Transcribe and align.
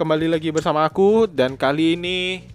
Kembali 0.00 0.32
lagi 0.32 0.48
bersama 0.48 0.88
aku 0.88 1.28
dan 1.28 1.60
kali 1.60 1.92
ini 1.92 2.48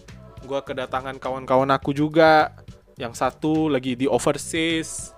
gua 0.50 0.66
kedatangan 0.66 1.22
kawan-kawan 1.22 1.70
aku 1.78 1.94
juga. 1.94 2.58
Yang 2.98 3.22
satu 3.22 3.70
lagi 3.70 3.94
di 3.94 4.10
overseas, 4.10 5.14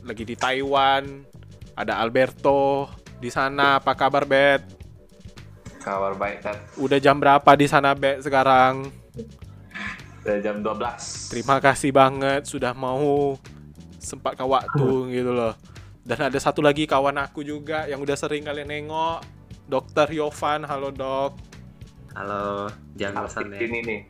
lagi 0.00 0.24
di 0.24 0.32
Taiwan. 0.32 1.28
Ada 1.76 2.00
Alberto 2.00 2.88
di 3.20 3.28
sana. 3.28 3.76
Apa 3.84 3.92
kabar, 3.92 4.24
Bet? 4.24 4.64
Kabar 5.84 6.16
baik 6.16 6.40
kan. 6.40 6.56
Udah 6.80 6.96
jam 6.96 7.20
berapa 7.20 7.52
di 7.52 7.68
sana, 7.68 7.92
Bet, 7.92 8.24
sekarang? 8.24 8.88
Udah 10.20 10.36
jam 10.44 10.60
12. 10.60 11.32
Terima 11.32 11.56
kasih 11.58 11.90
banget 11.90 12.44
sudah 12.44 12.76
mau 12.76 13.40
sempat 13.96 14.36
ke 14.36 14.44
waktu 14.44 14.88
gitu 15.16 15.32
loh. 15.32 15.56
Dan 16.04 16.28
ada 16.28 16.38
satu 16.40 16.60
lagi 16.60 16.84
kawan 16.84 17.16
aku 17.20 17.40
juga 17.40 17.88
yang 17.88 18.00
udah 18.00 18.16
sering 18.16 18.44
kalian 18.44 18.68
nengok. 18.68 19.24
Dokter 19.70 20.10
Yovan, 20.10 20.66
halo 20.66 20.90
dok. 20.90 21.38
Halo, 22.12 22.66
jangan 22.98 23.22
Artis 23.22 23.34
bosan 23.38 23.48
ya. 23.54 23.58
ini 23.62 23.78
nih. 23.86 24.00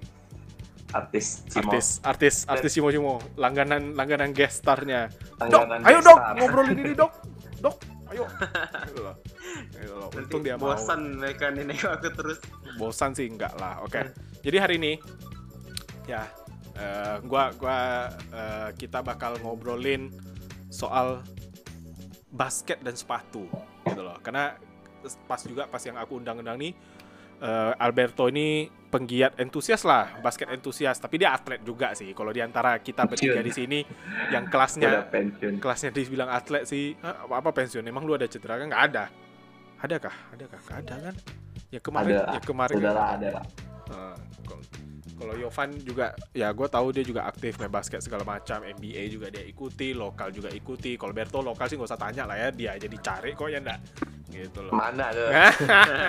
Artis 0.91 1.27
Cimo. 1.47 1.71
Artis, 1.71 1.87
artis, 2.03 2.37
artis 2.49 2.71
Cimo 2.73 2.89
Cimo, 2.89 3.21
langganan 3.37 3.93
langganan 3.93 4.33
guest 4.33 4.65
starnya. 4.65 5.13
Dok, 5.37 5.69
ayo 5.85 5.99
dok, 6.01 6.17
star. 6.19 6.35
ngobrolin 6.41 6.79
ini 6.81 6.93
dok, 6.97 7.13
dok, 7.61 7.77
ayo. 8.11 8.25
Gitu 8.89 9.01
loh. 9.05 9.15
Gitu 9.77 9.95
loh. 9.95 10.09
Nanti 10.11 10.27
Untung 10.27 10.43
dia 10.43 10.57
mau. 10.57 10.73
bosan 10.73 11.21
mereka 11.21 11.53
nih 11.53 11.63
nengok 11.69 11.93
aku 12.01 12.09
terus. 12.17 12.39
Bosan 12.81 13.13
sih 13.13 13.29
enggak 13.29 13.53
lah. 13.61 13.85
Oke. 13.85 14.01
Jadi 14.41 14.57
hari 14.57 14.75
ini 14.81 14.93
ya 16.11 16.23
eh, 16.75 17.17
gua 17.23 17.55
gua 17.55 18.11
eh, 18.11 18.69
kita 18.75 18.99
bakal 19.07 19.39
ngobrolin 19.39 20.11
soal 20.71 21.23
basket 22.31 22.83
dan 22.83 22.95
sepatu 22.95 23.47
gitu 23.87 24.01
loh. 24.03 24.19
Karena 24.23 24.55
pas 25.27 25.41
juga 25.43 25.67
pas 25.67 25.83
yang 25.83 25.99
aku 25.99 26.19
undang-undang 26.19 26.59
nih 26.59 26.73
eh, 27.43 27.73
Alberto 27.79 28.27
ini 28.27 28.67
penggiat 28.91 29.39
entusias 29.39 29.87
lah, 29.87 30.19
basket 30.19 30.51
entusias, 30.51 30.99
tapi 30.99 31.23
dia 31.23 31.31
atlet 31.31 31.63
juga 31.63 31.95
sih. 31.95 32.11
Kalau 32.11 32.35
di 32.35 32.43
antara 32.43 32.75
kita 32.83 33.07
bertiga 33.07 33.39
di 33.39 33.55
sini 33.55 33.79
yang 34.35 34.51
kelasnya 34.51 35.07
kelasnya 35.63 35.95
dibilang 35.95 36.27
atlet 36.27 36.67
sih, 36.67 36.99
"Hah, 36.99 37.31
apa, 37.31 37.35
apa 37.39 37.51
pensiun? 37.55 37.87
Emang 37.87 38.03
lu 38.03 38.19
ada 38.19 38.27
cedera 38.27 38.59
kan? 38.59 38.67
Nggak 38.67 38.85
ada. 38.91 39.05
Adakah? 39.81 40.15
Adakah? 40.35 40.59
Nggak 40.67 40.79
ada 40.83 40.95
kan? 41.07 41.15
Ya 41.71 41.79
kemarin, 41.79 42.13
Ada. 42.19 42.35
ya 42.35 42.41
kemarin 42.43 42.77
Udah 42.83 42.93
lah, 42.99 43.07
ada 43.15 43.29
lah. 43.39 43.45
Kal- 45.21 45.29
kalau 45.29 45.37
Yovan 45.37 45.77
juga 45.85 46.17
ya 46.33 46.49
gue 46.49 46.65
tahu 46.65 46.97
dia 46.97 47.05
juga 47.05 47.29
aktif 47.29 47.61
main 47.61 47.69
basket 47.69 48.01
segala 48.01 48.25
macam. 48.25 48.65
NBA 48.65 49.13
juga 49.13 49.29
dia 49.29 49.45
ikuti 49.45 49.93
lokal 49.93 50.33
juga 50.33 50.49
ikuti. 50.49 50.97
Kalau 50.97 51.13
Berto 51.13 51.45
lokal 51.45 51.69
sih 51.69 51.77
nggak 51.77 51.93
usah 51.93 52.01
tanya 52.01 52.25
lah 52.25 52.41
ya 52.41 52.49
dia 52.49 52.71
aja 52.81 52.89
dicari 52.89 53.37
kok 53.37 53.53
ya 53.53 53.61
enggak 53.61 53.81
gitu 54.33 54.65
loh. 54.65 54.73
Mana 54.73 55.13
tuh? 55.13 55.29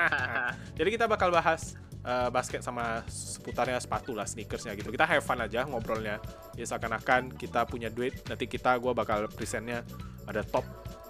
jadi 0.80 0.90
kita 0.96 1.06
bakal 1.12 1.28
bahas 1.28 1.76
eh, 2.08 2.30
basket 2.32 2.64
sama 2.64 3.04
seputarnya 3.12 3.84
sepatu 3.84 4.16
lah 4.16 4.24
sneakersnya 4.24 4.80
gitu. 4.80 4.88
Kita 4.96 5.04
have 5.04 5.26
fun 5.26 5.44
aja 5.44 5.68
ngobrolnya. 5.68 6.24
Ya 6.56 6.64
seakan-akan 6.64 7.36
kita 7.36 7.68
punya 7.68 7.92
duit 7.92 8.16
nanti 8.32 8.48
kita 8.48 8.80
gue 8.80 8.96
bakal 8.96 9.28
presentnya 9.28 9.84
ada 10.24 10.40
top 10.42 10.64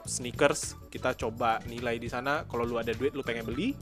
sneakers. 0.09 0.73
Kita 0.89 1.13
coba 1.13 1.61
nilai 1.69 2.01
di 2.01 2.09
sana. 2.09 2.49
Kalau 2.49 2.65
lu 2.65 2.81
ada 2.81 2.91
duit 2.97 3.13
lu 3.13 3.21
pengen 3.21 3.45
beli 3.45 3.77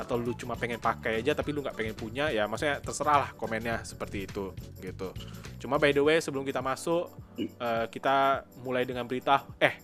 atau 0.00 0.16
lu 0.16 0.32
cuma 0.32 0.56
pengen 0.56 0.80
pakai 0.80 1.20
aja 1.20 1.36
tapi 1.36 1.52
lu 1.52 1.60
nggak 1.60 1.76
pengen 1.76 1.92
punya 1.92 2.32
ya 2.32 2.48
maksudnya 2.48 2.80
terserah 2.80 3.28
lah 3.28 3.30
komennya 3.36 3.84
seperti 3.84 4.24
itu 4.24 4.56
gitu. 4.80 5.12
Cuma 5.60 5.76
by 5.76 5.92
the 5.92 6.00
way 6.00 6.16
sebelum 6.18 6.42
kita 6.42 6.64
masuk 6.64 7.12
eh, 7.36 7.84
kita 7.92 8.48
mulai 8.64 8.88
dengan 8.88 9.04
berita 9.04 9.44
eh 9.60 9.76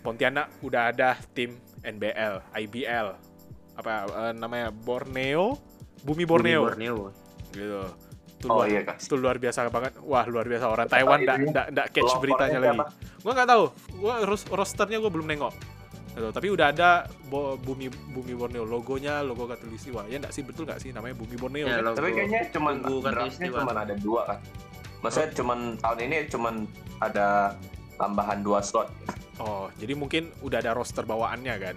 Pontianak 0.00 0.64
udah 0.64 0.92
ada 0.92 1.16
tim 1.32 1.56
NBL 1.80 2.52
IBL 2.52 3.06
apa 3.76 3.92
eh, 4.28 4.32
namanya 4.36 4.68
Borneo? 4.68 5.56
Bumi 6.04 6.24
Borneo, 6.24 6.64
Bumi 6.64 6.88
Borneo. 6.88 6.96
gitu. 7.52 7.82
Itu 8.40 8.48
Oh 8.48 8.64
luar, 8.64 8.72
iya 8.72 8.80
itu 8.96 9.14
luar 9.20 9.36
biasa 9.36 9.68
banget. 9.68 10.00
Wah 10.00 10.24
luar 10.24 10.48
biasa 10.48 10.64
orang 10.68 10.88
Taiwan 10.88 11.20
ndak 11.20 11.66
ndak 11.72 11.86
catch 11.92 12.12
beritanya 12.20 12.56
lagi. 12.56 12.80
Gua 13.20 13.32
nggak 13.36 13.48
tahu. 13.48 13.64
Gua 14.00 14.14
ros- 14.24 14.48
rosternya 14.48 14.96
gua 14.96 15.12
belum 15.12 15.28
nengok 15.28 15.79
gitu. 16.12 16.28
tapi 16.28 16.48
udah 16.48 16.66
ada 16.68 16.90
bo- 17.24 17.54
bumi 17.56 17.86
bumi 18.08 18.32
Borneo 18.32 18.62
logonya 18.62 19.20
logo 19.20 19.44
katulistiwa 19.44 20.04
ya 20.04 20.18
nggak 20.18 20.30
sih 20.30 20.42
betul 20.42 20.64
nggak 20.64 20.78
sih 20.78 20.90
namanya 20.90 21.14
bumi 21.14 21.34
Borneo 21.34 21.64
Ya, 21.64 21.78
kan? 21.78 21.84
logo. 21.86 21.96
Tapi 21.96 22.10
kayaknya 22.12 22.40
cuman 22.50 22.74
draftnya 22.82 23.48
cuman 23.48 23.76
ada 23.78 23.94
dua 23.96 24.20
kan. 24.26 24.38
Maksudnya 25.00 25.30
cuman 25.32 25.58
tahun 25.76 25.98
ini 26.02 26.16
cuman 26.26 26.54
ada 26.98 27.56
tambahan 27.96 28.38
dua 28.40 28.60
slot. 28.60 28.88
oh 29.38 29.72
jadi 29.74 29.92
mungkin 29.94 30.28
udah 30.40 30.58
ada 30.58 30.72
roster 30.72 31.02
bawaannya 31.02 31.54
kan 31.58 31.76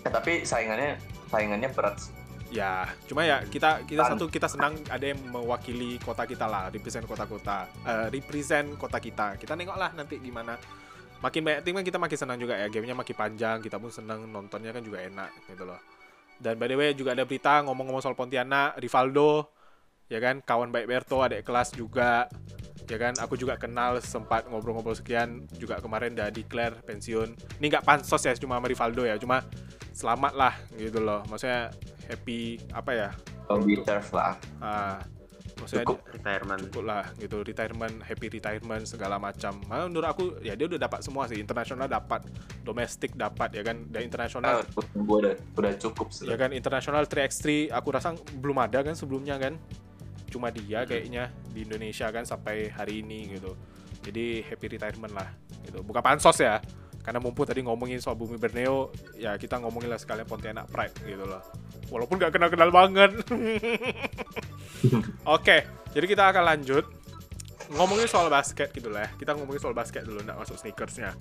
Ya, 0.00 0.10
tapi 0.10 0.42
saingannya 0.42 0.96
saingannya 1.28 1.68
berat. 1.68 2.00
ya 2.48 2.84
cuma 3.04 3.22
ya 3.22 3.40
kita 3.42 3.80
kita 3.82 4.02
Tan- 4.02 4.12
satu 4.12 4.24
kita 4.26 4.44
senang 4.46 4.76
ada 4.86 5.00
yang 5.02 5.20
mewakili 5.22 5.96
kota 5.98 6.24
kita 6.24 6.44
lah 6.44 6.68
represent 6.68 7.04
kota-kota 7.04 7.64
eh, 7.82 8.08
represent 8.10 8.76
kota 8.76 8.96
kita 8.96 9.36
kita 9.36 9.52
nengok 9.52 9.72
lah 9.74 9.88
nanti 9.90 10.16
gimana 10.16 10.56
makin 11.22 11.40
banyak 11.46 11.60
tim 11.62 11.74
kan 11.78 11.84
kita 11.86 11.98
makin 12.02 12.18
senang 12.18 12.38
juga 12.42 12.58
ya 12.58 12.66
gamenya 12.66 12.98
makin 12.98 13.14
panjang 13.14 13.56
kita 13.62 13.78
pun 13.78 13.94
senang 13.94 14.26
nontonnya 14.26 14.74
kan 14.74 14.82
juga 14.82 14.98
enak 15.06 15.30
gitu 15.46 15.62
loh. 15.62 15.78
Dan 16.42 16.58
by 16.58 16.66
the 16.66 16.74
way 16.74 16.90
juga 16.92 17.14
ada 17.14 17.22
berita 17.22 17.62
ngomong-ngomong 17.62 18.02
soal 18.02 18.18
Pontianak 18.18 18.74
Rivaldo 18.82 19.54
ya 20.10 20.18
kan 20.18 20.42
kawan 20.42 20.74
baik 20.74 20.90
Berto 20.90 21.22
adik 21.22 21.46
kelas 21.46 21.70
juga 21.78 22.26
ya 22.90 22.98
kan. 22.98 23.14
Aku 23.22 23.38
juga 23.38 23.54
kenal 23.54 24.02
sempat 24.02 24.50
ngobrol-ngobrol 24.50 24.98
sekian 24.98 25.46
juga 25.54 25.78
kemarin 25.78 26.18
udah 26.18 26.34
declare 26.34 26.82
pensiun. 26.82 27.38
Ini 27.62 27.66
nggak 27.70 27.86
pansos 27.86 28.26
ya 28.26 28.34
cuma 28.34 28.58
sama 28.58 28.66
Rivaldo 28.66 29.06
ya 29.06 29.14
cuma 29.22 29.46
selamat 29.94 30.32
lah 30.34 30.54
gitu 30.74 30.98
loh. 30.98 31.22
Maksudnya 31.30 31.70
happy 32.10 32.58
apa 32.74 32.90
ya? 32.90 33.10
Deserve 33.62 34.10
lah. 34.10 34.34
ah 34.58 34.98
maksudnya 35.62 35.86
Cukup. 35.86 35.98
Retirement. 36.10 36.60
cukup 36.68 36.84
lah 36.84 37.04
gitu 37.16 37.36
retirement 37.46 37.94
happy 38.02 38.26
retirement 38.28 38.84
segala 38.84 39.16
macam. 39.22 39.62
Malah 39.70 39.86
menurut 39.86 40.08
aku 40.10 40.24
ya 40.42 40.58
dia 40.58 40.66
udah 40.66 40.80
dapat 40.82 41.00
semua 41.06 41.30
sih. 41.30 41.38
Internasional 41.38 41.86
dapat 41.86 42.26
domestik 42.66 43.14
dapat 43.14 43.54
ya 43.54 43.62
kan? 43.62 43.86
Dan 43.88 44.10
internasional 44.10 44.60
Nah, 44.60 44.66
gue 44.76 45.16
udah 45.22 45.34
udah 45.54 45.72
cukup 45.78 46.10
sih. 46.10 46.26
ya 46.26 46.36
kan 46.36 46.50
internasional 46.50 47.06
3x3 47.06 47.70
aku 47.70 47.88
rasa 47.94 48.18
belum 48.42 48.58
ada 48.58 48.82
kan 48.82 48.98
sebelumnya 48.98 49.38
kan? 49.38 49.54
Cuma 50.28 50.50
dia 50.50 50.82
kayaknya 50.82 51.30
di 51.54 51.62
Indonesia 51.64 52.10
kan 52.10 52.26
sampai 52.26 52.68
hari 52.72 53.06
ini 53.06 53.38
gitu. 53.38 53.54
Jadi 54.02 54.42
happy 54.42 54.66
retirement 54.76 55.14
lah 55.14 55.28
gitu. 55.62 55.80
Bukan 55.86 56.02
pansos 56.02 56.36
ya 56.42 56.58
karena 57.02 57.18
mumpung 57.18 57.44
tadi 57.44 57.66
ngomongin 57.66 57.98
soal 57.98 58.14
bumi 58.14 58.38
Borneo 58.38 58.94
ya 59.18 59.34
kita 59.34 59.58
ngomongin 59.58 59.90
lah 59.90 59.98
sekalian 59.98 60.26
Pontianak 60.26 60.70
Pride 60.70 60.94
gitu 61.02 61.26
loh 61.26 61.42
walaupun 61.90 62.16
gak 62.16 62.32
kenal-kenal 62.32 62.70
banget. 62.70 63.10
Oke 65.36 65.82
jadi 65.92 66.06
kita 66.08 66.32
akan 66.32 66.44
lanjut. 66.48 66.84
Ngomongin 67.72 68.04
soal 68.04 68.28
basket 68.28 68.68
gitu 68.76 68.92
lah 68.92 69.08
ya. 69.08 69.10
kita 69.16 69.32
ngomongin 69.32 69.60
soal 69.60 69.72
basket 69.72 70.04
dulu 70.04 70.20
nggak 70.20 70.36
masuk 70.36 70.56
sneakersnya. 70.60 71.16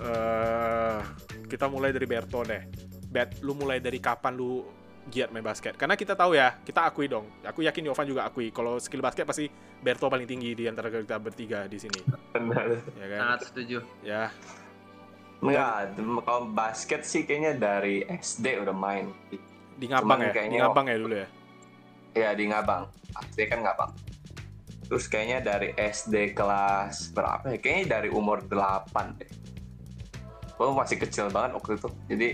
Eh 0.00 1.00
kita 1.48 1.68
mulai 1.68 1.92
dari 1.92 2.06
Berto 2.08 2.40
deh. 2.44 2.62
Bet, 3.06 3.40
lu 3.40 3.56
mulai 3.56 3.80
dari 3.80 4.00
kapan 4.02 4.36
lu 4.36 4.64
giat 5.06 5.30
main 5.30 5.42
basket? 5.42 5.74
Karena 5.74 5.94
kita 5.94 6.12
tahu 6.12 6.34
ya, 6.34 6.58
kita 6.60 6.84
akui 6.84 7.06
dong. 7.06 7.26
Aku 7.42 7.62
yakin 7.62 7.86
Yovan 7.86 8.06
juga 8.06 8.22
akui. 8.24 8.50
Kalau 8.50 8.76
skill 8.76 9.00
basket 9.00 9.24
pasti 9.24 9.46
Berto 9.76 10.08
paling 10.08 10.24
tinggi 10.24 10.52
di 10.52 10.64
antara 10.64 10.88
kita 10.88 11.16
bertiga 11.16 11.64
di 11.64 11.76
sini. 11.76 12.00
Benar. 12.32 12.80
Ya 12.96 13.06
kan? 13.06 13.20
Sangat 13.20 13.40
setuju. 13.44 13.78
Ya, 14.02 14.32
Enggak, 15.36 15.92
kalau 16.24 16.48
basket 16.48 17.04
sih 17.04 17.22
kayaknya 17.22 17.52
dari 17.54 18.02
SD 18.02 18.56
udah 18.58 18.72
main. 18.72 19.12
di 19.76 19.84
Ngabang 19.84 20.08
Cuman 20.08 20.18
ya? 20.18 20.24
Di 20.24 20.34
kayaknya- 20.34 20.62
Ngabang 20.64 20.86
ya 20.88 20.96
dulu 20.96 21.14
ya? 21.14 21.28
Ya 22.16 22.30
di 22.32 22.44
Ngabang. 22.48 22.82
SD 23.28 23.38
kan 23.44 23.60
Ngabang. 23.60 23.92
Terus 24.88 25.04
kayaknya 25.04 25.38
dari 25.44 25.68
SD 25.76 26.32
kelas 26.32 27.12
berapa 27.12 27.44
ya? 27.46 27.60
Kayaknya 27.60 27.84
dari 27.92 28.08
umur 28.08 28.40
8 28.40 29.20
deh. 29.20 29.28
Gue 30.56 30.72
masih 30.72 30.96
kecil 30.96 31.28
banget 31.28 31.52
waktu 31.52 31.76
itu. 31.76 31.88
Jadi 32.08 32.28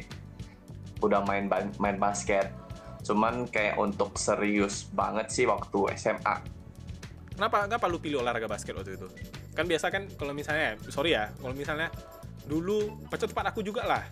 udah 1.02 1.26
main 1.26 1.50
main 1.82 1.98
basket. 1.98 2.54
Cuman 3.02 3.50
kayak 3.50 3.78
untuk 3.78 4.14
serius 4.14 4.86
banget 4.94 5.30
sih 5.30 5.44
waktu 5.46 5.78
SMA. 5.98 6.36
Kenapa, 7.34 7.66
kenapa 7.66 7.84
lu 7.90 7.98
pilih 7.98 8.22
olahraga 8.22 8.46
basket 8.46 8.76
waktu 8.78 8.94
itu? 8.94 9.08
Kan 9.52 9.66
biasa 9.66 9.90
kan 9.90 10.06
kalau 10.14 10.32
misalnya, 10.36 10.78
sorry 10.88 11.16
ya, 11.16 11.32
kalau 11.40 11.54
misalnya 11.56 11.88
dulu, 12.46 13.02
macam 13.10 13.26
tempat 13.26 13.46
aku 13.50 13.60
juga 13.66 13.82
lah. 13.84 14.04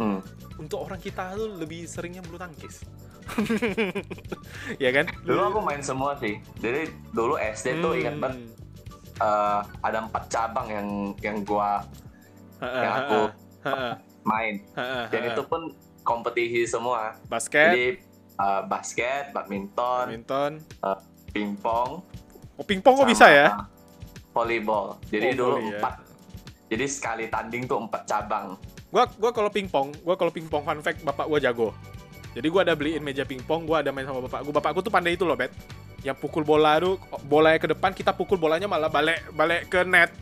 Hmm. 0.00 0.18
Untuk 0.56 0.82
orang 0.86 0.98
kita 0.98 1.34
tuh 1.34 1.58
lebih 1.58 1.84
seringnya 1.84 2.22
bulu 2.24 2.38
tangkis. 2.38 2.86
ya 4.84 4.90
kan? 4.92 5.08
Dulu 5.24 5.40
aku 5.52 5.58
main 5.64 5.80
semua 5.80 6.16
sih. 6.20 6.38
Jadi 6.60 6.92
dulu 7.12 7.40
SD 7.40 7.80
tuh 7.80 7.92
ingat 7.96 8.16
banget 8.20 8.40
Hmm. 9.14 9.22
eh, 9.22 9.60
ada 9.86 9.98
empat 10.02 10.26
cabang 10.26 10.66
yang 10.66 10.88
yang 11.22 11.36
gua 11.46 11.86
yang 12.58 12.94
aku 13.06 13.20
main. 14.26 14.54
Dan 15.08 15.22
itu 15.30 15.42
pun 15.46 15.70
kompetisi 16.04 16.68
semua. 16.68 17.16
basket, 17.26 17.72
Jadi 17.72 17.86
uh, 18.36 18.62
basket, 18.68 19.32
badminton, 19.32 20.04
badminton, 20.12 20.52
pingpong, 21.32 22.04
Oh, 22.54 22.62
pingpong 22.62 22.94
kok 23.02 23.08
bisa 23.10 23.26
ya? 23.26 23.66
Volleyball. 24.30 24.94
Jadi 25.10 25.34
Oh, 25.34 25.34
dulu 25.34 25.56
ya. 25.58 25.82
empat. 25.82 25.94
Jadi 26.70 26.84
sekali 26.86 27.24
tanding 27.26 27.66
tuh 27.66 27.82
empat 27.82 28.06
cabang. 28.06 28.54
Gua 28.94 29.10
gua 29.18 29.34
kalau 29.34 29.50
pingpong, 29.50 29.90
gua 30.06 30.14
kalau 30.14 30.30
pingpong 30.30 30.62
fun 30.62 30.78
fact 30.78 31.02
bapak 31.02 31.26
gua 31.26 31.42
jago. 31.42 31.74
Jadi 32.30 32.46
gua 32.46 32.62
ada 32.62 32.74
beliin 32.78 33.02
meja 33.02 33.26
pingpong, 33.26 33.66
gua 33.66 33.82
ada 33.82 33.90
main 33.90 34.06
sama 34.06 34.22
bapak 34.22 34.46
gua. 34.46 34.54
Bapakku 34.54 34.80
tuh 34.86 34.92
pandai 34.94 35.18
itu 35.18 35.26
loh, 35.26 35.34
Bet. 35.34 35.50
Yang 36.04 36.16
pukul 36.20 36.44
bola 36.44 36.76
tuh 36.76 37.00
bolanya 37.24 37.56
ke 37.56 37.68
depan, 37.72 37.96
kita 37.96 38.12
pukul 38.12 38.36
bolanya 38.36 38.68
malah 38.68 38.92
balik 38.92 39.24
balik 39.32 39.72
ke 39.72 39.80
net. 39.88 40.12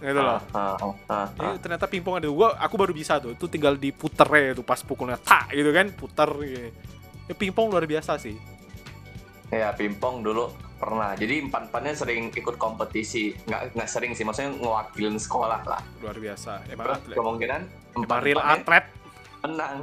Gitu 0.00 0.16
loh. 0.16 0.40
Ah, 0.56 0.76
ah, 0.80 0.92
ah, 1.12 1.26
Jadi 1.36 1.48
ah. 1.52 1.60
ternyata 1.60 1.84
pingpong 1.84 2.16
ada. 2.16 2.28
Gua 2.32 2.56
aku 2.56 2.74
baru 2.80 2.96
bisa 2.96 3.20
tuh. 3.20 3.36
Itu 3.36 3.44
tinggal 3.46 3.76
diputer 3.76 4.24
ya 4.32 4.56
tuh 4.56 4.64
pas 4.64 4.80
pukulnya 4.80 5.20
tak 5.20 5.52
gitu 5.52 5.70
kan, 5.76 5.92
puter 5.92 6.30
gitu. 6.40 6.68
Ya, 7.26 7.34
pingpong 7.36 7.68
luar 7.68 7.84
biasa 7.84 8.16
sih. 8.16 8.36
Ya, 9.52 9.70
pingpong 9.76 10.24
dulu 10.24 10.50
pernah. 10.76 11.16
Jadi 11.16 11.48
empat-empatnya 11.48 11.92
sering 11.96 12.32
ikut 12.32 12.56
kompetisi. 12.56 13.32
Nggak, 13.48 13.76
nggak 13.76 13.88
sering 13.90 14.12
sih, 14.12 14.24
maksudnya 14.24 14.56
ngewakilin 14.56 15.20
sekolah 15.20 15.60
lah. 15.64 15.80
Luar 16.00 16.16
biasa. 16.16 16.64
Emang 16.72 16.86
Terus 16.92 16.98
atlet. 17.02 17.16
kemungkinan 17.16 17.60
Emang 17.96 18.20
real 18.24 18.40
atlet. 18.40 18.84
menang. 19.44 19.76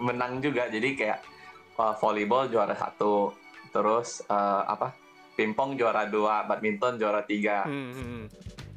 Menang 0.00 0.32
juga. 0.42 0.68
Jadi 0.68 0.88
kayak 0.98 1.18
uh, 1.78 1.94
volleyball 1.98 2.50
juara 2.50 2.74
satu. 2.74 3.43
Terus 3.74 4.22
uh, 4.30 4.62
apa? 4.70 4.94
Pingpong 5.34 5.74
juara 5.74 6.06
dua, 6.06 6.46
badminton 6.46 6.94
juara 6.94 7.26
tiga. 7.26 7.66
Hmm, 7.66 7.90
hmm, 7.90 8.06
hmm. 8.06 8.24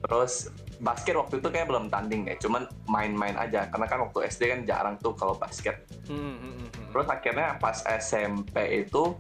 Terus 0.02 0.50
basket 0.82 1.14
waktu 1.14 1.38
itu 1.38 1.48
kayak 1.54 1.70
belum 1.70 1.94
tanding 1.94 2.26
deh, 2.26 2.38
cuman 2.42 2.66
main-main 2.90 3.38
aja. 3.38 3.70
Karena 3.70 3.86
kan 3.86 4.10
waktu 4.10 4.26
SD 4.26 4.50
kan 4.50 4.60
jarang 4.66 4.98
tuh 4.98 5.14
kalau 5.14 5.38
basket. 5.38 5.86
Hmm, 6.10 6.42
hmm. 6.42 6.90
Terus 6.90 7.06
akhirnya 7.14 7.62
pas 7.62 7.86
SMP 7.86 8.82
itu 8.82 9.14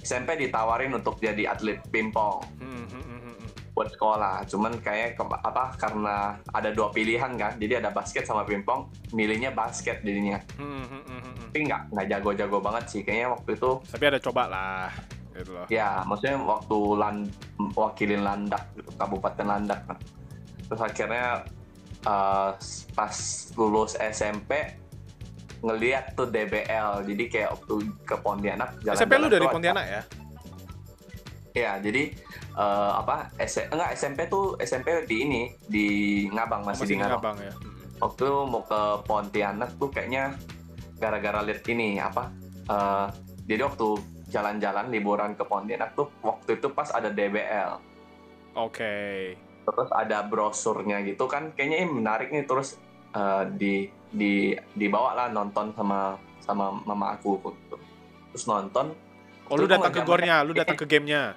SMP 0.00 0.40
ditawarin 0.40 0.96
untuk 0.96 1.20
jadi 1.20 1.52
atlet 1.52 1.84
pingpong 1.92 2.40
Hmm, 2.56 2.88
buat 3.76 3.92
sekolah. 3.92 4.42
Cuman 4.48 4.80
kayak 4.82 5.20
apa 5.20 5.76
karena 5.78 6.40
ada 6.50 6.72
dua 6.72 6.90
pilihan 6.90 7.30
kan, 7.38 7.60
jadi 7.60 7.78
ada 7.84 7.92
basket 7.92 8.24
sama 8.24 8.42
pingpong, 8.42 8.90
milihnya 9.12 9.52
basket 9.52 10.02
jadinya. 10.02 10.40
Hmm, 10.56 10.82
Tapi 11.48 11.64
nggak 11.64 11.82
nggak 11.96 12.06
jago-jago 12.12 12.58
banget 12.60 12.84
sih, 12.92 13.00
kayaknya 13.00 13.32
waktu 13.32 13.50
itu 13.56 13.70
Tapi 13.88 14.04
ada 14.04 14.20
coba 14.20 14.42
lah. 14.52 14.88
Gitu 15.32 15.54
loh. 15.54 15.66
ya 15.70 16.02
maksudnya 16.02 16.34
waktu 16.42 16.78
lan 16.98 17.16
wakilin 17.78 18.26
Landak 18.26 18.68
gitu, 18.74 18.90
Kabupaten 19.00 19.46
Landak 19.48 19.80
kan. 19.88 19.96
Terus 20.68 20.80
akhirnya 20.84 21.26
eh, 22.04 22.50
pas 22.92 23.16
lulus 23.56 23.96
SMP 23.96 24.76
ngeliat 25.58 26.14
tuh 26.14 26.28
DBL 26.30 27.02
jadi 27.08 27.24
kayak 27.26 27.48
waktu 27.56 27.74
ke 28.06 28.14
Pontianak 28.22 28.78
SMP 28.82 29.14
lu 29.16 29.32
dari 29.32 29.46
Pontianak 29.48 29.86
ya? 29.88 30.02
Iya, 31.56 31.72
jadi 31.82 32.02
eh, 32.58 32.92
apa? 32.98 33.32
S 33.40 33.62
enggak 33.66 33.90
SMP 33.96 34.28
tuh 34.30 34.54
SMP 34.62 35.06
di 35.08 35.16
ini 35.24 35.42
di 35.66 35.86
Ngabang 36.30 36.62
Oh, 36.62 36.66
masih, 36.70 36.86
di 36.86 36.96
Ngabang. 36.98 37.18
Ngabang 37.18 37.36
ya. 37.42 37.52
Hmm. 37.54 37.74
Waktu 37.98 38.26
mau 38.46 38.62
ke 38.62 38.82
Pontianak 39.06 39.70
tuh 39.78 39.90
kayaknya 39.90 40.38
gara-gara 40.98 41.40
lihat 41.46 41.62
ini 41.70 41.98
apa? 41.98 42.30
eh, 42.68 43.06
jadi 43.48 43.64
waktu 43.64 43.88
jalan-jalan 44.28 44.92
liburan 44.92 45.32
ke 45.32 45.42
Pontianak 45.48 45.96
tuh 45.96 46.12
waktu 46.20 46.60
itu 46.60 46.68
pas 46.68 46.92
ada 46.92 47.08
DBL. 47.08 47.80
Oke. 48.52 49.32
Terus 49.64 49.88
ada 49.92 50.20
brosurnya 50.24 51.00
gitu 51.04 51.24
kan 51.24 51.56
kayaknya 51.56 51.84
ini 51.84 51.88
menarik 51.88 52.28
nih 52.28 52.44
terus 52.44 52.76
eh, 53.16 53.44
di 53.56 53.88
di 54.12 54.52
dibawa 54.76 55.16
lah 55.16 55.26
nonton 55.32 55.72
sama 55.72 56.20
sama 56.44 56.76
mama 56.84 57.16
aku 57.16 57.40
gitu. 57.40 57.76
Terus 58.36 58.44
nonton 58.44 58.92
Oh, 59.48 59.56
lu 59.56 59.64
Terus 59.64 59.80
datang 59.80 59.92
ke 59.96 60.02
gornya, 60.04 60.36
lu 60.44 60.52
datang 60.60 60.76
ke 60.76 60.84
gamenya. 60.84 61.32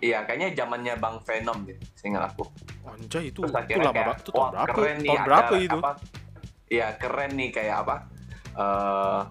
Iya, 0.00 0.24
kayaknya 0.28 0.48
zamannya 0.52 0.94
Bang 1.00 1.16
Venom 1.24 1.64
deh, 1.64 1.76
seingat 1.96 2.32
aku. 2.32 2.44
Anjay 2.84 3.32
itu, 3.32 3.40
itu 3.40 3.48
lama 3.48 3.64
kayak, 3.64 3.92
banget. 3.92 4.16
Itu 4.20 4.30
tahun 4.32 4.48
berapa? 4.52 4.66
keren 4.68 4.96
nih, 5.00 5.08
Tahun 5.08 5.16
ada 5.16 5.28
berapa 5.28 5.54
itu? 5.56 5.78
Apa, 5.80 5.90
iya, 6.68 6.88
keren 6.96 7.30
nih 7.36 7.48
kayak 7.52 7.76
apa? 7.84 7.96
Eh 8.54 9.22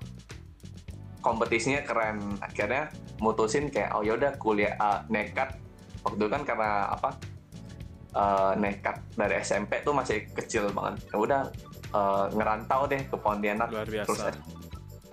kompetisinya 1.19 1.81
keren. 1.83 2.19
Akhirnya 2.39 2.91
mutusin 3.17 3.71
kayak 3.71 3.95
oh 3.95 4.03
yaudah 4.03 4.35
kuliah 4.37 4.75
eh, 4.75 4.99
nekat. 5.09 5.55
Waktu 6.03 6.19
itu 6.19 6.27
kan 6.27 6.43
karena 6.43 6.91
apa? 6.91 7.09
eh, 8.13 8.53
nekat 8.61 9.01
dari 9.17 9.41
SMP 9.41 9.81
tuh 9.81 9.95
masih 9.95 10.29
kecil 10.29 10.69
banget. 10.69 11.01
Ya 11.09 11.17
udah 11.17 11.41
eh, 11.89 12.25
ngerantau 12.31 12.85
deh 12.85 13.01
ke 13.03 13.15
Pontianak. 13.15 13.71
Luar 13.71 13.87
Terus 13.87 14.19
biasa. 14.21 14.31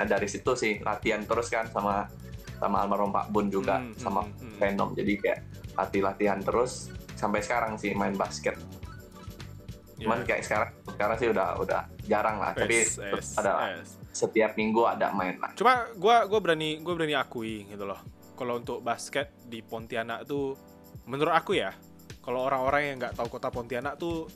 nah 0.00 0.08
dari 0.08 0.24
situ 0.26 0.56
sih 0.56 0.80
latihan 0.80 1.20
terus 1.22 1.52
kan 1.52 1.68
sama 1.68 2.08
sama 2.56 2.80
almarhum 2.80 3.08
Pak 3.08 3.28
Bun 3.28 3.48
juga 3.48 3.80
Hmm, 3.80 3.92
sama 3.96 4.20
hmm, 4.24 4.32
hmm. 4.36 4.56
Venom. 4.56 4.90
Jadi 4.92 5.12
kayak 5.16 5.38
latih 5.76 6.00
latihan 6.00 6.40
terus 6.40 6.88
sampai 7.16 7.40
sekarang 7.40 7.76
sih 7.76 7.92
main 7.92 8.16
basket. 8.16 8.56
Cuman 9.96 10.24
Ya. 10.24 10.32
kayak 10.32 10.42
sekarang 10.44 10.70
sekarang 10.88 11.16
sih 11.16 11.28
udah 11.28 11.48
udah 11.60 11.80
jarang 12.04 12.40
lah. 12.40 12.52
Tapi 12.52 12.80
Es, 12.80 12.96
tetap 12.96 13.20
es, 13.20 13.28
ada 13.36 13.52
es. 13.76 13.99
Setiap 14.10 14.58
minggu 14.58 14.82
ada 14.86 15.14
main 15.14 15.38
lah. 15.38 15.54
Cuma 15.54 15.86
gua 15.94 16.26
gua 16.26 16.40
berani 16.42 16.82
gua 16.82 16.94
berani 16.98 17.14
akui 17.14 17.66
gitu 17.66 17.86
loh. 17.86 17.98
Kalau 18.34 18.58
untuk 18.58 18.80
basket 18.82 19.36
di 19.46 19.60
Pontianak 19.60 20.26
tuh 20.26 20.56
menurut 21.06 21.34
aku 21.34 21.58
ya, 21.58 21.70
kalau 22.24 22.46
orang-orang 22.46 22.82
yang 22.92 22.96
nggak 23.00 23.14
tahu 23.14 23.28
kota 23.28 23.48
Pontianak 23.52 24.00
tuh 24.00 24.26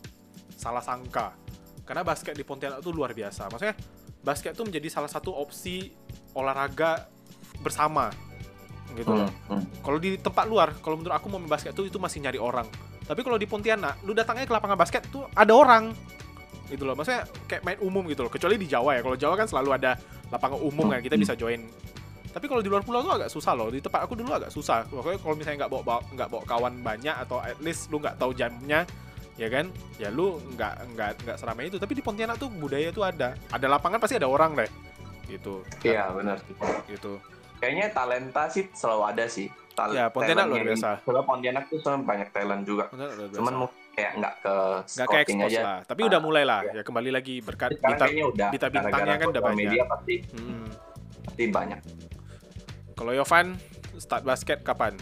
salah 0.55 0.85
sangka. 0.85 1.35
Karena 1.85 2.01
basket 2.05 2.33
di 2.37 2.45
Pontianak 2.47 2.81
tuh 2.81 2.93
luar 2.97 3.13
biasa. 3.13 3.49
Maksudnya 3.49 3.77
basket 4.25 4.57
tuh 4.57 4.65
menjadi 4.65 4.89
salah 4.89 5.11
satu 5.11 5.33
opsi 5.37 5.93
olahraga 6.33 7.09
bersama 7.61 8.09
gitu 8.95 9.11
loh. 9.11 9.29
Hmm, 9.51 9.61
hmm. 9.61 9.85
Kalau 9.85 9.99
di 9.99 10.17
tempat 10.17 10.47
luar, 10.47 10.69
kalau 10.81 10.97
menurut 11.01 11.15
aku 11.15 11.27
mau 11.29 11.41
main 11.43 11.51
basket 11.51 11.75
tuh 11.75 11.89
itu 11.89 11.99
masih 11.99 12.23
nyari 12.23 12.39
orang. 12.39 12.67
Tapi 13.05 13.21
kalau 13.21 13.37
di 13.37 13.45
Pontianak, 13.45 14.01
lu 14.07 14.17
datangnya 14.17 14.49
ke 14.49 14.55
lapangan 14.55 14.79
basket 14.81 15.03
tuh 15.13 15.29
ada 15.37 15.53
orang. 15.53 15.93
Gitu 16.67 16.83
loh. 16.83 16.95
Maksudnya 16.95 17.25
kayak 17.45 17.63
main 17.63 17.79
umum 17.81 18.03
gitu 18.09 18.25
loh. 18.25 18.33
Kecuali 18.33 18.57
di 18.57 18.65
Jawa 18.65 18.97
ya. 18.97 19.01
Kalau 19.05 19.17
Jawa 19.17 19.35
kan 19.37 19.47
selalu 19.47 19.71
ada 19.77 19.93
lapangan 20.29 20.59
umum 20.61 20.87
kan 20.89 21.01
kita 21.01 21.15
bisa 21.15 21.35
join. 21.35 21.61
Tapi 22.35 22.51
kalau 22.51 22.59
di 22.59 22.67
luar 22.67 22.83
pulau 22.83 22.99
tuh 22.99 23.15
agak 23.15 23.31
susah 23.31 23.55
loh. 23.55 23.71
Di 23.71 23.79
tempat 23.79 24.03
aku 24.03 24.19
dulu 24.19 24.35
agak 24.35 24.51
susah. 24.51 24.83
Pokoknya 24.91 25.19
kalau 25.23 25.35
misalnya 25.39 25.59
nggak 25.65 25.71
bawa, 25.71 26.03
nggak 26.11 26.29
bawa 26.29 26.43
kawan 26.43 26.75
banyak 26.83 27.15
atau 27.15 27.39
at 27.39 27.55
least 27.63 27.95
lu 27.95 28.03
nggak 28.03 28.19
tahu 28.19 28.35
jamnya, 28.35 28.83
ya 29.39 29.47
kan? 29.47 29.71
Ya 30.03 30.11
lu 30.11 30.43
nggak 30.59 30.73
nggak 30.99 31.11
nggak 31.23 31.37
seramai 31.39 31.71
itu. 31.71 31.79
Tapi 31.79 31.95
di 31.95 32.03
Pontianak 32.03 32.35
tuh 32.37 32.51
budaya 32.51 32.91
tuh 32.91 33.07
ada. 33.07 33.39
Ada 33.55 33.67
lapangan 33.71 34.03
pasti 34.03 34.19
ada 34.19 34.27
orang 34.27 34.59
deh. 34.59 34.71
Gitu. 35.31 35.63
Iya 35.87 36.11
benar. 36.11 36.43
Gitu. 36.91 37.23
Kayaknya 37.63 37.95
talenta 37.95 38.51
sih 38.51 38.67
selalu 38.75 39.03
ada 39.15 39.25
sih. 39.31 39.47
Tal- 39.75 39.95
Ya, 39.95 40.11
Pontianak 40.11 40.51
luar 40.51 40.67
biasa. 40.67 40.91
Soalnya 41.07 41.23
Pontianak 41.23 41.65
tuh 41.71 41.79
sebenarnya 41.79 42.03
banyak 42.03 42.29
talent 42.35 42.63
juga. 42.67 42.85
Cuman 43.31 43.55
kayak 43.95 44.13
nggak 44.17 44.35
ke 44.39 44.55
nggak 44.85 45.07
ke 45.07 45.17
expose 45.21 45.49
aja. 45.49 45.63
lah 45.63 45.79
tapi 45.83 46.01
udah 46.03 46.19
mulai 46.19 46.43
lah 46.43 46.61
iya. 46.63 46.73
ya 46.73 46.83
kembali 46.83 47.11
lagi 47.11 47.39
berkat 47.39 47.71
bintang 47.75 48.11
udah. 48.27 48.49
Bita 48.51 48.67
bintangnya 48.69 49.17
kan 49.17 49.29
udah 49.31 49.43
banyak. 49.43 49.59
media 49.61 49.83
pasti 49.87 50.15
Hmm. 50.31 50.67
pasti 51.25 51.43
banyak. 51.49 51.81
kalau 52.95 53.13
Yovan 53.13 53.55
start 53.97 54.23
basket 54.23 54.61
kapan 54.61 54.95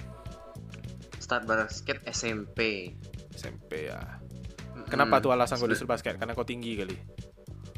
Start 1.18 1.46
basket 1.46 2.02
SMP. 2.04 2.92
SMP 3.32 3.88
ya 3.88 4.00
kenapa 4.86 5.16
tuh 5.18 5.32
alasan 5.32 5.56
kau 5.56 5.64
Sebe- 5.64 5.72
disuruh 5.72 5.90
basket 5.90 6.14
karena 6.14 6.32
kau 6.32 6.44
tinggi 6.44 6.76
kali 6.76 6.96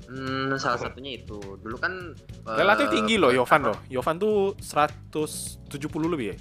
Hmm, 0.04 0.52
salah 0.54 0.76
satunya 0.76 1.16
itu. 1.16 1.40
Dulu 1.56 1.80
kan 1.80 2.12
eh, 2.12 2.56
relatif 2.56 2.92
tinggi 2.92 3.16
loh 3.16 3.32
Yovan 3.32 3.62
apa, 3.62 3.68
loh 3.70 3.78
Yovan 3.88 4.20
tuh 4.20 4.52
170 4.58 5.64
lebih 6.06 6.26
ya 6.26 6.36
Eh, 6.36 6.38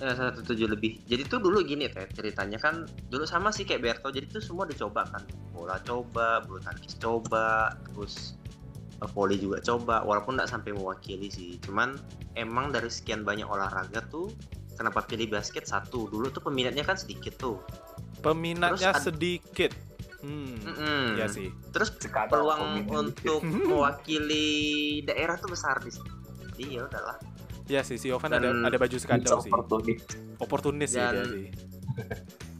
satu 0.00 0.42
tujuh 0.42 0.66
lebih. 0.66 1.06
Jadi 1.06 1.22
tuh 1.30 1.38
dulu 1.38 1.62
gini 1.62 1.86
teh 1.86 2.06
ceritanya 2.10 2.58
kan 2.58 2.82
dulu 3.08 3.22
sama 3.22 3.54
sih 3.54 3.62
kayak 3.62 3.82
Berto. 3.82 4.10
Jadi 4.10 4.26
tuh 4.26 4.42
semua 4.42 4.66
dicoba 4.66 5.06
kan. 5.06 5.22
Bola 5.54 5.78
coba, 5.86 6.42
bulu 6.42 6.58
tangkis 6.58 6.98
coba, 6.98 7.78
terus 7.90 8.34
eh, 8.98 9.08
volley 9.14 9.38
juga 9.38 9.62
coba. 9.62 10.02
Walaupun 10.02 10.34
nggak 10.34 10.50
sampai 10.50 10.74
mewakili 10.74 11.30
sih. 11.30 11.62
Cuman 11.62 11.94
emang 12.34 12.74
dari 12.74 12.90
sekian 12.90 13.22
banyak 13.22 13.46
olahraga 13.46 14.02
tuh 14.10 14.34
kenapa 14.74 15.06
pilih 15.06 15.30
basket 15.30 15.70
satu? 15.70 16.10
Dulu 16.10 16.26
tuh 16.34 16.42
peminatnya 16.42 16.82
kan 16.82 16.98
sedikit 16.98 17.38
tuh. 17.38 17.58
peminatnya 18.24 18.96
Terus 18.96 19.12
sedikit 19.12 19.76
hmm 20.24 20.64
Mm-mm. 20.64 21.20
ya 21.20 21.28
sih 21.28 21.52
Terus 21.76 21.92
Sekadar 22.00 22.32
peluang 22.32 22.88
untuk 22.88 23.44
mewakili 23.68 25.04
daerah 25.04 25.36
tuh 25.36 25.52
besar 25.52 25.76
di 25.84 25.92
sini. 25.92 26.08
Jadi 26.40 26.64
ya 26.80 26.88
udahlah. 26.88 27.18
Ya 27.66 27.80
sih 27.80 27.96
si 27.96 28.08
Yovan 28.08 28.28
ada 28.30 28.48
ada 28.50 28.76
baju 28.76 28.96
skandal 28.96 29.40
sih 29.40 29.48
Opportunity. 29.48 29.94
oportunis 30.36 30.90
sih 30.90 31.00
dia 31.00 31.12
Dan- 31.14 31.30
sih 31.30 31.46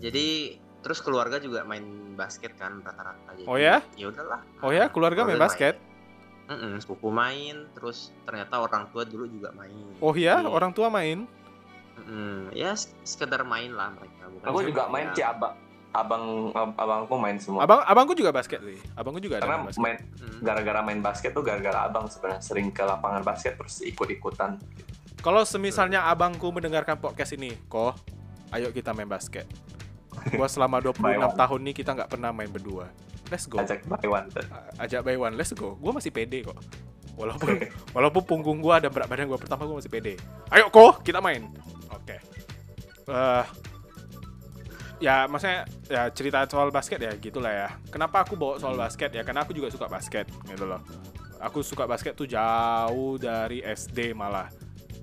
Jadi 0.00 0.26
terus 0.78 1.00
keluarga 1.00 1.36
juga 1.38 1.64
main 1.64 1.82
basket 2.12 2.54
kan 2.54 2.78
rata-rata. 2.78 3.32
Jadi, 3.34 3.44
Oh 3.44 3.56
ya? 3.56 3.80
Ya 3.94 4.06
udahlah. 4.06 4.40
oh 4.60 4.68
ya 4.68 4.86
keluarga 4.86 5.24
main 5.24 5.40
basket 5.40 5.80
Mm-mm, 6.44 6.76
sepupu 6.76 7.08
main, 7.08 7.72
terus 7.72 8.12
ternyata 8.22 8.60
orang 8.60 8.84
tua 8.88 9.02
dulu 9.02 9.24
juga 9.24 9.48
main. 9.50 9.72
oh 9.98 10.12
ya 10.12 10.38
Jadi, 10.38 10.46
orang 10.46 10.70
tua 10.70 10.88
main 10.88 11.24
mm-mm, 11.96 12.52
ya 12.52 12.76
sekedar 13.02 13.40
main 13.42 13.72
lah 13.72 13.90
mereka. 13.90 14.28
Bukan 14.28 14.46
Aku 14.46 14.58
juga 14.62 14.84
main 14.86 15.08
yang- 15.08 15.16
sih 15.16 15.56
abang 15.94 16.50
abang 16.50 16.74
abangku 16.74 17.14
main 17.22 17.38
semua. 17.38 17.62
abang 17.62 17.86
abangku 17.86 18.18
juga 18.18 18.34
basket 18.34 18.58
sih 18.66 18.78
abangku 18.98 19.22
juga 19.22 19.38
ada 19.38 19.46
Karena 19.46 19.56
main 19.62 19.66
basket 19.70 19.82
main 19.82 19.96
gara-gara 20.42 20.80
main 20.82 21.00
basket 21.00 21.30
tuh 21.30 21.46
gara-gara 21.46 21.86
abang 21.86 22.10
sebenarnya 22.10 22.42
sering 22.42 22.74
ke 22.74 22.82
lapangan 22.82 23.22
basket 23.22 23.54
terus 23.54 23.78
ikut-ikutan. 23.86 24.58
Kalau 25.22 25.46
semisalnya 25.46 26.04
abangku 26.04 26.52
mendengarkan 26.52 27.00
podcast 27.00 27.32
ini, 27.32 27.56
kok 27.64 27.96
Ayo 28.54 28.70
kita 28.70 28.94
main 28.94 29.10
basket. 29.10 29.50
Gua 30.30 30.46
selama 30.46 30.78
By 30.94 31.18
26 31.18 31.26
one. 31.26 31.34
tahun 31.34 31.60
nih 31.66 31.74
kita 31.74 31.90
nggak 31.98 32.10
pernah 32.10 32.30
main 32.30 32.46
berdua. 32.46 32.86
Let's 33.32 33.50
go. 33.50 33.58
Ajak 33.58 33.82
by 33.82 34.06
one. 34.06 34.30
Ajak 34.78 35.00
by 35.02 35.18
one, 35.18 35.34
let's 35.34 35.50
go. 35.58 35.74
Gua 35.82 35.90
masih 35.90 36.14
pede 36.14 36.46
kok. 36.46 36.54
Walaupun 37.18 37.50
walaupun 37.96 38.22
punggung 38.22 38.62
gua 38.62 38.78
dan 38.78 38.94
berat 38.94 39.10
badan 39.10 39.26
gua 39.26 39.42
pertama 39.42 39.66
gua 39.66 39.82
masih 39.82 39.90
pede. 39.90 40.14
Ayo 40.54 40.70
kok 40.70 41.02
kita 41.02 41.18
main. 41.18 41.50
Oke. 41.90 42.22
Eh 43.10 43.44
ya 45.04 45.28
maksudnya 45.28 45.68
ya 45.84 46.08
cerita 46.16 46.48
soal 46.48 46.72
basket 46.72 46.96
ya 46.96 47.12
gitulah 47.20 47.52
ya. 47.52 47.68
Kenapa 47.92 48.24
aku 48.24 48.40
bawa 48.40 48.56
soal 48.56 48.72
basket 48.80 49.12
ya? 49.12 49.20
Karena 49.20 49.44
aku 49.44 49.52
juga 49.52 49.68
suka 49.68 49.84
basket 49.84 50.24
gitu 50.48 50.64
loh. 50.64 50.80
Aku 51.44 51.60
suka 51.60 51.84
basket 51.84 52.16
tuh 52.16 52.24
jauh 52.24 53.20
dari 53.20 53.60
SD 53.60 54.16
malah. 54.16 54.48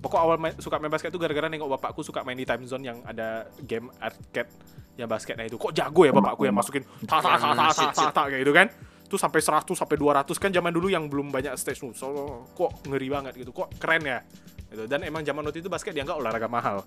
Pokok 0.02 0.18
awal 0.18 0.42
main, 0.42 0.58
suka 0.58 0.82
main 0.82 0.90
basket 0.90 1.14
tuh 1.14 1.22
gara-gara 1.22 1.46
nengok 1.46 1.78
bapakku 1.78 2.02
suka 2.02 2.26
main 2.26 2.34
di 2.34 2.50
time 2.50 2.66
zone 2.66 2.82
yang 2.90 2.98
ada 3.06 3.46
game 3.62 3.94
arcade 4.02 4.50
yang 4.98 5.06
basketnya 5.06 5.46
itu. 5.46 5.62
Kok 5.62 5.70
jago 5.70 6.02
ya 6.10 6.12
bapakku 6.18 6.50
yang 6.50 6.58
masukin 6.58 6.82
ta 7.06 7.22
ta 7.22 7.38
ta 7.38 7.54
ta 7.54 7.66
ta 7.70 7.86
ta 7.94 8.06
ta 8.10 8.22
kayak 8.26 8.42
gitu 8.42 8.54
kan. 8.58 8.68
Tuh 9.06 9.20
sampai 9.22 9.44
100 9.44 9.70
sampai 9.78 9.98
200 10.02 10.34
kan 10.42 10.50
zaman 10.50 10.72
dulu 10.74 10.90
yang 10.90 11.06
belum 11.06 11.30
banyak 11.30 11.54
stage. 11.60 11.84
So, 11.94 12.48
kok 12.58 12.88
ngeri 12.90 13.12
banget 13.12 13.38
gitu. 13.38 13.54
Kok 13.54 13.78
keren 13.78 14.02
ya. 14.02 14.26
Gitu. 14.72 14.88
Dan 14.88 15.04
emang 15.06 15.22
zaman 15.22 15.46
waktu 15.46 15.62
itu 15.62 15.70
basket 15.70 15.94
dianggap 15.94 16.18
olahraga 16.18 16.48
mahal. 16.50 16.82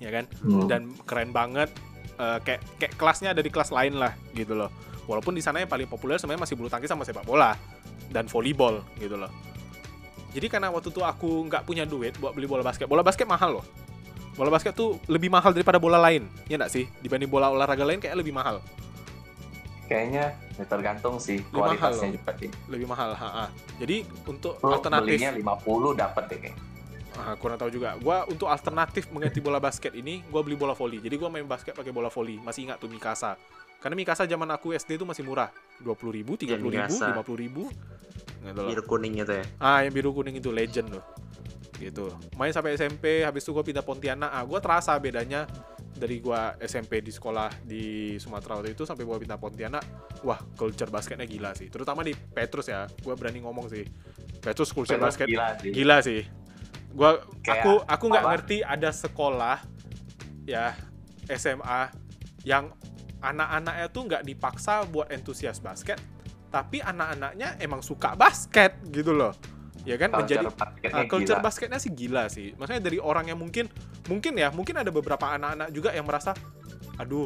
Ya 0.00 0.08
kan? 0.08 0.24
Hmm. 0.40 0.64
dan 0.64 0.96
keren 1.04 1.28
banget 1.28 1.68
Eh, 2.20 2.38
kayak 2.44 2.60
kayak 2.76 2.92
kelasnya 3.00 3.32
ada 3.32 3.40
di 3.40 3.48
kelas 3.48 3.72
lain 3.72 3.96
lah 3.96 4.12
gitu 4.36 4.52
loh 4.52 4.68
walaupun 5.08 5.32
di 5.32 5.40
sana 5.40 5.64
yang 5.64 5.70
paling 5.72 5.88
populer 5.88 6.20
sebenarnya 6.20 6.44
masih 6.44 6.52
bulu 6.52 6.68
tangkis 6.68 6.92
sama 6.92 7.00
sepak 7.00 7.24
bola 7.24 7.56
dan 8.12 8.28
volleyball 8.28 8.84
gitu 9.00 9.16
loh 9.16 9.32
jadi 10.36 10.52
karena 10.52 10.68
waktu 10.68 10.92
itu 10.92 11.00
aku 11.00 11.48
nggak 11.48 11.64
punya 11.64 11.88
duit 11.88 12.12
buat 12.20 12.36
beli 12.36 12.44
bola 12.44 12.60
basket 12.60 12.84
bola 12.92 13.00
basket 13.00 13.24
mahal 13.24 13.64
loh 13.64 13.64
bola 14.36 14.52
basket 14.52 14.76
tuh 14.76 15.00
lebih 15.08 15.32
mahal 15.32 15.56
daripada 15.56 15.80
bola 15.80 15.96
lain 15.96 16.28
ya 16.44 16.60
nggak 16.60 16.68
sih 16.68 16.84
dibanding 17.00 17.32
bola 17.32 17.48
olahraga 17.48 17.88
lain 17.88 17.96
kayak 18.04 18.20
lebih 18.20 18.36
mahal 18.36 18.60
Kayaknya 19.90 20.30
ya 20.54 20.64
tergantung 20.70 21.18
sih 21.18 21.42
Lebih 21.50 21.56
mahal 21.56 21.90
kualitasnya 21.90 22.06
loh. 22.06 22.14
juga 22.14 22.32
sih. 22.38 22.50
lebih 22.70 22.86
mahal 22.86 23.10
ha 23.16 23.26
-ha. 23.26 23.44
jadi 23.80 24.06
untuk 24.28 24.54
Lo 24.62 24.76
alternatif 24.78 25.18
belinya 25.18 25.32
50 25.34 25.98
dapat 25.98 26.24
deh 26.30 26.38
kayak. 26.46 26.56
Ah, 27.20 27.36
kurang 27.36 27.60
tahu 27.60 27.68
juga. 27.68 27.94
Gua 28.00 28.24
untuk 28.24 28.48
alternatif 28.48 29.12
mengganti 29.12 29.38
bola 29.44 29.60
basket 29.60 29.92
ini, 29.92 30.24
gua 30.32 30.40
beli 30.40 30.56
bola 30.56 30.72
voli. 30.72 30.98
Jadi 30.98 31.14
gua 31.20 31.28
main 31.28 31.44
basket 31.44 31.76
pakai 31.76 31.92
bola 31.92 32.08
voli. 32.08 32.40
Masih 32.40 32.68
ingat 32.68 32.80
tuh 32.80 32.88
Mikasa. 32.88 33.36
Karena 33.80 33.96
Mikasa 33.96 34.24
zaman 34.24 34.48
aku 34.52 34.72
SD 34.72 35.00
itu 35.00 35.04
masih 35.04 35.24
murah. 35.24 35.52
20.000, 35.80 36.12
ribu, 36.12 36.32
30.000, 36.36 36.56
ribu, 36.56 36.68
Mikasa. 36.72 37.06
50.000 37.16 37.36
ribu. 37.36 37.64
Gitu. 38.40 38.62
Biru 38.72 38.82
kuning 38.88 39.12
gitu 39.20 39.32
ya. 39.36 39.44
Ah, 39.60 39.84
yang 39.84 39.92
biru 39.92 40.10
kuning 40.16 40.36
itu 40.40 40.48
legend 40.52 40.96
loh. 40.96 41.04
Gitu. 41.76 42.12
Main 42.36 42.52
sampai 42.52 42.76
SMP, 42.76 43.24
habis 43.24 43.44
itu 43.44 43.52
gua 43.52 43.64
pindah 43.64 43.84
Pontianak. 43.84 44.30
Ah, 44.32 44.44
gua 44.44 44.60
terasa 44.60 44.96
bedanya 44.96 45.44
dari 45.96 46.20
gua 46.20 46.56
SMP 46.60 47.04
di 47.04 47.12
sekolah 47.12 47.52
di 47.64 48.16
Sumatera 48.16 48.60
waktu 48.60 48.72
itu 48.72 48.84
sampai 48.88 49.04
gua 49.04 49.20
pindah 49.20 49.36
Pontianak. 49.36 49.84
Wah, 50.24 50.40
culture 50.56 50.88
basketnya 50.88 51.24
gila 51.24 51.56
sih. 51.56 51.72
Terutama 51.72 52.04
di 52.04 52.12
Petrus 52.12 52.68
ya. 52.68 52.84
Gua 53.00 53.16
berani 53.16 53.40
ngomong 53.44 53.68
sih. 53.72 53.84
Petrus 54.40 54.72
culture 54.72 54.96
Terus 54.96 55.16
basket 55.16 55.28
gila 55.28 55.48
sih. 55.60 55.72
gila 55.72 55.98
sih 56.00 56.39
gua 56.92 57.22
Kayak 57.40 57.64
aku 57.64 57.72
aku 57.86 58.04
nggak 58.10 58.24
ngerti 58.26 58.56
ada 58.62 58.90
sekolah 58.90 59.58
ya 60.44 60.74
SMA 61.30 61.90
yang 62.42 62.74
anak-anaknya 63.20 63.86
tuh 63.92 64.02
nggak 64.08 64.22
dipaksa 64.24 64.82
buat 64.88 65.12
entusias 65.12 65.60
basket 65.60 66.00
tapi 66.50 66.82
anak-anaknya 66.82 67.60
emang 67.62 67.78
suka 67.78 68.18
basket 68.18 68.74
gitu 68.90 69.14
loh 69.14 69.30
ya 69.86 69.96
kan 69.96 70.12
menjadi 70.12 70.44
Culture 70.44 70.60
basketnya 70.60 70.92
Ah, 70.92 71.04
culture 71.08 71.38
gila. 71.40 71.46
basketnya 71.46 71.78
sih 71.80 71.92
gila 71.96 72.24
sih. 72.28 72.52
Maksudnya 72.52 72.82
dari 72.84 72.98
orang 73.00 73.32
yang 73.32 73.40
mungkin 73.40 73.64
mungkin 74.12 74.36
ya, 74.36 74.52
mungkin 74.52 74.76
ada 74.76 74.92
beberapa 74.92 75.24
anak-anak 75.24 75.72
juga 75.72 75.96
yang 75.96 76.04
merasa 76.04 76.36
aduh, 77.00 77.24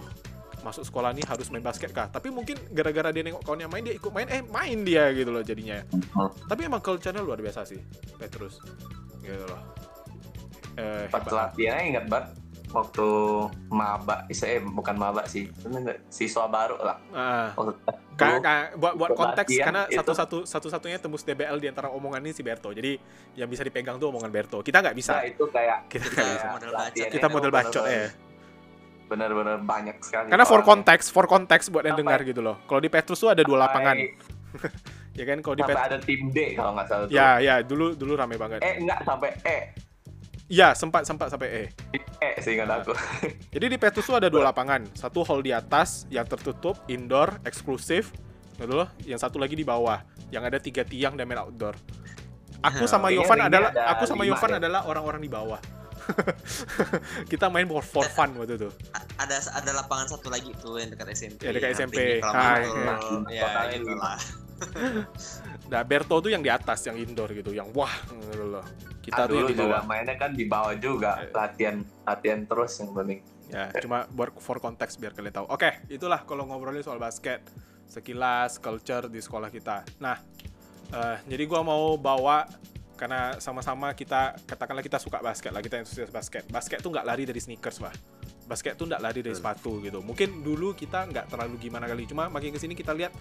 masuk 0.63 0.87
sekolah 0.87 1.11
nih 1.19 1.27
harus 1.27 1.51
main 1.51 1.67
basket 1.67 1.91
kah? 1.91 2.07
Tapi 2.07 2.31
mungkin 2.31 2.55
gara-gara 2.71 3.11
dia 3.11 3.27
nengok 3.27 3.43
kawannya 3.43 3.67
main 3.67 3.83
dia 3.83 3.95
ikut 3.99 4.07
main 4.15 4.29
eh 4.31 4.43
main 4.47 4.79
dia 4.87 5.11
gitu 5.11 5.35
loh 5.35 5.43
jadinya. 5.43 5.83
Hmm. 5.91 6.31
Tapi 6.47 6.61
emang 6.71 6.79
culture-nya 6.79 7.27
luar 7.27 7.43
biasa 7.43 7.67
sih, 7.67 7.83
Petrus. 8.23 8.63
Gitu 9.25 9.45
loh. 9.45 9.61
Eh, 10.75 11.07
Pas 11.09 11.23
latihannya 11.25 11.85
ingat 11.89 12.07
banget 12.07 12.29
waktu 12.69 13.07
maba, 13.71 14.27
eh 14.27 14.59
bukan 14.59 14.99
maba 14.99 15.23
sih, 15.25 15.47
siswa 16.09 16.51
baru 16.51 16.75
lah. 16.77 16.99
Ah, 17.15 17.49
Waktu 17.55 17.79
ka- 18.17 18.75
buat 18.75 18.95
buat 18.99 19.11
konteks 19.15 19.47
latihan 19.47 19.67
karena 19.71 19.83
itu- 19.87 19.95
satu-satu 19.97 20.37
satu-satunya 20.43 20.99
tembus 20.99 21.23
DBL 21.23 21.55
di 21.57 21.71
antara 21.71 21.87
omongan 21.89 22.19
ini 22.21 22.35
si 22.35 22.43
Berto. 22.43 22.69
Jadi 22.69 22.99
yang 23.35 23.47
bisa 23.47 23.63
dipegang 23.63 23.95
tuh 23.97 24.11
omongan 24.11 24.27
Berto. 24.29 24.59
Kita 24.59 24.83
nggak 24.83 24.91
bisa. 24.93 25.15
nah, 25.15 25.23
itu 25.23 25.47
kayak 25.47 25.87
Kita 25.87 26.03
Kita 26.05 26.23
bisa. 26.27 26.47
model 26.51 26.71
bacot. 26.73 27.07
Kita 27.09 27.27
model 27.31 27.51
bacot 27.53 27.85
ya. 27.87 28.07
Bener-bener 29.05 29.57
banyak 29.63 29.97
sekali. 30.01 30.27
Karena 30.27 30.43
for 30.45 30.61
konteks, 30.61 31.05
for 31.09 31.25
konteks 31.25 31.71
buat 31.71 31.87
yang 31.87 31.95
dengar 31.95 32.27
gitu 32.27 32.43
loh. 32.43 32.59
Kalau 32.67 32.83
di 32.83 32.91
Petrus 32.91 33.23
tuh 33.23 33.31
ada 33.31 33.47
dua 33.47 33.63
lapangan, 33.63 33.95
ya 35.15 35.25
kan? 35.25 35.39
Kalau 35.39 35.55
di 35.55 35.63
Sampai 35.63 35.79
ada 35.81 35.99
tim 35.99 36.21
D 36.29 36.39
kalau 36.53 36.71
nggak 36.75 36.87
salah 36.87 37.05
tuh. 37.07 37.15
ya 37.15 37.29
ya 37.39 37.55
dulu 37.61 37.95
dulu 37.95 38.13
rame 38.15 38.35
banget. 38.35 38.61
Eh 38.61 38.79
enggak 38.79 39.01
sampai 39.03 39.31
E. 39.43 39.59
Iya 40.45 40.77
sempat 40.77 41.03
sempat 41.03 41.33
sampai 41.33 41.49
eh. 41.49 41.69
E 42.21 42.31
sih 42.39 42.53
ingat 42.53 42.69
Ah. 42.69 42.79
aku. 42.79 42.93
Jadi 43.55 43.67
di 43.67 43.79
Petrus 43.79 44.05
tuh 44.05 44.19
ada 44.19 44.29
dua 44.29 44.45
lapangan, 44.45 44.85
satu 44.93 45.25
hall 45.25 45.41
di 45.41 45.51
atas 45.51 46.05
yang 46.09 46.29
tertutup, 46.29 46.77
indoor, 46.87 47.41
eksklusif, 47.43 48.13
loh. 48.61 48.91
Yang 49.03 49.25
satu 49.25 49.41
lagi 49.41 49.57
di 49.57 49.65
bawah, 49.65 50.05
yang 50.29 50.45
ada 50.45 50.61
tiga 50.61 50.85
tiang 50.85 51.17
dan 51.17 51.25
main 51.25 51.41
outdoor. 51.41 51.73
Aku 52.61 52.85
sama 52.85 53.09
Yovan 53.09 53.45
adalah, 53.45 53.73
ada 53.73 53.93
aku 53.93 54.05
sama 54.05 54.25
Yovan 54.25 54.57
deh. 54.57 54.61
adalah 54.61 54.85
orang-orang 54.85 55.21
di 55.21 55.29
bawah. 55.29 55.61
Kita 57.31 57.49
main 57.49 57.65
for, 57.65 57.81
for 57.81 58.05
fun 58.07 58.37
waktu 58.37 58.57
itu. 58.57 58.69
Ada 59.17 59.41
ada 59.55 59.71
lapangan 59.75 60.13
satu 60.13 60.29
lagi 60.29 60.53
tuh 60.57 60.77
yang 60.77 60.89
dekat 60.89 61.13
SMP. 61.13 61.41
Ya, 61.41 61.51
dekat 61.53 61.71
SMP. 61.73 62.21
kolam 62.21 62.35
Hai, 62.37 62.61
itu. 62.61 62.73
iya. 62.77 62.93
Ya, 63.31 63.43
Totalnya 63.43 63.77
gitu 63.79 63.89
lima. 63.91 64.01
lah. 64.03 64.19
Nah, 65.65 65.81
Berto 65.81 66.21
tuh 66.21 66.29
yang 66.29 66.39
di 66.39 66.49
atas, 66.49 66.85
yang 66.85 66.95
indoor 66.95 67.33
gitu, 67.33 67.51
yang 67.51 67.73
wah, 67.73 67.91
gitu 68.05 68.45
loh. 68.47 68.65
Kita 69.01 69.25
Ah, 69.25 69.27
tuh 69.27 69.35
yang 69.37 69.49
di 69.49 69.57
bawah. 69.57 69.83
mainnya 69.83 70.15
kan 70.15 70.31
di 70.31 70.45
bawah 70.45 70.77
juga 70.77 71.19
Eh. 71.19 71.33
latihan 71.33 71.77
latihan 72.05 72.45
terus 72.45 72.79
yang 72.79 72.93
penting. 72.93 73.21
Ya, 73.47 73.73
cuma 73.79 74.05
buat 74.09 74.33
for 74.39 74.59
konteks 74.59 74.97
biar 74.97 75.13
kalian 75.13 75.33
tahu. 75.35 75.47
Oke, 75.49 75.81
itulah 75.89 76.21
kalau 76.23 76.45
ngobrolin 76.45 76.81
soal 76.81 76.99
basket. 76.99 77.41
Sekilas 77.85 78.57
culture 78.59 79.07
di 79.07 79.19
sekolah 79.19 79.49
kita. 79.49 79.85
Nah, 79.99 80.17
eh, 80.91 81.17
jadi 81.25 81.45
gua 81.45 81.61
mau 81.61 81.95
bawa 81.95 82.45
karena 82.95 83.37
sama-sama 83.39 83.91
kita 83.93 84.37
katakanlah 84.45 84.81
kita 84.81 84.97
suka 84.97 85.19
basket 85.19 85.51
lah, 85.51 85.61
kita 85.61 85.79
entusias 85.79 86.09
basket. 86.09 86.45
Basket 86.47 86.79
tuh 86.79 86.89
nggak 86.89 87.05
lari 87.05 87.25
dari 87.25 87.39
sneakers 87.39 87.81
lah. 87.81 87.93
Basket 88.45 88.77
tuh 88.77 88.85
nggak 88.85 89.01
lari 89.01 89.21
dari 89.25 89.33
sepatu 89.33 89.81
gitu. 89.81 90.05
Mungkin 90.05 90.45
dulu 90.45 90.77
kita 90.77 91.09
nggak 91.09 91.33
terlalu 91.33 91.57
gimana 91.57 91.89
kali, 91.89 92.05
cuma 92.05 92.29
makin 92.29 92.53
ke 92.53 92.61
sini 92.61 92.77
kita 92.77 92.93
lihat 92.93 93.17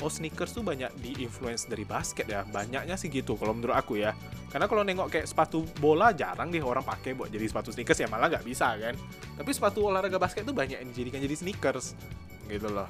oh 0.00 0.08
sneakers 0.08 0.56
tuh 0.56 0.64
banyak 0.64 0.88
di-influence 0.96 1.68
dari 1.68 1.84
basket 1.84 2.24
ya. 2.24 2.40
Banyaknya 2.48 2.96
sih 2.96 3.12
gitu 3.12 3.36
kalau 3.36 3.52
menurut 3.52 3.76
aku 3.76 4.00
ya. 4.00 4.16
Karena 4.48 4.68
kalau 4.68 4.80
nengok 4.84 5.12
kayak 5.12 5.26
sepatu 5.28 5.64
bola 5.80 6.16
jarang 6.16 6.48
deh 6.48 6.64
orang 6.64 6.84
pakai 6.84 7.12
buat 7.12 7.28
jadi 7.28 7.44
sepatu 7.48 7.68
sneakers 7.68 8.00
ya 8.00 8.08
malah 8.08 8.32
nggak 8.32 8.44
bisa 8.48 8.72
kan. 8.80 8.96
Tapi 9.36 9.50
sepatu 9.52 9.88
olahraga 9.88 10.16
basket 10.16 10.48
tuh 10.48 10.56
banyak 10.56 10.80
yang 10.80 10.88
dijadikan 10.88 11.20
jadi 11.20 11.36
sneakers 11.36 11.92
gitu 12.48 12.68
loh. 12.72 12.88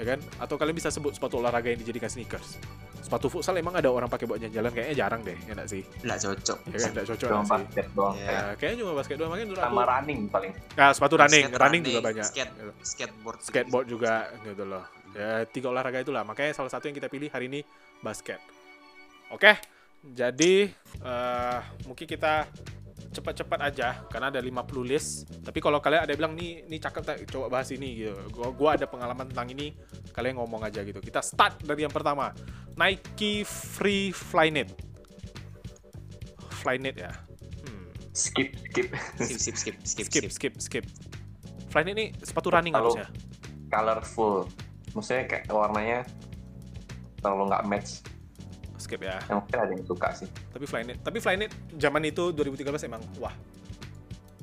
Ya 0.00 0.16
kan? 0.16 0.18
Atau 0.40 0.56
kalian 0.56 0.76
bisa 0.76 0.88
sebut 0.88 1.12
sepatu 1.12 1.36
olahraga 1.36 1.68
yang 1.68 1.80
dijadikan 1.84 2.08
sneakers. 2.08 2.56
Sepatu 3.00 3.26
futsal 3.26 3.56
emang 3.56 3.74
ada 3.74 3.88
orang 3.88 4.06
pakai 4.06 4.28
buat 4.28 4.38
jalan-jalan 4.38 4.70
kayaknya 4.70 4.96
jarang 4.96 5.20
deh, 5.24 5.34
ya 5.34 5.52
enggak 5.52 5.68
sih? 5.68 5.82
Nggak 6.04 6.18
cocok. 6.20 6.58
Ya 6.68 6.76
kan 6.78 6.88
enggak 6.92 7.06
cocok 7.08 7.26
Cuma 7.26 7.34
nggak 7.34 7.46
sih. 7.46 7.54
basket 7.64 7.86
doang. 7.92 8.14
Ya, 8.16 8.40
kayaknya 8.54 8.76
cuma 8.80 8.92
basket 8.94 9.16
doang 9.16 9.30
makanya 9.30 9.46
aku. 9.48 9.54
Sama 9.58 9.82
running 9.84 10.20
paling. 10.28 10.52
Nah, 10.76 10.90
sepatu 10.92 11.14
running, 11.16 11.44
Skate 11.48 11.58
running 11.58 11.82
juga 11.82 12.00
banyak. 12.02 12.26
Skate, 12.26 12.52
Gitu. 12.52 12.72
skateboard. 12.82 13.38
Skateboard 13.42 13.86
juga 13.88 14.12
gitu 14.42 14.64
loh. 14.64 14.84
Ya, 15.10 15.42
tiga 15.44 15.66
olahraga 15.68 15.98
itulah. 15.98 16.22
Makanya 16.22 16.52
salah 16.54 16.70
satu 16.70 16.86
yang 16.86 16.94
kita 16.94 17.08
pilih 17.08 17.26
hari 17.28 17.50
ini 17.50 17.60
basket. 17.98 18.38
Oke. 19.28 19.58
Jadi 20.00 20.64
eh, 21.00 21.58
mungkin 21.84 22.06
kita 22.06 22.48
cepat-cepat 23.10 23.58
aja 23.58 24.06
karena 24.06 24.30
ada 24.30 24.38
50 24.38 24.86
list. 24.86 25.26
Tapi 25.42 25.58
kalau 25.58 25.82
kalian 25.82 26.06
ada 26.06 26.14
bilang 26.14 26.32
nih 26.38 26.62
nih 26.70 26.78
cakep 26.78 27.02
tak 27.02 27.16
coba 27.26 27.58
bahas 27.58 27.68
ini 27.74 28.06
gitu. 28.06 28.14
Gua, 28.30 28.48
gua 28.54 28.70
ada 28.78 28.86
pengalaman 28.86 29.26
tentang 29.26 29.50
ini, 29.50 29.74
kalian 30.14 30.38
ngomong 30.38 30.62
aja 30.62 30.80
gitu. 30.86 31.02
Kita 31.02 31.18
start 31.18 31.66
dari 31.66 31.82
yang 31.82 31.92
pertama. 31.92 32.30
Nike 32.78 33.42
Free 33.44 34.14
Flyknit. 34.14 34.70
Flyknit 36.62 36.96
ya. 37.02 37.12
Hmm. 37.66 37.90
Skip 38.14 38.54
skip. 38.70 38.88
Skip, 39.18 39.38
skip, 39.38 39.56
skip, 39.58 39.76
skip, 39.82 40.06
Skip, 40.06 40.24
skip, 40.30 40.54
skip. 40.62 40.84
Flyknit 41.70 41.94
ini 41.98 42.06
sepatu 42.22 42.50
running 42.54 42.74
Kalau- 42.74 42.94
harusnya. 42.94 43.08
Colorful. 43.70 44.50
Maksudnya 44.94 45.24
kayak 45.30 45.44
warnanya 45.50 46.02
terlalu 47.22 47.42
nggak 47.50 47.64
match. 47.66 47.90
Skip 48.90 49.00
ya. 49.00 49.22
Yang 49.22 49.38
mungkin 49.40 49.56
ada 49.56 49.70
yang 49.70 49.86
suka 49.86 50.08
sih. 50.12 50.26
Tapi 50.50 50.64
Flyknit, 50.66 50.98
tapi 51.00 51.18
Flyknit 51.18 51.50
zaman 51.78 52.02
itu 52.02 52.34
2013 52.34 52.58
emang 52.84 52.98
wah, 53.16 53.30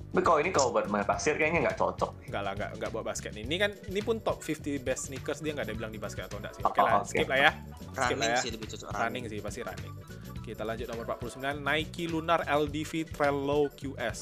Tapi 0.08 0.24
kalau 0.24 0.40
ini 0.40 0.50
kalau 0.50 0.72
buat 0.72 0.88
main 0.88 1.04
pasir 1.04 1.36
kayaknya 1.36 1.62
nggak 1.62 1.78
cocok. 1.78 2.10
enggak 2.26 2.42
lah, 2.42 2.54
enggak 2.56 2.72
enggak 2.74 2.90
buat 2.90 3.06
basket. 3.06 3.36
Ini 3.36 3.56
kan 3.60 3.72
ini 3.86 4.00
pun 4.00 4.18
top 4.18 4.40
50 4.40 4.80
best 4.80 5.12
sneakers 5.12 5.44
dia 5.44 5.52
nggak 5.52 5.68
ada 5.68 5.76
bilang 5.76 5.92
di 5.92 6.00
basket 6.00 6.26
atau 6.26 6.40
enggak 6.40 6.56
sih. 6.56 6.64
Oke 6.64 6.80
Oh, 6.80 6.88
lah, 6.88 7.04
oke. 7.04 7.12
skip 7.12 7.28
lah 7.28 7.38
ya. 7.38 7.52
Skip 7.54 7.94
lah 7.94 8.08
Running 8.10 8.32
ya. 8.32 8.40
sih 8.40 8.50
lebih 8.50 8.68
cocok 8.68 8.88
Running 8.90 9.24
sih 9.28 9.40
pasti 9.44 9.60
running. 9.62 9.94
Kita 10.42 10.64
lanjut 10.64 10.88
nomor 10.88 11.06
49 11.12 11.38
Nike 11.60 12.04
Lunar 12.08 12.40
LDV 12.42 12.92
Trail 13.12 13.36
Low 13.36 13.68
QS. 13.70 14.20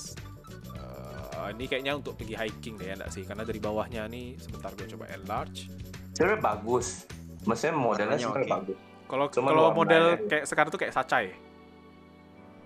Eh, 0.74 1.14
Oh, 1.36 1.48
ini 1.48 1.64
kayaknya 1.66 1.94
untuk 1.94 2.16
pergi 2.16 2.34
hiking 2.34 2.76
deh 2.76 2.88
ya 2.88 2.96
enggak 2.96 3.12
sih? 3.12 3.24
Karena 3.24 3.44
dari 3.44 3.60
bawahnya 3.60 4.08
nih 4.08 4.36
sebentar 4.36 4.74
gue 4.74 4.88
coba 4.90 5.06
enlarge. 5.14 5.70
Sebenarnya 6.12 6.42
bagus. 6.42 7.06
Maksudnya 7.46 7.76
modelnya 7.78 8.18
sebenarnya 8.18 8.48
oke. 8.50 8.56
bagus. 8.58 8.78
Kalau 9.06 9.30
kalau 9.30 9.46
warnanya- 9.70 9.76
model 9.76 10.04
kayak 10.26 10.46
sekarang 10.46 10.70
tuh 10.70 10.80
kayak 10.80 10.94
sacai, 10.94 11.26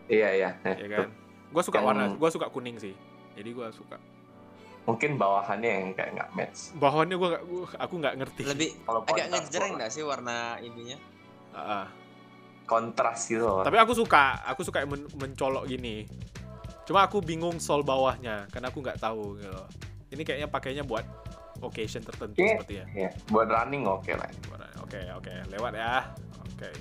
Iya 0.07 0.29
iya. 0.33 0.49
Eh, 0.63 0.75
ya 0.75 0.87
tuh. 0.87 1.05
kan? 1.05 1.09
Gue 1.49 1.63
suka 1.63 1.77
Yang- 1.77 1.87
warna, 1.87 2.03
gue 2.11 2.29
suka 2.31 2.47
kuning 2.47 2.77
sih. 2.77 2.93
Jadi 3.35 3.49
gue 3.51 3.67
suka. 3.69 3.97
Mungkin 4.81 5.15
bawahannya 5.15 5.69
yang 5.69 5.87
kayak 5.93 6.11
nggak 6.15 6.29
match. 6.33 6.73
Bawahnya 6.73 7.13
gue 7.13 7.29
nggak, 7.29 7.43
gua- 7.45 7.77
aku 7.77 7.93
nggak 7.95 8.15
ngerti. 8.17 8.41
Lebih 8.43 8.69
Kalau 8.81 9.01
agak 9.03 9.27
ngejreng 9.29 9.71
nggak 9.75 9.91
sih 9.91 10.01
warna 10.01 10.57
ininya? 10.57 10.97
Ah. 11.51 11.87
Kontras 12.65 13.25
gitu 13.25 13.43
loh. 13.43 13.61
Tapi 13.61 13.77
aku 13.77 13.93
suka, 13.93 14.41
aku 14.43 14.61
suka 14.61 14.81
yang 14.81 14.89
men- 14.89 15.09
mencolok 15.11 15.65
gini. 15.65 16.05
Cuma 16.85 17.03
aku 17.03 17.21
bingung 17.21 17.57
sol 17.57 17.81
bawahnya, 17.81 18.49
karena 18.49 18.69
aku 18.69 18.79
nggak 18.79 18.97
tahu 18.97 19.37
gitu. 19.37 19.61
Ini 20.09 20.21
kayaknya 20.23 20.47
pakainya 20.47 20.81
buat 20.81 21.05
occasion 21.59 22.01
tertentu 22.01 22.37
Iya. 22.39 22.49
sepertinya. 22.55 22.85
Iya, 22.95 23.09
buat 23.27 23.45
running 23.45 23.85
oke 23.85 24.09
lah. 24.11 24.29
Oke, 24.81 25.01
oke, 25.11 25.33
lewat 25.49 25.73
ya. 25.75 26.01
Oke. 26.59 26.71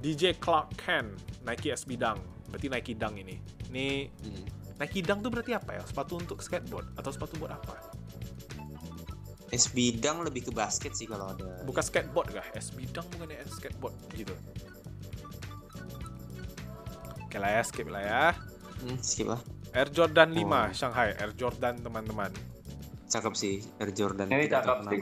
DJ 0.00 0.34
Clark 0.40 0.72
Kent, 0.74 1.14
Nike 1.44 1.68
SB 1.68 2.00
Dunk. 2.00 2.18
Berarti 2.48 2.66
Nike 2.72 2.92
Dunk 2.96 3.20
ini. 3.20 3.36
Ini 3.68 4.08
Hmm. 4.08 4.44
Nike 4.80 5.04
Dunk 5.04 5.20
tuh 5.20 5.30
berarti 5.30 5.52
apa 5.52 5.76
ya? 5.76 5.82
Sepatu 5.84 6.16
untuk 6.16 6.40
skateboard 6.40 6.96
atau 6.96 7.12
sepatu 7.12 7.36
buat 7.36 7.52
apa? 7.52 7.76
Es 9.52 9.68
bidang 9.68 10.24
lebih 10.24 10.48
ke 10.48 10.52
basket 10.52 10.96
sih 10.96 11.04
kalau 11.04 11.28
ada. 11.28 11.60
Bukan 11.68 11.84
skateboard 11.84 12.32
kah? 12.32 12.46
SB 12.56 12.88
Dunk 12.88 13.04
bukan 13.12 13.36
ya 13.36 13.44
skateboard 13.44 13.92
gitu. 14.16 14.32
Oke 17.22 17.36
lah 17.36 17.60
ya, 17.60 17.62
skip 17.62 17.88
lah 17.92 18.02
ya. 18.02 18.24
Hmm, 18.80 18.96
skip 18.98 19.28
lah. 19.28 19.40
Air 19.72 19.88
Jordan 19.88 20.32
5 20.32 20.40
Oh. 20.40 20.64
Shanghai, 20.72 21.12
Air 21.16 21.32
Jordan 21.32 21.80
teman-teman. 21.80 22.32
Cakep 23.08 23.32
sih 23.36 23.60
Air 23.76 23.92
Jordan. 23.92 24.28
Ini 24.28 24.48
cakep 24.48 24.76
sih. 24.88 25.00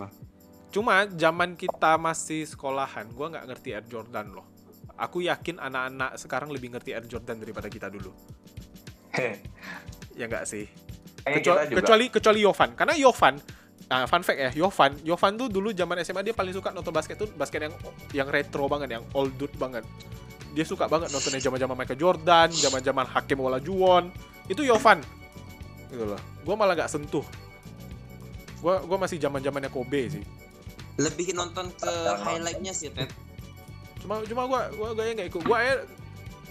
Cuma 0.70 1.02
zaman 1.10 1.58
kita 1.58 1.98
masih 1.98 2.46
sekolahan, 2.46 3.10
gua 3.10 3.34
nggak 3.34 3.46
ngerti 3.50 3.68
Air 3.74 3.86
Jordan 3.90 4.30
loh. 4.30 4.46
Aku 4.94 5.18
yakin 5.18 5.58
anak-anak 5.58 6.14
sekarang 6.14 6.54
lebih 6.54 6.70
ngerti 6.70 6.94
Air 6.94 7.06
Jordan 7.10 7.42
daripada 7.42 7.66
kita 7.66 7.90
dulu. 7.90 8.14
Heh. 9.14 9.36
Ya 10.10 10.28
nggak 10.28 10.44
sih? 10.44 10.68
Kecuali, 11.24 11.72
kecuali 11.72 12.04
kecuali 12.12 12.38
Yovan. 12.44 12.76
Karena 12.76 12.92
Yovan, 12.92 13.40
nah 13.88 14.04
fun 14.04 14.20
fact 14.20 14.36
ya, 14.36 14.50
Yovan, 14.52 15.00
Yovan 15.00 15.32
tuh 15.38 15.48
dulu 15.48 15.72
zaman 15.72 15.96
SMA 16.04 16.20
dia 16.20 16.36
paling 16.36 16.52
suka 16.52 16.74
nonton 16.74 16.92
basket 16.92 17.16
tuh 17.16 17.30
basket 17.40 17.70
yang 17.70 17.74
yang 18.12 18.28
retro 18.28 18.68
banget, 18.68 19.00
yang 19.00 19.04
old 19.16 19.32
dude 19.40 19.54
banget. 19.56 19.86
Dia 20.52 20.66
suka 20.66 20.90
banget 20.90 21.08
nontonnya 21.14 21.40
zaman-zaman 21.40 21.72
Michael 21.78 21.96
Jordan, 21.96 22.48
zaman-zaman 22.52 23.06
Hakim 23.06 23.38
Olajuwon. 23.40 24.12
Itu 24.50 24.60
Yovan. 24.66 25.00
Gitu 25.88 26.04
loh. 26.04 26.20
Gua 26.44 26.54
malah 26.58 26.74
nggak 26.76 26.90
sentuh. 26.90 27.24
Gua 28.60 28.82
gua 28.84 28.98
masih 29.00 29.16
zaman-zamannya 29.16 29.72
Kobe 29.72 30.10
sih. 30.10 30.24
Lebih 31.00 31.32
nonton 31.32 31.72
ke 31.72 31.88
highlightnya 32.20 32.70
sih 32.70 32.92
Ted. 32.92 33.08
Cuma 33.98 34.20
cuma 34.22 34.44
gua 34.44 34.68
gua 34.70 34.92
gaya 34.92 35.16
nggak 35.16 35.28
ikut. 35.28 35.42
Gua 35.42 35.58
eh, 35.58 35.80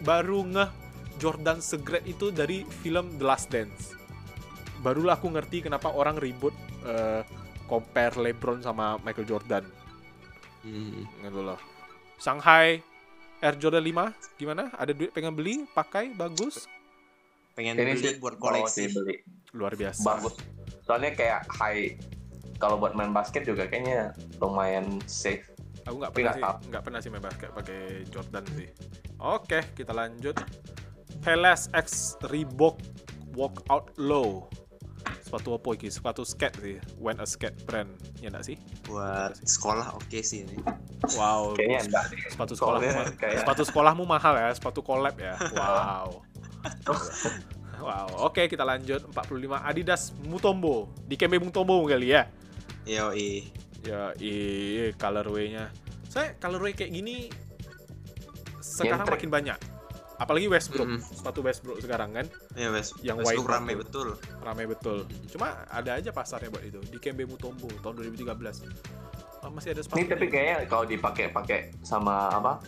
baru 0.02 0.42
ngeh 0.44 0.70
Jordan 1.18 1.60
segret 1.60 2.02
itu 2.04 2.32
dari 2.32 2.66
film 2.82 3.14
The 3.16 3.26
Last 3.26 3.48
Dance. 3.48 3.94
Barulah 4.80 5.16
aku 5.16 5.30
ngerti 5.30 5.62
kenapa 5.62 5.92
orang 5.92 6.18
ribut 6.18 6.56
eh, 6.82 7.22
compare 7.66 8.18
LeBron 8.18 8.60
sama 8.60 8.98
Michael 9.00 9.28
Jordan 9.28 9.66
Hmm. 10.60 11.08
gitu 11.24 11.40
loh. 11.40 11.56
Shanghai 12.20 12.84
Air 13.40 13.56
Jordan 13.56 13.80
5 13.80 14.12
gimana? 14.36 14.68
Ada 14.76 14.92
duit 14.92 15.16
pengen 15.16 15.32
beli, 15.32 15.64
pakai, 15.72 16.12
bagus, 16.12 16.68
Pengen 17.56 17.80
ini 17.80 17.96
beli 17.96 18.20
buat 18.20 18.36
koleksi. 18.36 18.92
beli. 18.92 19.24
luar 19.50 19.74
biasa. 19.74 20.04
Bagus. 20.04 20.36
Soalnya 20.84 21.16
kayak 21.16 21.48
high 21.50 21.96
kalau 22.60 22.76
buat 22.76 22.94
main 22.94 23.16
basket 23.16 23.48
juga 23.48 23.66
kayaknya 23.66 24.12
lumayan 24.38 25.00
safe. 25.08 25.48
Aku 25.88 25.98
nggak 25.98 26.12
pernah 26.12 26.36
nggak 26.36 26.56
sih, 26.60 26.68
nggak 26.70 26.84
pernah 26.84 27.00
sih 27.00 27.10
main 27.10 27.24
basket 27.24 27.50
pakai 27.56 27.80
Jordan 28.12 28.44
sih. 28.54 28.70
Oke, 29.18 29.60
kita 29.74 29.96
lanjut. 29.96 30.36
Peles 31.24 31.72
X 31.72 32.20
Reebok 32.28 32.80
Walkout 33.34 33.96
Low. 33.98 34.48
Sepatu 35.24 35.56
apa 35.56 35.70
iki? 35.78 35.88
Sepatu 35.88 36.26
skate 36.28 36.58
sih. 36.60 36.78
When 37.00 37.22
a 37.22 37.28
skate 37.28 37.64
brand. 37.64 37.90
Ya 38.20 38.34
enggak 38.34 38.50
sih? 38.50 38.58
Buat 38.90 39.40
sekolah 39.40 39.96
oke 39.96 40.20
sih 40.20 40.44
ini. 40.44 40.58
Wow. 41.16 41.56
Kayaknya 41.56 41.80
enggak 41.86 42.06
sepatu 42.34 42.54
ma- 42.60 43.14
kayak- 43.16 43.40
sepatu 43.46 43.62
sekolahmu 43.64 44.04
mahal 44.10 44.34
ya, 44.36 44.50
sepatu 44.52 44.82
collab 44.82 45.16
ya. 45.16 45.38
Wow. 45.56 46.26
wow. 47.88 48.08
Oke, 48.28 48.50
kita 48.52 48.66
lanjut 48.68 49.06
45 49.14 49.64
Adidas 49.64 50.12
Mutombo. 50.28 50.92
Di 51.08 51.16
Kembe 51.16 51.40
Mutombo 51.40 51.80
kali 51.88 52.12
ya. 52.16 52.28
Yo 52.90 53.14
i. 53.14 53.46
Ya, 53.80 54.12
iya 54.18 54.90
colorway-nya. 54.94 55.70
Saya 56.10 56.34
colorway 56.36 56.74
kayak 56.74 56.90
gini 56.92 57.30
sekarang 58.60 59.06
Nyentrek. 59.06 59.14
makin 59.16 59.30
banyak. 59.30 59.58
Apalagi 60.20 60.52
Westbrook, 60.52 60.90
Mm. 60.90 61.00
sepatu 61.00 61.40
Westbrook 61.40 61.80
sekarang 61.80 62.12
kan 62.12 62.26
Ya 62.52 62.68
wes. 62.70 62.92
Yang 63.00 63.24
Westbrook 63.24 63.46
white 63.46 63.56
rame 63.56 63.72
itu. 63.72 63.80
betul. 63.80 64.08
ramai 64.42 64.66
betul. 64.66 64.98
Cuma 65.30 65.48
ada 65.66 65.96
aja 65.96 66.12
pasarnya 66.12 66.50
buat 66.50 66.60
itu. 66.62 66.82
Di 66.84 66.98
Kembe 66.98 67.24
Mutombo 67.24 67.72
tahun 67.80 67.94
2013. 67.96 68.60
Ah, 69.40 69.48
masih 69.48 69.72
ada 69.72 69.80
sepatu. 69.80 69.96
Ini 69.96 70.10
tapi 70.10 70.26
kayaknya 70.28 70.68
kalau 70.68 70.84
dipakai-pakai 70.84 71.60
sama 71.80 72.28
apa 72.28 72.60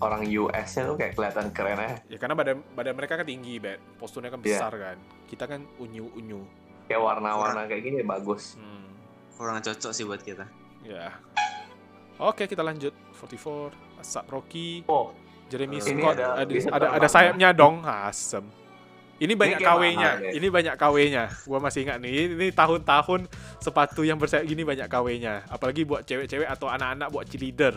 orang 0.00 0.26
US-nya 0.26 0.82
tuh 0.84 0.96
kayak 0.96 1.14
kelihatan 1.14 1.46
keren 1.52 1.78
ya. 1.78 1.94
Ya 2.08 2.18
karena 2.18 2.34
badan 2.34 2.66
badan 2.72 2.94
mereka 2.96 3.14
kan 3.14 3.26
tinggi, 3.26 3.62
bet. 3.62 3.78
Posturnya 3.94 4.26
kan 4.28 4.40
Iya. 4.40 4.58
besar 4.58 4.72
kan. 4.74 4.96
Kita 5.28 5.46
kan 5.46 5.62
unyu-unyu. 5.76 6.42
Kayak 6.88 7.02
warna-warna 7.04 7.62
kayak 7.64 7.82
gini 7.84 8.02
bagus. 8.02 8.58
Hmm. 8.58 8.77
Kurang 9.38 9.62
cocok 9.62 9.92
sih 9.94 10.02
buat 10.02 10.18
kita. 10.18 10.44
Ya. 10.82 11.14
Oke, 12.18 12.44
kita 12.44 12.60
lanjut. 12.60 12.90
44 13.14 13.70
Asap 13.98 14.26
Rocky, 14.28 14.82
Oh, 14.84 15.14
Jeremy 15.46 15.78
Ini 15.78 15.82
Scott 15.82 16.14
ada- 16.14 16.38
ada 16.38 16.52
ada, 16.70 16.86
ada, 16.98 17.06
sayapnya 17.06 17.50
dong. 17.50 17.82
Asem. 17.82 18.42
Ini 19.18 19.34
banyak 19.34 19.58
KW-nya. 19.58 20.10
deh. 20.22 20.38
Ini 20.38 20.46
banyak 20.46 20.74
KW-nya. 20.74 21.24
Gua 21.42 21.58
masih 21.58 21.82
ingat 21.82 21.98
nih. 21.98 22.10
Ini, 22.10 22.22
ini 22.36 22.48
tahun-tahun 22.54 23.26
sepatu 23.58 24.06
yang 24.06 24.14
bersayap 24.14 24.46
gini 24.46 24.62
banyak 24.62 24.86
KW-nya. 24.86 25.42
Apalagi 25.48 25.82
buat 25.82 26.06
cewek-cewek 26.06 26.46
atau 26.46 26.70
anak-anak 26.70 27.10
buat 27.10 27.26
cheerleader. 27.26 27.74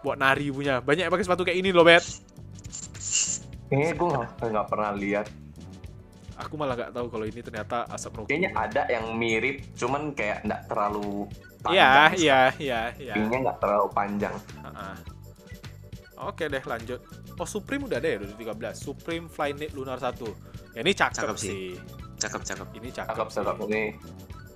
Buat 0.00 0.16
nari 0.16 0.48
punya. 0.48 0.80
Banyak 0.80 1.04
yang 1.04 1.12
pakai 1.12 1.24
sepatu 1.24 1.44
kayak 1.44 1.60
ini 1.60 1.72
loh, 1.72 1.84
Bet. 1.84 2.00
kayaknya 3.68 3.92
gue 3.96 4.08
nggak 4.48 4.66
pernah 4.68 4.92
lihat. 4.92 5.28
Aku 6.42 6.54
malah 6.58 6.74
nggak 6.74 6.92
tahu 6.92 7.06
kalau 7.06 7.24
ini 7.24 7.40
ternyata 7.40 7.86
Asap 7.86 8.12
Rocky. 8.18 8.28
Kayaknya 8.34 8.50
ada 8.52 8.82
yang 8.90 9.14
mirip, 9.14 9.62
cuman 9.78 10.10
kayak 10.12 10.42
nggak 10.42 10.62
terlalu 10.66 11.30
Iya, 11.70 12.10
panjang. 12.10 12.10
iya, 12.18 12.40
iya, 12.58 12.80
iya. 12.98 13.14
Ininya 13.14 13.38
nggak 13.50 13.58
terlalu 13.62 13.86
panjang. 13.94 14.34
Ah. 14.66 14.98
Oke 16.22 16.46
deh 16.46 16.62
lanjut. 16.62 16.98
Oh 17.34 17.46
Supreme 17.46 17.86
udah 17.86 17.98
ada 17.98 18.08
ya 18.10 18.16
2013. 18.18 18.74
Supreme 18.74 19.26
Flyknit 19.26 19.70
Lunar 19.72 19.98
1. 19.98 20.22
Ya 20.74 20.80
ini 20.82 20.92
cakep, 20.92 21.22
Cakep 21.22 21.36
sih. 21.38 21.50
sih. 21.50 21.66
Cakep 22.18 22.42
cakep. 22.42 22.68
Ini 22.78 22.88
cakep. 22.90 23.10
Cakep, 23.14 23.28
sih. 23.30 23.36
cakep. 23.42 23.56
Ini 23.66 23.82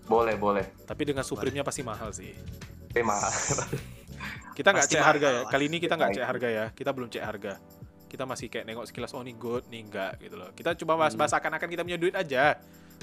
boleh, 0.07 0.35
boleh. 0.39 0.65
Tapi 0.83 1.03
dengan 1.03 1.23
Supreme-nya 1.23 1.63
pasti 1.63 1.83
mahal 1.83 2.11
sih. 2.11 2.31
Tapi 2.91 3.03
mahal. 3.03 3.31
Kita 4.55 4.73
nggak 4.73 4.87
Pasti 4.89 4.97
cek 4.97 5.05
harga 5.05 5.29
ya. 5.29 5.43
Kali 5.45 5.65
ini 5.69 5.77
kita 5.77 5.95
nggak 5.95 6.11
cek 6.17 6.27
harga 6.27 6.49
ya. 6.49 6.65
Kita 6.73 6.91
belum 6.91 7.09
cek 7.11 7.25
harga. 7.25 7.53
Kita 8.07 8.23
masih 8.23 8.47
kayak 8.47 8.65
nengok 8.65 8.87
sekilas 8.87 9.11
oh 9.11 9.21
nih 9.21 9.35
good, 9.35 9.67
nih 9.67 9.83
enggak 9.83 10.13
gitu 10.19 10.35
loh. 10.35 10.51
Kita 10.51 10.73
coba 10.75 11.05
bahas-bahas 11.05 11.33
akan-akan 11.33 11.69
kita 11.69 11.83
punya 11.83 11.97
duit 11.97 12.15
aja. 12.15 12.55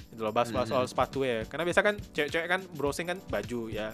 Gitu 0.09 0.19
loh, 0.19 0.31
bahas-bahas 0.31 0.65
Hmm. 0.65 0.79
soal 0.79 0.85
sepatu 0.85 1.21
ya. 1.21 1.43
Karena 1.43 1.63
biasa 1.63 1.81
kan 1.81 1.95
cewek-cewek 2.09 2.47
kan 2.47 2.61
browsing 2.73 3.05
kan 3.05 3.17
baju 3.23 3.67
ya. 3.67 3.91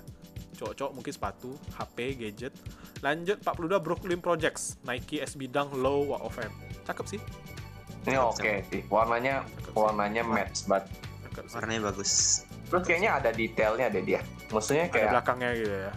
Cowok-cowok 0.55 0.91
mungkin 0.91 1.09
sepatu, 1.09 1.49
HP, 1.73 1.97
gadget. 2.15 2.53
Lanjut 2.99 3.39
42 3.39 3.79
Brooklyn 3.79 4.19
Projects, 4.19 4.75
Nike 4.83 5.17
SB 5.17 5.47
Dunk 5.47 5.71
Low 5.73 6.03
Walk 6.05 6.21
of 6.21 6.33
Fame. 6.33 6.51
Cakep 6.83 7.05
sih. 7.07 7.21
Ini 8.01 8.15
oke 8.17 8.51
sih. 8.65 8.81
Warnanya 8.85 9.43
Cakep 9.45 9.71
sih. 9.71 9.75
warnanya 9.77 10.21
match 10.21 10.57
banget. 10.65 10.85
Cakep 11.25 11.43
sih. 11.45 11.55
Warnanya 11.55 11.81
bagus. 11.85 12.11
Terus 12.69 12.83
kayaknya 12.83 13.09
ada 13.13 13.29
detailnya 13.31 13.87
deh 13.87 14.03
dia. 14.03 14.21
Maksudnya 14.49 14.85
Ada 14.85 14.93
kayak 14.93 15.07
belakangnya 15.09 15.49
gitu 15.55 15.75
ya. 15.79 15.91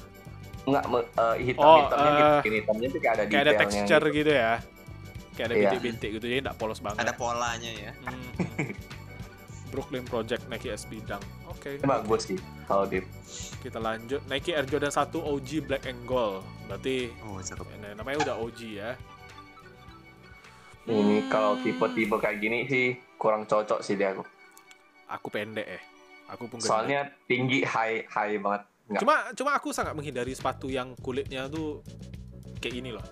nggak 0.62 0.84
me- 0.86 1.10
eh, 1.12 1.36
hitam 1.42 1.66
Oh, 1.66 1.76
hitamnya 1.82 2.10
eh, 2.38 2.52
hitamnya 2.54 2.86
tuh 2.86 3.00
kayak 3.02 3.14
ada 3.18 3.24
Kayak 3.26 3.42
ada 3.42 3.54
texture 3.58 4.04
gitu. 4.04 4.16
gitu 4.16 4.30
ya. 4.32 4.52
Kayak 5.32 5.46
ada 5.48 5.54
Iya. 5.54 5.60
bintik-bintik 5.66 6.10
gitu 6.12 6.26
jadi 6.26 6.40
nggak 6.42 6.58
polos 6.58 6.78
banget. 6.78 7.00
Ada 7.00 7.12
polanya 7.14 7.70
ya. 7.70 7.92
Hmm. 8.04 8.30
Brooklyn 9.68 10.04
Project 10.04 10.44
Nike 10.46 10.68
SB 10.68 11.00
Dunk. 11.02 11.24
Oke. 11.48 11.80
Ini 11.80 11.88
bagus 11.88 12.28
sih 12.28 12.36
kalau 12.64 12.84
di 12.84 13.00
Kita 13.58 13.80
lanjut. 13.80 14.20
Nike 14.26 14.52
Air 14.52 14.68
Jordan 14.68 14.92
1 14.92 15.08
OG 15.16 15.64
Black 15.64 15.86
and 15.86 16.04
Gold. 16.04 16.44
Berarti 16.68 17.08
Oh 17.22 17.40
cakep. 17.40 17.66
namanya 17.96 18.18
udah 18.20 18.36
OG 18.38 18.60
ya. 18.76 18.92
ini 20.82 21.22
Hmm. 21.22 21.30
kalau 21.30 21.54
tipe-tipe 21.62 22.16
kayak 22.18 22.36
gini 22.36 22.66
sih 22.66 22.86
kurang 23.14 23.46
cocok 23.46 23.80
sih 23.80 23.94
dia 23.94 24.12
aku. 24.12 24.26
Aku 25.08 25.30
pendek 25.30 25.64
eh. 25.70 25.82
Aku 26.28 26.50
pun. 26.50 26.58
Soalnya 26.58 27.06
tinggi 27.24 27.62
high 27.62 28.02
high 28.04 28.36
banget. 28.36 28.66
Nggak. 28.90 29.00
Cuma 29.00 29.14
cuma 29.32 29.50
aku 29.54 29.70
sangat 29.70 29.94
menghindari 29.94 30.34
sepatu 30.34 30.66
yang 30.66 30.92
kulitnya 30.98 31.46
tuh 31.46 31.80
kayak 32.58 32.76
ini 32.76 32.90
loh. 32.90 33.04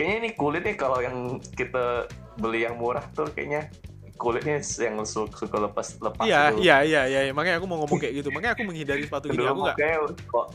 Kayaknya 0.00 0.16
ini 0.16 0.30
kulit 0.32 0.62
nih 0.64 0.76
kalau 0.80 1.04
yang 1.04 1.36
kita 1.52 2.08
beli 2.40 2.64
yang 2.64 2.80
murah 2.80 3.04
tuh 3.12 3.28
kayaknya 3.28 3.68
kulitnya 4.16 4.56
yang 4.80 4.96
su- 5.04 5.28
suka 5.28 5.60
lepas 5.60 6.00
lepas 6.00 6.24
Iya, 6.24 6.56
iya, 6.56 6.76
iya, 6.80 7.00
iya, 7.04 7.20
iya. 7.28 7.32
Makanya 7.36 7.60
aku 7.60 7.68
mau 7.68 7.84
ngomong 7.84 8.00
kayak 8.00 8.16
gitu. 8.16 8.28
Makanya 8.36 8.56
aku 8.56 8.64
menghindari 8.64 9.04
sepatu 9.04 9.28
gini. 9.28 9.44
Aku 9.44 9.60
nggak. 9.60 9.76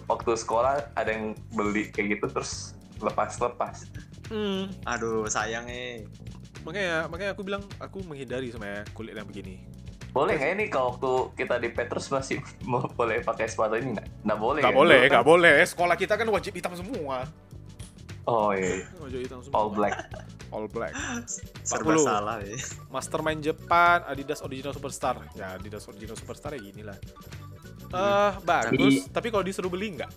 waktu 0.09 0.31
sekolah 0.33 0.97
ada 0.97 1.09
yang 1.13 1.37
beli 1.53 1.93
kayak 1.93 2.17
gitu 2.17 2.25
terus 2.33 2.73
lepas-lepas. 2.97 3.85
Hmm, 4.33 4.73
Aduh, 4.89 5.29
sayang 5.29 5.69
eh. 5.69 6.09
makanya, 6.65 7.05
makanya 7.05 7.37
aku 7.37 7.45
bilang 7.45 7.61
aku 7.77 8.01
menghindari 8.01 8.49
sama 8.49 8.81
kulit 8.97 9.13
yang 9.13 9.29
begini. 9.29 9.61
Boleh 10.09 10.41
nggak 10.41 10.51
ini 10.57 10.65
kalau 10.73 10.97
waktu 10.97 11.11
kita 11.37 11.61
di 11.61 11.69
Petrus 11.69 12.09
masih 12.09 12.41
mau 12.65 12.81
boleh 12.97 13.21
pakai 13.21 13.45
sepatu 13.45 13.77
ini 13.77 13.93
nggak? 13.93 14.25
Nggak 14.25 14.39
boleh. 14.41 14.61
Gak 14.65 14.73
kan? 14.73 14.79
boleh, 14.81 14.97
Dulu 14.97 15.05
kan- 15.05 15.17
gak 15.21 15.27
boleh. 15.29 15.53
Sekolah 15.61 15.95
kita 15.99 16.13
kan 16.17 16.27
wajib 16.33 16.57
hitam 16.57 16.73
semua. 16.73 17.29
Oh 18.25 18.49
iya, 18.57 18.81
iya. 18.81 18.85
Wajib 18.97 19.19
hitam 19.21 19.39
semua. 19.45 19.55
all 19.61 19.69
black. 19.69 19.95
All 20.49 20.65
black. 20.65 20.93
Serba 21.61 21.93
40. 21.93 22.09
salah 22.09 22.37
eh. 22.41 22.57
Mastermind 22.89 23.41
Jepang, 23.45 24.01
Adidas 24.09 24.41
Original 24.41 24.73
Superstar. 24.73 25.21
Ya, 25.37 25.53
Adidas 25.53 25.85
Original 25.85 26.17
Superstar 26.17 26.57
ya 26.57 26.61
gini 26.61 26.81
lah. 26.81 26.97
Eh, 27.85 28.31
bagus. 28.41 29.05
Tapi 29.13 29.27
kalau 29.29 29.45
disuruh 29.45 29.69
beli 29.69 29.93
nggak? 30.01 30.09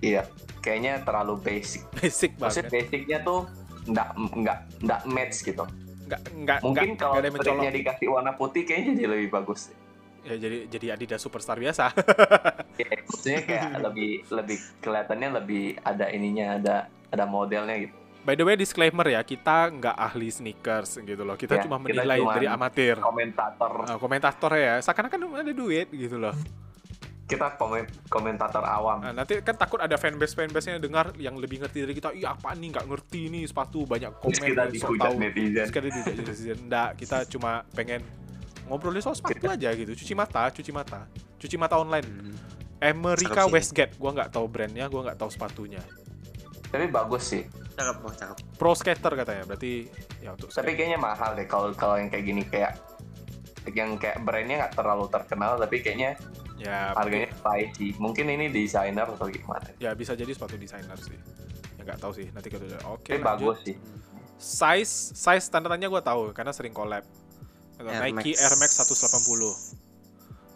Iya, 0.00 0.24
kayaknya 0.64 1.04
terlalu 1.04 1.36
basic. 1.36 1.84
Basic 2.00 2.32
Maksudnya 2.40 2.72
banget. 2.72 2.88
basicnya 2.88 3.18
tuh 3.20 3.40
nggak 3.84 4.08
nggak 4.40 4.58
nggak 4.80 5.00
match 5.12 5.36
gitu. 5.44 5.64
Nggak, 6.08 6.20
nggak, 6.32 6.58
Mungkin 6.64 6.90
kalau 6.98 7.22
stripnya 7.22 7.70
dikasih 7.70 8.08
warna 8.10 8.32
putih 8.34 8.64
kayaknya 8.66 9.04
jadi 9.04 9.08
lebih 9.14 9.28
bagus. 9.30 9.70
Ya, 10.20 10.36
jadi 10.36 10.58
jadi 10.68 10.86
Adidas 10.94 11.20
Superstar 11.20 11.56
biasa. 11.56 11.92
Ya, 12.80 12.96
maksudnya 13.04 13.40
kayak 13.44 13.68
lebih 13.92 14.24
lebih 14.32 14.58
kelihatannya 14.80 15.28
lebih 15.36 15.64
ada 15.84 16.08
ininya, 16.08 16.56
ada 16.56 16.76
ada 17.12 17.24
modelnya 17.28 17.76
gitu. 17.76 17.92
By 18.24 18.36
the 18.36 18.44
way, 18.44 18.56
disclaimer 18.56 19.04
ya, 19.04 19.20
kita 19.20 19.68
nggak 19.68 19.96
ahli 19.96 20.32
sneakers 20.32 20.96
gitu 21.00 21.20
loh. 21.20 21.36
Kita 21.36 21.60
Ya, 21.60 21.68
cuma 21.68 21.76
kita 21.76 22.00
menilai 22.00 22.20
cuman 22.24 22.34
dari 22.36 22.46
amatir. 22.48 22.96
Komentator 22.96 23.72
Uh, 23.84 23.98
komentator 24.00 24.52
ya, 24.56 24.80
seakan-akan 24.80 25.44
ada 25.44 25.52
duit 25.52 25.92
gitu 25.92 26.16
loh. 26.16 26.32
kita 27.28 27.54
komen, 27.54 27.86
komentator 28.10 28.64
awam. 28.66 29.06
Nah, 29.06 29.12
nanti 29.22 29.38
kan 29.44 29.54
takut 29.54 29.78
ada 29.78 29.94
fanbase 29.94 30.34
fanbase 30.34 30.66
nya 30.66 30.82
dengar 30.82 31.14
yang 31.14 31.38
lebih 31.38 31.62
ngerti 31.62 31.86
dari 31.86 31.94
kita. 31.94 32.10
Iya 32.10 32.34
apa 32.34 32.58
nih 32.58 32.74
nggak 32.74 32.86
ngerti 32.90 33.30
nih 33.30 33.42
sepatu 33.46 33.86
banyak 33.86 34.18
komen 34.18 34.34
Terus 34.34 34.40
kita 34.50 34.62
yang 34.66 34.72
dihujat 34.74 35.12
netizen. 35.14 35.54
Terus 35.62 35.70
kita 35.70 35.86
dihujat 35.86 36.14
netizen. 36.16 36.58
Nggak, 36.66 36.88
kita 36.98 37.18
cuma 37.30 37.62
pengen 37.70 38.02
ngobrolin 38.70 39.02
soal 39.02 39.18
sepatu 39.18 39.50
aja 39.50 39.74
gitu. 39.74 39.90
Cuci 39.98 40.14
mata, 40.14 40.46
cuci 40.54 40.70
mata, 40.70 41.10
cuci 41.42 41.56
mata 41.58 41.74
online. 41.74 42.06
Hmm. 42.06 42.38
Sih. 43.18 43.52
Westgate, 43.52 43.98
gua 43.98 44.14
nggak 44.14 44.30
tahu 44.30 44.46
brandnya, 44.46 44.86
gua 44.86 45.10
nggak 45.10 45.18
tahu 45.18 45.28
sepatunya. 45.28 45.82
Tapi 46.70 46.86
bagus 46.86 47.34
sih. 47.34 47.42
Cakep, 47.74 47.96
cakep. 48.14 48.36
Pro 48.54 48.72
skater 48.78 49.12
katanya, 49.18 49.42
berarti 49.44 49.90
ya 50.22 50.32
untuk 50.38 50.54
Tapi 50.54 50.78
kayaknya 50.78 50.96
mahal 51.02 51.34
deh 51.34 51.44
kalau 51.50 51.74
kalau 51.74 51.98
yang 51.98 52.08
kayak 52.08 52.24
gini 52.24 52.42
kayak 52.46 52.78
yang 53.74 53.98
kayak 54.00 54.22
brandnya 54.24 54.64
nggak 54.64 54.74
terlalu 54.78 55.04
terkenal 55.12 55.60
tapi 55.60 55.84
kayaknya 55.84 56.16
ya 56.56 56.94
harganya 56.94 57.28
pricey. 57.42 57.92
Mungkin 57.98 58.30
ini 58.30 58.48
desainer 58.48 59.04
atau 59.04 59.26
gimana. 59.28 59.66
ya 59.82 59.92
bisa 59.92 60.14
jadi 60.14 60.30
sepatu 60.30 60.56
desainer 60.56 60.96
sih. 60.96 61.18
Ya 61.76 61.82
nggak 61.84 62.00
tahu 62.00 62.12
sih, 62.16 62.28
nanti 62.30 62.48
kita 62.48 62.64
Oke, 62.88 63.16
Tapi 63.16 63.20
lanjut. 63.20 63.26
bagus 63.26 63.58
sih. 63.66 63.76
Size, 64.40 65.12
size 65.12 65.46
tanda 65.52 65.68
tanya 65.68 65.92
gue 65.92 66.00
tahu 66.00 66.32
karena 66.32 66.52
sering 66.52 66.72
collab. 66.72 67.04
Air 67.82 68.02
Nike 68.12 68.32
Max. 68.32 68.42
Air 68.42 68.54
Max 68.58 68.70
180. 68.76 69.80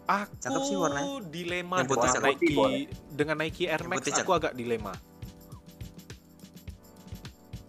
Aku 0.05 0.33
Cakep 0.37 0.61
sih 0.61 0.77
warnanya. 0.77 1.17
dilema 1.33 1.75
Yang 1.81 1.87
dengan. 1.89 2.21
Nike 2.21 2.53
Boleh. 2.53 2.85
dengan 3.09 3.35
Nike 3.41 3.63
Air 3.65 3.81
Yang 3.81 3.89
Max 3.89 4.01
aku 4.21 4.31
agak 4.31 4.53
dilema. 4.53 4.93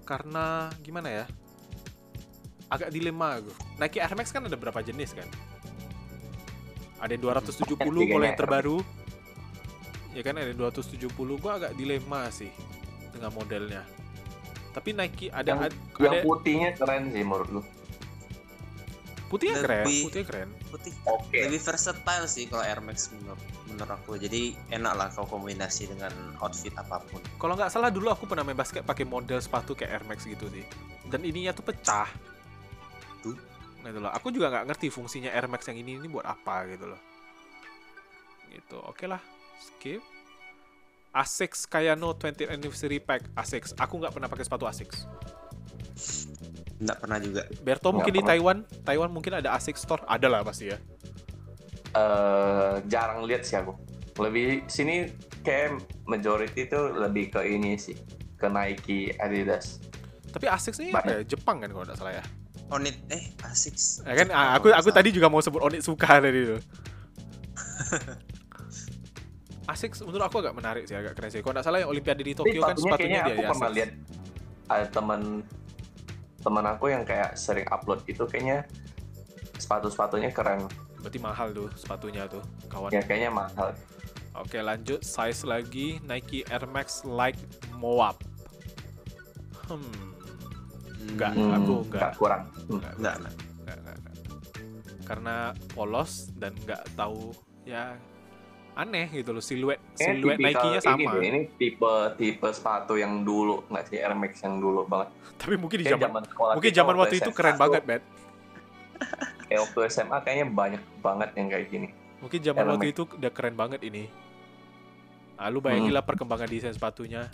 Karena 0.04 0.46
gimana 0.80 1.08
ya? 1.10 1.24
Agak 2.68 2.90
dilema 2.90 3.40
aku. 3.40 3.50
Nike 3.78 3.98
Air 3.98 4.14
Max 4.14 4.30
kan 4.30 4.42
ada 4.44 4.54
berapa 4.54 4.80
jenis 4.80 5.14
kan? 5.14 5.26
Ada 6.96 7.14
yang 7.14 7.22
270 7.24 7.76
kalau 7.76 7.92
Tiganya 7.96 8.26
yang 8.26 8.38
terbaru. 8.38 8.78
Ya 10.12 10.22
kan 10.24 10.36
ada 10.36 10.52
270 10.52 11.12
gua 11.36 11.52
agak 11.56 11.72
dilema 11.76 12.28
sih 12.28 12.48
dengan 13.12 13.32
modelnya. 13.32 13.84
Tapi 14.72 14.92
Nike 14.92 15.28
ada 15.28 15.44
Yang- 15.46 15.62
ad- 15.68 15.78
Yang 15.96 16.12
ada 16.12 16.20
putihnya 16.22 16.70
keren 16.72 17.02
sih 17.08 17.24
menurut 17.24 17.48
lu. 17.50 17.62
Putihnya 19.26 19.58
keren, 19.58 19.84
Lebih- 19.84 20.04
putihnya 20.06 20.26
keren. 20.26 20.48
Putih. 20.70 20.92
Oke. 21.06 21.38
Lebih 21.46 21.60
versatile 21.60 22.26
sih 22.30 22.44
kalau 22.46 22.62
Air 22.62 22.78
Max 22.78 23.10
menurut, 23.10 23.42
menurut 23.66 23.90
aku. 23.90 24.14
Jadi 24.18 24.54
enak 24.70 24.92
lah 24.94 25.08
kau 25.10 25.26
kombinasi 25.26 25.90
dengan 25.90 26.12
outfit 26.38 26.70
apa 26.78 27.02
pun. 27.10 27.18
Kalau 27.38 27.54
nggak 27.58 27.70
salah 27.70 27.90
dulu 27.90 28.10
aku 28.10 28.30
pernah 28.30 28.46
main 28.46 28.54
basket 28.54 28.86
pakai 28.86 29.02
model 29.02 29.42
sepatu 29.42 29.74
kayak 29.74 29.90
Air 29.90 30.04
Max 30.06 30.22
gitu 30.24 30.46
sih. 30.54 30.62
Dan 31.10 31.26
ininya 31.26 31.50
tuh 31.50 31.66
pecah. 31.66 32.06
Tuh. 33.22 33.34
Nah 33.82 33.90
itu 33.90 33.98
loh. 33.98 34.12
Aku 34.14 34.30
juga 34.30 34.50
nggak 34.50 34.64
ngerti 34.70 34.86
fungsinya 34.90 35.34
Air 35.34 35.50
Max 35.50 35.66
yang 35.66 35.78
ini 35.78 35.98
ini 35.98 36.06
buat 36.06 36.26
apa 36.26 36.66
gitu 36.70 36.86
loh. 36.86 37.00
Gitu. 38.50 38.78
Oke 38.86 39.10
lah. 39.10 39.20
Skip. 39.58 40.00
Asics 41.16 41.64
Kayano 41.64 42.12
20th 42.12 42.52
Anniversary 42.52 43.00
Pack 43.00 43.24
Asics. 43.34 43.72
Aku 43.80 43.96
nggak 43.96 44.12
pernah 44.12 44.28
pakai 44.28 44.44
sepatu 44.44 44.68
Asics. 44.68 45.08
Nggak 46.76 46.98
pernah 47.00 47.18
juga. 47.22 47.42
Berto 47.64 47.88
Nggak 47.88 47.96
mungkin 47.96 48.12
di 48.12 48.20
pernah. 48.20 48.30
Taiwan. 48.36 48.56
Taiwan 48.84 49.10
mungkin 49.12 49.32
ada 49.40 49.48
Asics 49.56 49.80
Store. 49.80 50.02
Ada 50.04 50.26
lah 50.28 50.40
pasti 50.44 50.68
ya. 50.68 50.78
eh 51.96 52.74
jarang 52.92 53.24
lihat 53.24 53.48
sih 53.48 53.56
aku. 53.56 53.72
Lebih 54.20 54.68
sini 54.68 55.08
kayak 55.40 55.80
majority 56.04 56.68
itu 56.68 56.80
lebih 56.92 57.32
ke 57.32 57.40
ini 57.44 57.76
sih, 57.80 57.96
ke 58.36 58.48
Nike, 58.48 59.16
Adidas. 59.16 59.80
Tapi 60.28 60.44
Asics 60.48 60.76
ini 60.84 60.92
apa 60.92 61.08
ya? 61.08 61.20
Jepang 61.24 61.64
kan 61.64 61.72
kalau 61.72 61.84
nggak 61.88 61.96
salah 61.96 62.12
ya. 62.20 62.24
Onit 62.68 63.00
eh 63.08 63.32
Asics. 63.48 64.04
Ya 64.04 64.12
kan 64.12 64.28
Jepang 64.28 64.36
ah, 64.36 64.52
kalau 64.52 64.56
aku 64.60 64.66
aku 64.76 64.88
salah. 64.92 64.96
tadi 65.00 65.08
juga 65.16 65.32
mau 65.32 65.40
sebut 65.40 65.60
Onitsuka 65.64 66.18
tadi 66.24 66.40
itu. 66.44 66.58
Asics 69.66 69.98
menurut 70.04 70.22
aku 70.22 70.36
agak 70.44 70.54
menarik 70.54 70.84
sih, 70.86 70.94
agak 70.94 71.16
keren 71.16 71.30
sih. 71.32 71.40
Kalau 71.40 71.56
nggak 71.56 71.64
salah 71.64 71.78
yang 71.82 71.90
Olimpiade 71.90 72.22
di 72.22 72.36
Tapi 72.36 72.38
Tokyo 72.38 72.60
kan 72.62 72.76
sepatunya 72.76 73.18
sepatunya 73.18 73.20
dia 73.24 73.34
aku 73.34 73.42
ya. 73.42 73.48
pernah 73.50 73.70
lihat 73.72 73.90
ada 74.66 74.86
teman 74.90 75.20
teman 76.46 76.62
aku 76.64 76.86
yang 76.88 77.02
kayak 77.02 77.34
sering 77.34 77.66
upload 77.68 78.06
itu 78.06 78.22
kayaknya 78.22 78.62
sepatu-sepatunya 79.58 80.30
keren. 80.30 80.70
Berarti 81.02 81.18
mahal 81.18 81.50
tuh 81.50 81.66
sepatunya 81.74 82.30
tuh, 82.30 82.42
kawan. 82.70 82.94
Ya 82.94 83.02
kayaknya 83.02 83.34
mahal. 83.34 83.74
Oke, 84.36 84.60
lanjut 84.60 85.02
size 85.02 85.42
lagi 85.42 85.98
Nike 86.04 86.46
Air 86.46 86.68
Max 86.68 87.02
Like 87.02 87.40
Moab. 87.74 88.14
Hmm, 89.66 89.82
Nggak, 91.06 91.32
Hmm, 91.34 91.50
aku 91.54 91.74
nggak. 91.86 91.98
nggak 91.98 92.12
kurang. 92.14 92.42
Hmm. 92.68 92.78
nggak, 92.78 92.92
Nggak, 92.98 93.14
nggak. 93.16 93.34
nggak, 93.64 93.78
nggak, 93.80 93.96
nggak. 93.96 94.14
Karena 95.02 95.36
polos 95.72 96.12
dan 96.34 96.52
nggak 96.62 96.82
tahu 96.94 97.30
ya 97.62 97.94
aneh 98.76 99.08
gitu 99.10 99.32
loh 99.32 99.40
siluet 99.40 99.80
Kayaknya 99.90 100.04
siluet 100.12 100.36
Nike-nya 100.38 100.68
ini 100.74 100.84
sama. 100.84 101.10
deh, 101.10 101.24
Ini 101.24 101.40
tipe 101.56 101.92
tipe 102.14 102.48
sepatu 102.50 102.94
yang 102.94 103.12
dulu 103.22 103.64
nggak 103.66 103.84
sih 103.86 103.96
Air 103.96 104.12
Max 104.12 104.36
yang 104.38 104.56
dulu 104.56 104.84
banget. 104.84 105.08
Tapi 105.34 105.56
mungkin 105.56 105.78
di 105.78 105.86
zaman 105.86 106.22
sekolah 106.22 106.52
mungkin 106.54 106.72
zaman 106.74 106.94
waktu 106.94 107.16
itu 107.16 107.24
SMA 107.26 107.34
keren 107.34 107.56
banget, 107.56 107.82
Bet. 107.82 108.02
Kayak 109.42 109.60
waktu 109.62 109.78
SMA 109.88 110.16
kayaknya 110.20 110.46
banyak 110.46 110.82
banget 111.00 111.30
yang 111.32 111.46
kayak 111.48 111.66
gini. 111.66 111.88
Mungkin 112.18 112.40
zaman 112.42 112.60
Air 112.60 112.70
waktu 112.70 112.86
Max. 112.86 112.92
itu 112.92 113.02
udah 113.10 113.32
keren 113.32 113.54
banget 113.54 113.80
ini. 113.82 114.04
Nah, 115.34 115.48
lu 115.48 115.58
bayangin 115.58 115.90
Hmm. 115.90 116.00
perkembangan 116.02 116.44
desain 116.46 116.72
sepatunya. 116.72 117.28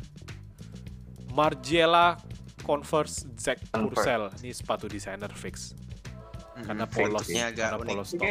Margiela 1.28 2.18
Converse 2.60 3.26
Zack. 3.34 3.58
Purcell. 3.68 4.30
Ini 4.38 4.52
sepatu 4.52 4.86
desainer 4.86 5.30
fix. 5.32 5.74
Hmm, 6.52 6.62
Karena 6.64 6.84
fix 6.84 6.98
polos. 7.00 7.24
sih. 7.24 7.34
Ini 7.34 7.42
agak 7.48 7.66
Karena 7.68 7.78
unik. 7.80 7.92
polos 7.92 8.10
Ini 8.12 8.30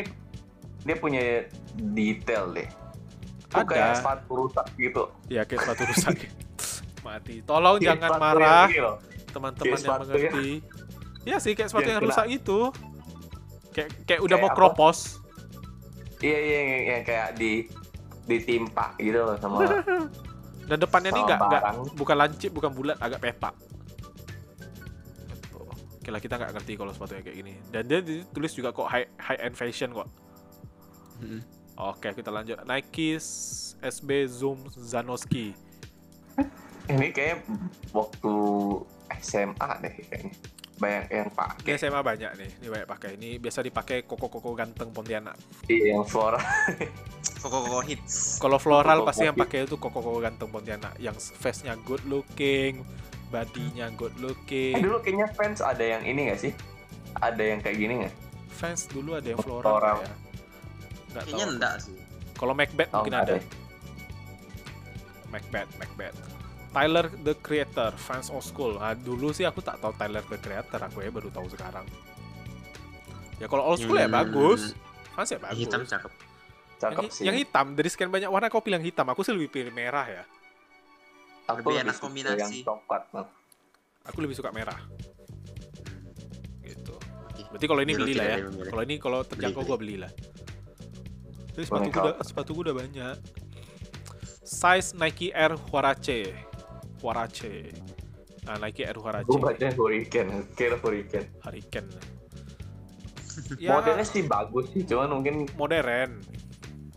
dia 0.81 0.95
punya 0.97 1.21
detail 1.75 2.45
deh. 2.51 2.67
Tuh 3.51 3.67
kayak 3.67 3.87
Ada. 3.91 3.97
sepatu 3.99 4.31
rusak 4.31 4.65
gitu. 4.79 5.03
Ya 5.27 5.41
kayak 5.43 5.59
sepatu 5.67 5.83
rusak. 5.91 6.15
Mati. 7.05 7.35
Tolong 7.43 7.75
Kayak 7.81 7.87
jangan 7.99 8.09
marah 8.21 8.67
yang 8.71 8.95
ini 8.95 9.27
teman-teman 9.31 9.67
yang 9.75 9.81
sepatu 9.83 10.03
mengerti. 10.07 10.49
Iya 11.21 11.37
sih 11.37 11.51
kayak 11.53 11.69
sepatu 11.69 11.87
yang 11.91 11.99
yang 11.99 12.07
rusak 12.07 12.27
itu. 12.31 12.59
Kayak 13.71 13.89
kayak 14.07 14.21
udah 14.23 14.37
Kayak 14.39 14.43
mau 14.43 14.49
apa? 14.51 14.57
kropos. 14.57 14.97
Iya 16.21 16.37
iya 16.37 16.59
yang, 16.61 16.81
yang 16.85 17.01
kayak 17.03 17.27
di 17.35 17.51
ditimpa 18.29 18.93
gitu 19.01 19.19
loh 19.25 19.35
sama 19.41 19.65
Dan 20.69 20.77
depannya 20.77 21.11
nih 21.11 21.23
sama 21.25 21.35
nggak 21.49 21.61
nggak 21.61 21.73
bukan 21.97 22.15
lancip, 22.15 22.51
bukan 22.55 22.71
bulat, 22.71 22.95
agak 23.01 23.19
petak. 23.19 23.51
Gitu. 25.27 25.59
Oke 25.99 26.09
lah 26.13 26.21
kita 26.23 26.39
nggak 26.39 26.51
ngerti 26.55 26.73
kalau 26.79 26.91
sepatunya 26.95 27.21
kayak 27.25 27.37
gini. 27.43 27.53
Dan 27.73 27.83
dia 27.89 27.99
ditulis 27.99 28.55
juga 28.55 28.71
kok 28.71 28.87
high 28.87 29.09
high 29.19 29.39
end 29.41 29.55
fashion 29.57 29.91
kok. 29.91 30.07
Hmm. 31.19 31.41
Oke 31.77 32.11
kita 32.11 32.29
lanjut. 32.29 32.59
Nike 32.63 33.17
SB 33.77 34.09
Zoom 34.27 34.59
Zanoski. 34.71 35.55
Ini 36.89 37.07
kayak 37.13 37.47
waktu 37.95 38.35
SMA 39.21 39.69
deh 39.81 39.93
kayaknya. 40.09 40.33
Banyak 40.81 41.05
yang 41.13 41.29
Ini 41.29 41.37
pakai. 41.37 41.71
SMA 41.77 42.01
banyak 42.01 42.31
nih, 42.41 42.49
ini 42.57 42.67
banyak 42.67 42.87
pakai. 42.89 43.09
Ini 43.13 43.29
biasa 43.37 43.61
dipakai 43.61 44.01
koko-koko 44.01 44.57
ganteng 44.57 44.89
Pontianak. 44.89 45.37
Iya, 45.69 45.93
yang 45.93 46.05
flora. 46.09 46.41
Koko 47.37 47.69
Koko 47.69 47.81
hits. 47.85 48.41
Kalau 48.41 48.57
floral 48.57 49.05
Koko-koko 49.05 49.09
pasti 49.13 49.23
yang 49.29 49.37
pakai 49.37 49.69
itu 49.69 49.77
koko-koko 49.77 50.19
ganteng 50.19 50.49
Pontianak. 50.49 50.97
Yang 50.97 51.37
face-nya 51.37 51.77
good 51.85 52.01
looking, 52.09 52.81
body-nya 53.29 53.93
good 53.93 54.13
Eh 54.17 54.21
looking. 54.25 54.81
dulu 54.81 54.97
kayaknya 55.05 55.29
fans 55.37 55.61
ada 55.61 55.85
yang 55.85 56.01
ini 56.01 56.33
gak 56.33 56.41
sih? 56.41 56.53
ada 57.19 57.43
yang 57.43 57.59
kayak 57.61 57.77
gini 57.77 57.93
nggak? 58.01 58.15
Fans 58.49 58.87
dulu 58.89 59.13
ada 59.19 59.27
yang 59.29 59.41
Floral. 59.43 59.77
floral 59.77 59.97
ya. 60.01 60.13
Nggak 61.11 61.23
Kayaknya 61.25 61.43
tahu. 61.43 61.53
enggak 61.53 61.73
sih. 61.79 61.95
Kalau 62.33 62.53
Macbeth 62.53 62.89
Oh, 62.89 62.97
mungkin 62.99 63.15
ada. 63.15 63.25
ada. 63.27 63.37
Macbeth, 65.27 65.71
Macbeth. 65.77 66.17
Tyler 66.71 67.05
the 67.21 67.35
Creator, 67.35 67.91
fans 67.93 68.27
old 68.27 68.41
school. 68.41 68.75
Nah, 68.75 68.93
dulu 68.93 69.31
sih 69.31 69.43
aku 69.43 69.59
tak 69.59 69.77
tahu 69.77 69.91
Tyler 69.93 70.23
the 70.23 70.37
Creator, 70.37 70.79
aku 70.81 70.99
ya 70.99 71.11
baru 71.11 71.27
tahu 71.27 71.47
sekarang. 71.47 71.83
Ya 73.37 73.45
kalau 73.45 73.63
old 73.65 73.79
school 73.79 73.97
ya 73.97 74.05
Hmm. 74.05 74.17
bagus. 74.17 74.71
Fans 75.11 75.27
ya 75.27 75.35
Yang 75.35 75.43
bagus. 75.43 75.59
Hitam 75.61 75.81
cakep. 75.83 76.11
Cakep 76.77 76.97
yang, 76.97 77.11
sih. 77.11 77.23
yang 77.27 77.35
hitam 77.35 77.65
dari 77.73 77.89
sekian 77.89 78.09
banyak 78.09 78.25
warna 78.25 78.47
kau 78.47 78.59
pilih 78.59 78.77
yang 78.77 78.87
hitam. 78.87 79.05
Aku 79.05 79.21
sih 79.21 79.29
lebih 79.29 79.51
pilih 79.51 79.69
merah 79.69 80.07
ya. 80.07 80.23
Aku 81.45 81.59
lebih 81.61 81.83
enak 81.83 81.93
suka 81.93 82.03
kombinasi. 82.07 82.39
Yang 82.39 82.53
coklat. 82.63 83.03
Bang. 83.11 83.27
Aku 84.03 84.17
lebih 84.19 84.33
suka 84.33 84.49
merah. 84.49 84.79
Gitu. 86.63 86.95
Oke. 86.95 87.41
Berarti 87.49 87.65
kalau 87.67 87.81
ini 87.81 87.93
Dulu 87.93 88.01
beli 88.01 88.13
lah 88.13 88.23
tidak 88.23 88.37
ya. 88.39 88.69
Kalau 88.71 88.81
ini 88.81 88.95
kalau 88.97 89.19
terjangkau 89.21 89.61
gua 89.63 89.77
belilah. 89.77 90.11
Jadi 91.51 91.65
sepatu 91.67 91.83
Boneka 91.83 91.99
udah 92.01 92.15
sepatu 92.23 92.51
udah 92.55 92.73
banyak. 92.75 93.15
Size 94.41 94.95
Nike 94.97 95.31
Air 95.31 95.53
Huarache. 95.55 96.33
Huarache. 96.99 97.71
Nah, 98.47 98.57
Nike 98.57 98.83
Air 98.83 98.97
Huarache. 98.97 99.27
Gue 99.29 99.39
baca 99.39 99.67
Hurricane, 99.77 100.49
kira 100.57 100.75
Hurricane. 100.81 101.27
Hurricane. 101.43 101.91
Ya, 103.63 103.79
Modelnya 103.79 104.03
sih 104.03 104.27
bagus 104.27 104.67
sih, 104.75 104.83
cuman 104.83 105.07
mungkin 105.07 105.47
modern. 105.55 106.19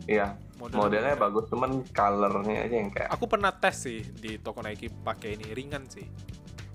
ya 0.02 0.34
Modern. 0.58 0.82
modelnya 0.82 1.14
bagus, 1.14 1.46
cuman 1.46 1.86
colornya 1.94 2.66
aja 2.66 2.74
yang 2.74 2.90
kayak 2.90 3.06
Aku 3.14 3.30
pernah 3.30 3.54
tes 3.54 3.86
sih 3.86 4.02
di 4.18 4.42
toko 4.42 4.58
Nike 4.58 4.90
pakai 4.90 5.38
ini 5.38 5.54
ringan 5.54 5.86
sih. 5.86 6.02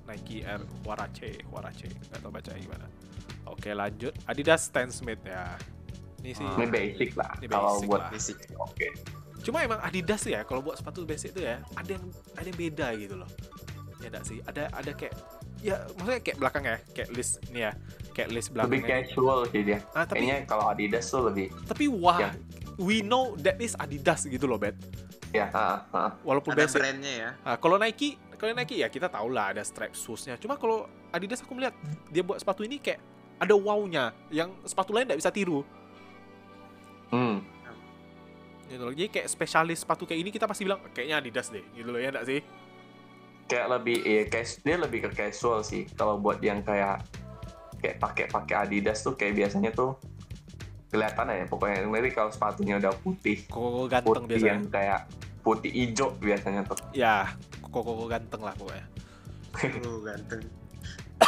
Nike 0.07 0.47
Air 0.47 0.63
Huarache, 0.87 1.43
Huarache. 1.51 1.91
Gak 1.91 2.23
tau 2.23 2.31
bacanya 2.31 2.55
gimana. 2.55 2.87
Oke, 3.51 3.75
lanjut. 3.75 4.15
Adidas 4.31 4.71
Stan 4.71 4.87
Smith 4.89 5.19
ya. 5.27 5.59
Ini 6.19 6.31
sih. 6.31 6.45
ini 6.45 6.67
basic 6.67 7.09
lah. 7.13 7.31
Ini 7.37 7.47
Kalau 7.47 7.71
basic 7.73 7.87
buat 7.87 8.01
lah. 8.01 8.09
Basic. 8.11 8.37
oke. 8.55 8.87
Cuma 9.39 9.57
emang 9.61 9.79
Adidas 9.79 10.23
ya 10.23 10.43
kalau 10.43 10.59
buat 10.59 10.75
sepatu 10.75 11.03
basic 11.03 11.31
itu 11.31 11.41
ya 11.41 11.63
ada 11.73 11.89
yang 11.89 12.05
ada 12.35 12.45
yang 12.45 12.57
beda 12.57 12.87
gitu 12.95 13.15
loh. 13.15 13.29
Ya 13.99 14.07
enggak 14.07 14.23
sih? 14.25 14.37
Ada 14.41 14.67
ada 14.69 14.91
kayak 14.91 15.15
ya 15.59 15.75
maksudnya 15.93 16.21
kayak 16.21 16.37
belakang 16.37 16.63
ya, 16.65 16.77
kayak 16.89 17.09
list 17.09 17.33
nih 17.49 17.61
ya, 17.61 17.71
kayak 18.13 18.29
list 18.29 18.47
Lebih 18.49 18.59
belakangnya. 18.79 18.95
casual 19.05 19.39
sih 19.47 19.61
dia. 19.61 19.79
Ah, 19.89 20.03
tapi 20.03 20.17
Kayaknya 20.21 20.37
kalau 20.45 20.65
Adidas 20.67 21.05
tuh 21.05 21.21
lebih 21.25 21.47
tapi 21.65 21.85
wah, 21.87 22.15
Ya. 22.17 22.29
we 22.77 22.99
know 22.99 23.35
that 23.37 23.55
is 23.57 23.75
Adidas 23.75 24.23
gitu 24.23 24.43
loh, 24.43 24.55
Bet. 24.55 24.75
ya, 25.29 25.51
ah, 25.51 25.83
ah. 25.89 26.11
Walaupun 26.21 26.51
Ada 26.51 26.63
basic. 26.63 26.79
brandnya 26.79 27.13
ya. 27.13 27.29
Ah, 27.43 27.55
kalau 27.55 27.75
Nike, 27.75 28.15
kalau 28.33 28.51
Nike 28.51 28.75
ya 28.77 28.87
kita 28.87 29.07
tahu 29.07 29.27
lah 29.29 29.51
ada 29.51 29.61
strap 29.61 29.91
shoesnya. 29.91 30.35
Cuma 30.35 30.55
kalau 30.55 30.83
Adidas 31.09 31.39
aku 31.39 31.51
melihat 31.53 31.75
dia 32.07 32.23
buat 32.23 32.39
sepatu 32.39 32.63
ini 32.63 32.75
kayak 32.77 32.99
ada 33.35 33.51
wow-nya 33.53 34.11
yang 34.29 34.51
sepatu 34.63 34.91
lain 34.91 35.05
nggak 35.05 35.15
bisa 35.17 35.29
tiru. 35.29 35.63
Hmm. 37.09 37.41
Gitu 38.65 38.81
loh. 38.81 38.93
Jadi 38.93 39.09
kayak 39.09 39.27
spesialis 39.27 39.81
sepatu 39.81 40.05
kayak 40.05 40.19
ini 40.21 40.29
kita 40.29 40.45
pasti 40.45 40.61
bilang 40.61 40.81
kayaknya 40.93 41.17
Adidas 41.17 41.49
deh, 41.49 41.65
gitu 41.73 41.89
loh 41.89 41.97
ya 41.97 42.13
enggak 42.13 42.25
sih? 42.25 42.39
Kayak 43.49 43.67
lebih 43.75 43.97
iya, 44.05 44.23
cas- 44.29 44.61
dia 44.61 44.77
lebih 44.77 44.99
ke 45.05 45.11
casual 45.11 45.65
sih. 45.65 45.89
Kalau 45.97 46.21
buat 46.21 46.37
yang 46.37 46.61
kayak 46.61 47.01
kayak 47.81 47.97
pakai-pakai 47.97 48.55
Adidas 48.67 49.01
tuh 49.01 49.17
kayak 49.17 49.39
biasanya 49.39 49.73
tuh 49.73 49.97
kelihatan 50.89 51.29
aja 51.29 51.45
pokoknya 51.45 51.85
nanti 51.85 52.09
kalau 52.09 52.33
sepatunya 52.33 52.81
udah 52.81 52.89
putih 53.05 53.45
Koko 53.45 53.85
ganteng 53.85 54.25
putih 54.25 54.41
biasanya. 54.41 54.49
yang 54.49 54.61
kayak 54.67 54.99
putih 55.39 55.69
hijau 55.69 56.09
biasanya 56.17 56.61
tuh 56.65 56.77
Ya, 56.91 57.29
koko 57.61 58.09
ganteng 58.09 58.41
lah 58.41 58.53
pokoknya. 58.57 58.85
Lu 59.85 60.01
ganteng. 60.01 60.41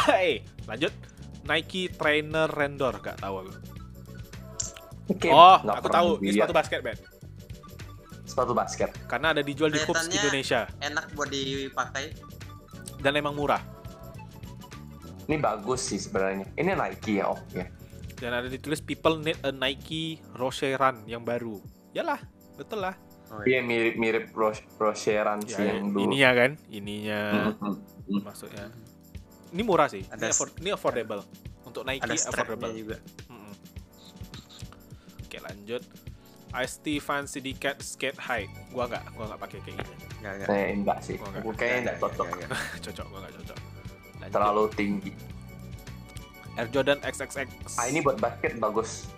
Hey, 0.06 0.42
lanjut. 0.70 0.90
Nike 1.42 1.90
Trainer 1.90 2.46
Rendor, 2.46 3.02
gak 3.02 3.18
tahu 3.18 3.42
aku. 3.42 3.50
Kayak 5.14 5.32
Oh, 5.32 5.56
nggak 5.60 5.76
aku 5.76 5.88
tahu. 5.88 6.08
Ini 6.20 6.30
sepatu 6.34 6.54
basket, 6.54 6.80
Ben. 6.80 6.98
sepatu 8.22 8.52
basket 8.52 8.90
Karena 9.04 9.30
ada 9.30 9.40
dijual 9.40 9.68
di 9.68 9.76
Hoops 9.78 10.08
Indonesia 10.08 10.64
Enak 10.78 11.12
buat 11.12 11.28
dipakai. 11.28 12.16
dan 12.98 13.12
emang 13.14 13.34
murah. 13.34 13.60
ini 15.24 15.36
bagus 15.36 15.82
sih 15.84 15.98
sebenarnya 15.98 16.48
ini 16.54 16.72
Nike 16.72 17.18
ya 17.18 17.26
oh 17.26 17.38
ya 17.50 17.66
Dan 18.14 18.32
ada 18.32 18.46
ditulis 18.46 18.80
people 18.80 19.18
need 19.18 19.36
a 19.40 19.50
Nike 19.50 20.16
Roche 20.32 20.72
Run 20.72 21.02
yang 21.04 21.22
baru. 21.22 21.58
Yalah, 21.90 22.22
betul 22.54 22.78
lah. 22.80 22.94
Oh, 23.28 23.42
Iya 23.42 23.58
mirip-mirip 23.60 24.30
Ros 24.30 24.60
Rocheran 24.76 25.42
Ya, 25.42 25.50
sih 25.52 25.64
yang 25.64 25.90
dulu 25.90 26.06
ininya 26.06 26.30
kan, 26.32 26.50
ininya 26.68 27.20
maksudnya. 28.20 28.70
Ini 29.50 29.62
murah 29.62 29.88
sih. 29.88 30.00
Ini, 30.00 30.14
Ada 30.14 30.26
s- 30.26 30.38
afford- 30.38 30.54
ini 30.56 30.70
affordable. 30.70 31.22
Untuk 31.62 31.82
Nike 31.82 32.04
Ada 32.04 32.14
affordable. 32.24 32.70
juga. 32.72 32.96
Oke, 35.32 35.40
lanjut. 35.40 35.80
Ice-T 36.52 37.00
Fan 37.00 37.24
Syndicate 37.24 37.80
Skate 37.80 38.20
High. 38.20 38.44
Gua 38.68 38.84
nggak, 38.84 39.16
gua 39.16 39.24
nggak 39.26 39.40
pakai 39.40 39.58
kayak 39.64 39.80
gini. 39.80 39.94
Enggak, 40.20 40.32
enggak. 40.36 40.48
Eh, 40.52 40.66
enggak 40.70 40.98
sih 41.00 41.16
Oh, 41.16 41.24
enggak. 41.26 41.42
Kayaknya 41.56 41.80
enggak 41.80 41.96
cocok 41.98 42.26
cocok, 42.84 43.06
gua 43.08 43.18
nggak 43.18 43.34
cocok. 43.34 43.58
Lanjut. 44.20 44.30
terlalu 44.30 44.64
tinggi 44.70 45.12
Air 46.54 46.68
Jordan 46.68 47.00
XXX. 47.00 47.48
ah 47.74 47.86
ini 47.88 47.98
buat 47.98 48.20
basket 48.20 48.60
bagus 48.60 49.08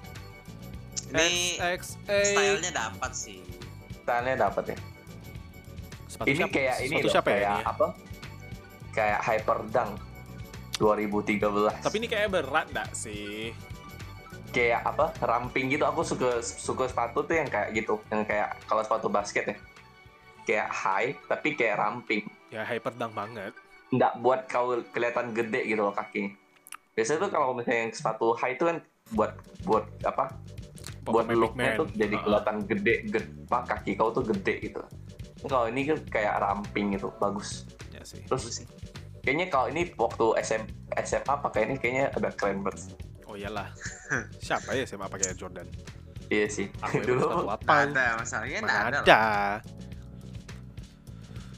Ini 1.11 1.59
XXA. 1.59 2.19
stylenya 2.25 2.73
dapat 2.73 3.11
sih. 3.13 3.43
stylenya 4.01 4.37
dapat 4.41 4.65
ya 4.71 4.77
Sepatu 6.07 6.27
ini 6.31 6.39
siapa? 6.39 6.55
kayak 6.55 6.75
ini 6.81 6.95
loh 6.97 7.11
siapa 7.11 7.29
ya 7.29 7.35
kayak 7.35 7.51
ya? 7.51 7.67
apa 7.67 7.87
kayak 8.95 9.19
Hyper 9.21 9.59
Dunk 9.69 9.93
2013 10.79 11.83
Tapi 11.83 11.97
ini 11.99 12.07
kayak 12.07 12.29
berat 12.31 12.67
nggak 12.71 12.91
sih? 12.95 13.51
Kayak 14.55 14.87
apa 14.87 15.11
ramping 15.27 15.67
gitu. 15.75 15.83
Aku 15.83 16.07
suka 16.07 16.39
suka 16.41 16.87
sepatu 16.87 17.27
tuh 17.27 17.35
yang 17.35 17.51
kayak 17.51 17.75
gitu. 17.75 17.99
Yang 18.09 18.31
kayak 18.31 18.49
kalau 18.71 18.83
sepatu 18.87 19.11
basket 19.11 19.45
ya. 19.51 19.57
Kayak 20.47 20.69
high 20.71 21.11
tapi 21.27 21.59
kayak 21.59 21.77
ramping. 21.83 22.25
Ya 22.55 22.63
hyper 22.63 22.95
dunk 22.95 23.13
banget. 23.19 23.53
nggak 23.95 24.27
buat 24.27 24.51
kau 24.51 24.83
kelihatan 24.91 25.31
gede 25.37 25.71
gitu 25.71 25.87
loh 25.87 25.95
kakinya. 25.95 26.35
Biasanya 26.99 27.27
tuh 27.27 27.31
kalau 27.31 27.55
misalnya 27.55 27.87
yang 27.87 27.93
sepatu 27.95 28.35
high 28.35 28.59
itu 28.59 28.65
kan 28.67 28.79
buat 29.15 29.33
buat 29.63 29.87
apa? 30.03 30.35
Buat 31.05 31.29
Pokoknya 31.29 31.31
big 31.31 31.43
looknya 31.43 31.69
tuh 31.79 31.87
jadi 31.95 32.17
Ah, 32.17 32.23
kelihatan 32.25 32.57
gede, 32.65 32.95
gede 33.13 33.29
apa? 33.47 33.59
Kaki 33.71 33.93
kau 33.95 34.11
tuh 34.11 34.25
gede 34.27 34.55
gitu. 34.67 34.83
Kalau 35.47 35.69
ini 35.69 35.87
kan 35.87 35.99
kayak 36.11 36.35
ramping 36.43 36.97
gitu 36.97 37.13
bagus. 37.21 37.69
Ya 37.95 38.03
sih. 38.03 38.23
terus 38.27 38.51
sih. 38.51 38.67
kayaknya 39.23 39.47
kalau 39.49 39.73
ini 39.73 39.89
waktu 39.97 40.27
SM, 40.43 40.63
SMA 41.01 41.35
pakai 41.41 41.61
ini 41.71 41.75
kayaknya 41.81 42.05
ada 42.13 42.29
keren 42.35 42.61
banget 42.61 42.93
Oh 43.35 43.37
iyalah. 43.37 43.67
Siapa 44.39 44.79
ya 44.79 44.87
SMA 44.87 45.11
pakai 45.11 45.35
Air 45.35 45.37
Jordan? 45.37 45.67
iya 46.31 46.49
sih 46.49 46.71
Aku 46.81 47.03
dulu 47.05 47.45
apa? 47.45 47.85
Ada 47.85 48.17
masalahnya 48.17 48.59
Mana 48.63 48.71
nggak 48.71 48.87
ada. 48.87 48.99
ada. 49.03 49.21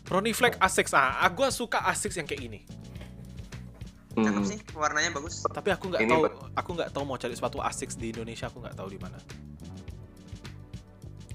Ronnie 0.08 0.32
Fleck 0.32 0.56
Asics. 0.56 0.90
Ah, 0.90 1.20
aku 1.20 1.44
suka 1.52 1.84
Asics 1.84 2.16
yang 2.16 2.24
kayak 2.24 2.40
gini. 2.40 2.60
lah. 4.16 4.24
Cakep 4.24 4.32
Hmm. 4.32 4.48
sih, 4.48 4.58
warnanya 4.72 5.12
bagus. 5.12 5.44
Tapi 5.44 5.68
aku 5.68 5.92
nggak 5.92 6.00
Ini 6.00 6.08
tahu, 6.08 6.22
aku 6.56 6.70
nggak 6.72 6.88
tahu 6.90 7.04
mau 7.04 7.14
cari 7.14 7.36
sepatu 7.36 7.60
Asics 7.60 7.94
di 7.94 8.08
Indonesia. 8.08 8.48
Aku 8.48 8.58
nggak 8.58 8.72
tahu 8.72 8.88
di 8.88 8.96
mana. 8.96 9.20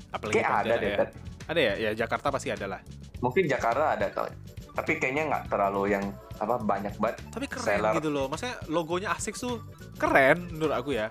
Apalagi 0.10 0.42
kayak 0.42 0.52
ada 0.58 0.74
deh 0.76 0.92
ya. 0.92 1.06
Ada 1.46 1.60
ya? 1.62 1.74
Ya 1.80 1.92
Jakarta 1.96 2.28
pasti 2.28 2.50
ada 2.50 2.66
lah. 2.68 2.82
mungkin 3.22 3.46
Jakarta 3.46 3.94
ada 3.94 4.10
kali 4.10 4.34
tapi 4.72 4.98
kayaknya 4.98 5.30
nggak 5.30 5.44
terlalu 5.46 5.94
yang 5.94 6.02
apa 6.36 6.58
banyak 6.58 6.90
banget 6.98 7.22
Tapi 7.30 7.46
keren 7.46 7.66
Seller. 7.70 7.94
gitu 7.94 8.10
loh. 8.10 8.26
Maksudnya 8.26 8.58
logonya 8.66 9.14
Asics 9.14 9.38
tuh 9.40 9.62
keren 9.98 10.48
menurut 10.52 10.76
aku 10.76 10.94
ya. 10.94 11.10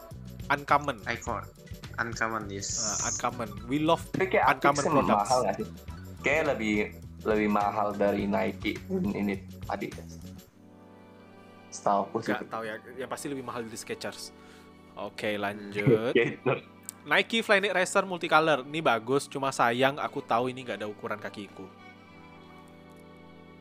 Uncommon. 0.48 0.98
Icon. 1.06 1.44
Uncommon, 1.96 2.48
yes. 2.48 2.80
Ah, 2.80 3.12
uncommon. 3.12 3.48
We 3.68 3.78
love 3.78 4.00
tapi 4.12 4.32
kayak 4.32 4.56
Uncommon 4.56 4.84
products. 4.84 5.10
mahal 5.28 5.38
nggak 5.44 5.54
sih 5.60 5.66
kayak 6.20 6.44
lebih 6.56 6.74
lebih 7.20 7.48
mahal 7.48 7.92
dari 7.92 8.24
Nike 8.24 8.80
dan 8.88 9.12
ini 9.12 9.34
Adidas 9.68 10.16
setahu 11.70 12.08
aku 12.08 12.16
sih 12.20 12.34
Gak 12.34 12.50
tahu 12.50 12.62
ya, 12.66 12.74
yang 12.98 13.06
pasti 13.06 13.30
lebih 13.30 13.46
mahal 13.46 13.62
dari 13.62 13.78
Skechers. 13.78 14.34
Oke, 14.98 15.38
lanjut. 15.38 16.10
Gitu. 16.12 16.50
Nike 17.06 17.40
Flyknit 17.40 17.70
Racer 17.70 18.02
Multicolor. 18.02 18.66
Ini 18.66 18.82
bagus, 18.82 19.30
cuma 19.30 19.48
sayang 19.48 19.96
aku 19.96 20.18
tahu 20.20 20.50
ini 20.50 20.66
nggak 20.66 20.82
ada 20.82 20.90
ukuran 20.90 21.16
kakiku. 21.16 21.62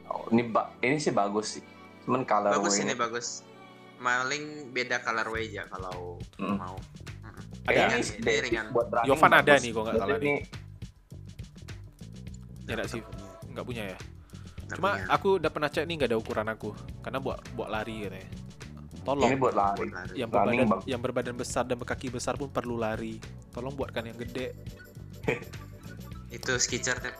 Oh, 0.09 0.25
ini 0.33 0.41
ba- 0.43 0.73
ini 0.81 0.97
sih 0.97 1.13
bagus 1.13 1.59
sih 1.59 1.63
cuman 2.03 2.25
color 2.25 2.49
bagus 2.57 2.81
ini 2.81 2.97
bagus. 2.97 3.45
Maling 3.99 4.71
beda 4.71 5.03
colorway 5.03 5.51
aja 5.51 5.67
kalau 5.67 6.15
Hmm. 6.35 6.55
mau. 6.55 6.75
Ada. 7.67 7.69
Kayak 7.69 7.85
Ringan, 7.85 8.01
ini 8.01 8.35
ringan. 8.41 8.65
buat 8.71 8.87
running 8.89 9.09
Yovan 9.11 9.31
ada 9.31 9.53
nih, 9.55 9.69
gua 9.69 9.83
nggak 9.83 9.95
salah 9.99 10.17
nih. 10.17 10.23
ini 10.23 10.33
Ya 12.63 12.73
nggak 12.77 12.89
sih, 12.89 13.01
nggak 13.49 13.65
punya 13.65 13.83
ya. 13.85 13.97
Nggak 14.65 14.77
Cuma 14.77 14.89
punya. 14.93 15.05
aku 15.09 15.27
udah 15.37 15.49
pernah 15.49 15.69
cek 15.69 15.83
nih 15.83 15.95
nggak 15.97 16.09
ada 16.09 16.17
ukuran 16.17 16.47
aku, 16.47 16.69
karena 17.01 17.19
buat 17.19 17.37
buat 17.53 17.69
lari 17.69 17.95
katanya. 18.05 18.29
Tolong 18.99 19.29
ini 19.31 19.37
buat 19.37 19.55
lari 19.55 19.87
yang 20.13 20.29
running 20.29 20.29
berbadan 20.29 20.69
bagus. 20.69 20.85
yang 20.85 21.01
berbadan 21.01 21.35
besar 21.35 21.63
dan 21.65 21.77
berkaki 21.77 22.07
besar 22.09 22.33
pun 22.35 22.49
perlu 22.49 22.77
lari. 22.77 23.17
Tolong 23.49 23.73
buatkan 23.73 24.05
yang 24.05 24.17
gede. 24.17 24.53
Itu 26.29 26.57
Skechers 26.57 27.01
Ted. 27.01 27.15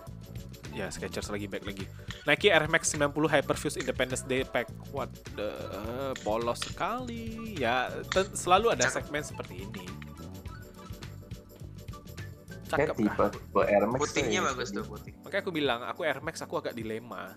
Ya 0.72 0.90
Skechers 0.90 1.30
lagi 1.30 1.50
back 1.50 1.66
lagi. 1.66 1.86
Nike 2.30 2.54
Air 2.54 2.70
Max 2.70 2.94
90 2.94 3.10
Hyperfuse 3.26 3.82
Independence 3.82 4.22
Day 4.22 4.46
Pack. 4.46 4.70
What 4.94 5.10
the 5.34 5.50
polos 6.22 6.62
sekali. 6.62 7.58
Ya, 7.58 7.90
selalu 8.38 8.78
ada 8.78 8.86
Cakep. 8.86 8.94
segmen 9.02 9.26
seperti 9.26 9.66
ini. 9.66 9.82
Kayak 12.70 12.94
Cakep 12.94 12.98
tipe 13.02 13.24
tipe 13.34 13.62
Air 13.66 13.84
Max 13.90 14.00
Putihnya 14.06 14.46
bagus 14.46 14.70
tuh 14.70 14.86
putih. 14.86 15.18
Makanya 15.26 15.42
aku 15.42 15.50
bilang, 15.50 15.80
aku 15.82 16.06
Air 16.06 16.22
Max 16.22 16.38
aku 16.46 16.62
agak 16.62 16.78
dilema. 16.78 17.34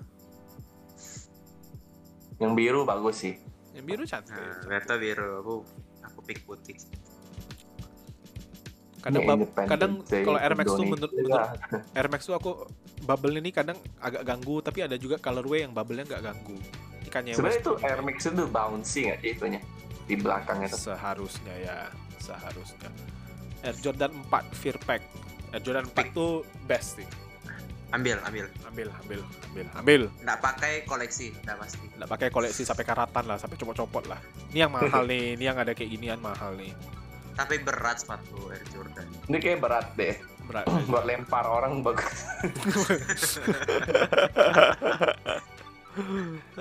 Yang 2.36 2.52
biru 2.52 2.80
bagus 2.84 3.16
sih. 3.16 3.40
Yang 3.72 3.84
biru 3.88 4.02
cantik. 4.04 4.36
Nah, 4.36 4.60
Berto 4.68 4.94
biru, 5.00 5.40
aku 5.40 5.54
aku 6.04 6.18
pick 6.20 6.44
putih. 6.44 6.76
Kadang 9.00 9.24
bab- 9.24 9.50
kadang 9.56 9.92
kalau 10.04 10.36
Air 10.36 10.52
Max 10.52 10.68
tuh 10.68 10.84
menurut, 10.84 11.12
menurut 11.16 11.48
Air 11.96 12.08
Max 12.12 12.28
tuh 12.28 12.36
aku 12.36 12.68
bubble 13.02 13.34
ini 13.38 13.50
kadang 13.50 13.78
agak 13.98 14.22
ganggu, 14.22 14.62
tapi 14.62 14.86
ada 14.86 14.96
juga 14.96 15.18
colorway 15.18 15.66
yang 15.66 15.74
bubble-nya 15.74 16.06
nggak 16.06 16.22
ganggu. 16.22 16.56
Ikannya 17.06 17.34
Sebenarnya 17.34 17.60
itu 17.60 17.72
Air 17.82 18.00
Max 18.06 18.18
itu 18.24 18.44
bouncy 18.46 19.00
nggak 19.10 19.18
sih 19.20 19.30
itunya 19.34 19.60
di 20.06 20.14
belakang 20.18 20.62
itu? 20.62 20.76
seharusnya 20.78 21.54
ya, 21.58 21.78
seharusnya. 22.22 22.90
Air 23.62 23.76
Jordan 23.78 24.12
4 24.30 24.58
Fear 24.58 24.76
Pack. 24.82 25.02
Air 25.54 25.62
Jordan 25.62 25.86
4 25.90 26.16
tuh 26.16 26.42
best 26.66 26.98
sih. 26.98 27.08
Ambil, 27.92 28.16
ambil. 28.24 28.48
Ambil, 28.72 28.88
ambil, 29.04 29.20
ambil, 29.52 29.66
ambil. 29.76 30.02
Nggak 30.24 30.38
pakai 30.40 30.72
koleksi, 30.88 31.28
udah 31.44 31.56
pasti. 31.60 31.86
Nggak 31.92 32.08
pakai 32.08 32.28
koleksi 32.32 32.62
sampai 32.64 32.84
karatan 32.88 33.24
lah, 33.28 33.36
sampai 33.36 33.56
copot-copot 33.60 34.08
lah. 34.08 34.20
Ini 34.50 34.64
yang 34.64 34.72
mahal 34.72 35.04
nih, 35.12 35.36
ini 35.36 35.44
yang 35.44 35.60
ada 35.60 35.76
kayak 35.76 35.92
ginian 35.92 36.20
mahal 36.24 36.56
nih. 36.56 36.72
Tapi 37.36 37.60
berat 37.60 38.00
sepatu 38.00 38.48
Air 38.48 38.64
Jordan. 38.72 39.06
Ini 39.28 39.36
kayak 39.36 39.58
berat 39.60 39.86
deh. 40.00 40.16
Berat. 40.46 40.66
Buat 40.90 41.04
lempar 41.06 41.44
orang 41.46 41.82
bagus. 41.82 42.18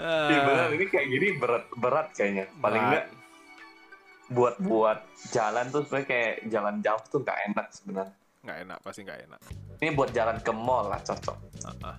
Iya 0.02 0.40
benar 0.44 0.68
Ah, 0.68 0.76
ini 0.76 0.86
kayak 0.92 1.08
gini 1.08 1.28
berat 1.40 1.66
berat 1.80 2.08
kayaknya. 2.12 2.46
Paling 2.60 2.84
enggak 2.84 3.06
buat 4.32 4.56
buat 4.64 5.00
jalan 5.32 5.68
tuh 5.72 5.84
sebenarnya 5.84 6.08
kayak 6.08 6.34
jalan 6.48 6.76
jauh 6.80 7.04
tuh 7.08 7.20
nggak 7.20 7.40
enak 7.52 7.68
sebenarnya. 7.72 8.16
nggak 8.42 8.58
enak, 8.66 8.78
pasti 8.82 9.00
nggak 9.06 9.20
enak. 9.30 9.42
Ini 9.80 9.90
buat 9.94 10.10
jalan 10.12 10.38
ke 10.42 10.52
mall 10.52 10.90
lah 10.90 11.00
cocok. 11.04 11.38
Ah, 11.64 11.96
ah. 11.96 11.98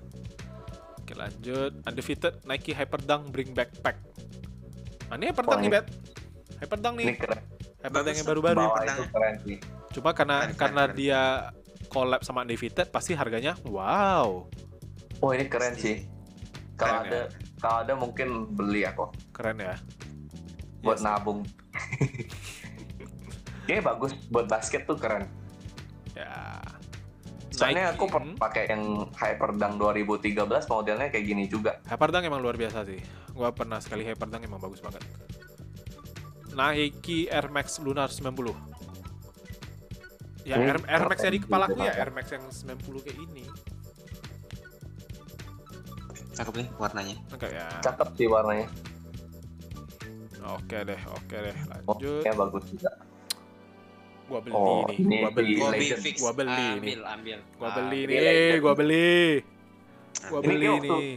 Oke 1.03 1.19
lanjut 1.19 1.73
Undefeated 1.83 2.35
Nike 2.47 2.71
Hyperdunk 2.71 3.35
Bring 3.35 3.51
Backpack 3.51 3.99
nah, 5.11 5.19
Ini 5.19 5.35
Hyperdunk 5.35 5.59
Oh, 5.59 5.61
nih 5.61 5.71
Bet 5.75 5.87
Hyperdunk 6.63 6.95
nih 6.95 7.05
Ini 7.05 7.15
keren. 7.19 7.43
Hyperdunk 7.83 8.15
yang 8.15 8.29
baru-baru 8.31 8.59
Bawah 8.63 8.71
Hyperdunk. 8.71 8.95
itu 8.95 9.05
keren 9.11 9.35
sih. 9.43 9.57
Cuma 9.93 10.11
karena 10.15 10.37
keren, 10.47 10.55
karena 10.55 10.83
keren. 10.87 10.95
dia 10.95 11.23
collab 11.93 12.25
sama 12.25 12.43
Undefeated 12.49 12.89
Pasti 12.89 13.13
harganya 13.13 13.53
wow 13.69 14.49
Oh 15.23 15.31
ini 15.31 15.47
keren 15.47 15.79
sih. 15.79 16.03
Kalau 16.75 17.07
ada 17.07 17.31
kalau 17.63 17.77
ada 17.87 17.95
mungkin 17.95 18.51
beli 18.51 18.83
aku 18.83 19.07
Keren 19.31 19.63
ya 19.63 19.79
buat 20.83 20.99
Yes. 20.99 21.07
nabung. 21.07 21.47
Kayaknya 23.71 23.85
bagus 23.87 24.19
buat 24.35 24.51
basket 24.51 24.83
tuh 24.83 24.99
keren. 24.99 25.31
Ya 26.19 26.59
Soalnya 27.55 27.95
Nike, 27.95 28.03
aku 28.03 28.05
pakai 28.35 28.67
yang 28.67 29.07
Hyperdunk 29.15 29.79
2013 29.79 30.43
modelnya 30.67 31.07
kayak 31.07 31.23
gini 31.23 31.45
juga. 31.47 31.79
Hyperdunk 31.87 32.27
emang 32.27 32.43
luar 32.43 32.59
biasa 32.59 32.83
sih 32.83 32.99
Gua 33.31 33.55
pernah 33.55 33.79
sekali 33.79 34.03
Hyperdunk 34.03 34.43
emang 34.43 34.59
bagus 34.59 34.83
banget 34.83 35.05
Nike 36.53 37.31
Air 37.31 37.49
Max 37.53 37.79
Lunar 37.79 38.11
90 38.11 38.72
Ya 40.43 40.57
Ini 40.57 40.65
Air, 40.67 40.79
Air 40.85 41.03
Max 41.07 41.19
yang 41.21 41.33
di 41.33 41.41
kepalaku 41.41 41.79
ya. 41.81 41.93
Air 41.95 42.11
Max 42.11 42.27
yang 42.29 42.45
90 42.45 42.99
kayak 43.01 43.19
ini 43.21 43.45
Cakep 46.33 46.55
nih 46.57 46.69
warnanya. 46.75 47.17
Enggak 47.29 47.51
ya 47.53 47.67
Cakep 47.81 48.09
sih 48.17 48.27
warnanya. 48.27 48.67
Oke 50.43 50.79
deh, 50.83 51.01
oke 51.07 51.37
deh, 51.39 51.55
Oh, 51.87 51.95
lanjut. 51.95 52.23
ya 52.25 52.33
bagus 52.35 52.65
juga. 52.67 52.91
Gua 54.27 54.41
beli 54.41 54.53
Oh, 54.53 54.83
nih, 54.83 54.97
ini 54.99 55.17
gua 55.21 55.31
beli. 55.31 55.55
Legend. 55.55 56.03
fix. 56.03 56.17
Gua 56.19 56.33
beli 56.33 56.51
ambil, 56.51 56.81
nih. 56.83 56.97
ambil. 57.07 57.39
Gua 57.55 57.69
Ah, 57.69 57.75
beli 57.77 57.99
ini 58.01 58.15
nih, 58.17 58.53
gua 58.59 58.75
beli. 58.75 59.15
Gua 60.25 60.41
Ini 60.41 60.47
beli 60.49 60.67
waktu- 60.67 60.83
nih. 60.99 61.15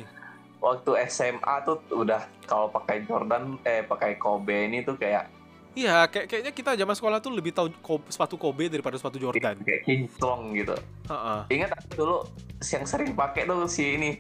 Waktu 0.56 0.92
SMA 1.08 1.56
tuh 1.64 1.78
udah 1.92 2.22
kalau 2.44 2.68
pakai 2.70 3.02
Jordan 3.04 3.58
eh 3.64 3.82
pakai 3.82 4.14
Kobe 4.16 4.66
ini 4.66 4.82
tuh 4.82 4.94
kayak 4.96 5.30
Iya, 5.76 6.08
kayak 6.08 6.26
kayaknya 6.26 6.52
kita 6.52 6.72
zaman 6.74 6.96
sekolah 6.96 7.20
tuh 7.20 7.30
lebih 7.30 7.52
tahu 7.52 7.68
ko- 7.78 8.08
sepatu 8.08 8.36
Kobe 8.36 8.66
daripada 8.66 8.96
sepatu 8.96 9.20
Jordan. 9.20 9.60
kayak 9.60 9.84
kinclong 9.84 10.56
gitu. 10.56 10.72
Heeh. 11.06 11.40
Ingat 11.52 11.76
aku 11.76 11.92
dulu 11.94 12.18
yang 12.62 12.86
sering 12.86 13.12
pakai 13.12 13.44
tuh 13.44 13.68
si 13.68 13.94
ini 13.94 14.16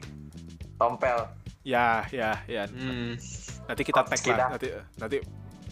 tompel. 0.75 1.15
Ya, 1.63 2.03
ya, 2.09 2.43
ya. 2.45 2.67
Hmm. 2.67 3.15
Nanti 3.65 3.81
kita 3.81 4.03
tag 4.03 4.21
lah. 4.27 4.47
Nanti 4.51 4.67
nanti 4.95 5.17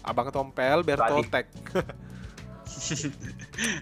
Abang 0.02 0.28
Tompel, 0.30 0.82
Berto 0.82 1.20
Tadi. 1.20 1.30
tag. 1.30 1.46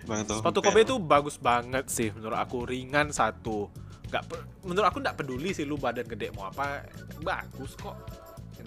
Bang 0.03 0.25
Tom. 0.25 0.41
Sepatu 0.41 0.59
Kobe 0.59 0.81
tuh 0.83 0.99
bagus 0.99 1.37
banget 1.37 1.87
sih 1.87 2.11
menurut 2.11 2.35
aku, 2.35 2.65
ringan 2.65 3.09
satu. 3.09 3.69
Nggak 4.09 4.23
pe- 4.27 4.45
menurut 4.61 4.85
aku 4.85 4.99
nggak 4.99 5.15
peduli 5.15 5.49
sih 5.51 5.63
lu 5.63 5.77
badan 5.77 6.03
gede 6.03 6.29
mau 6.31 6.45
apa, 6.45 6.83
bagus 7.21 7.73
kok. 7.75 7.95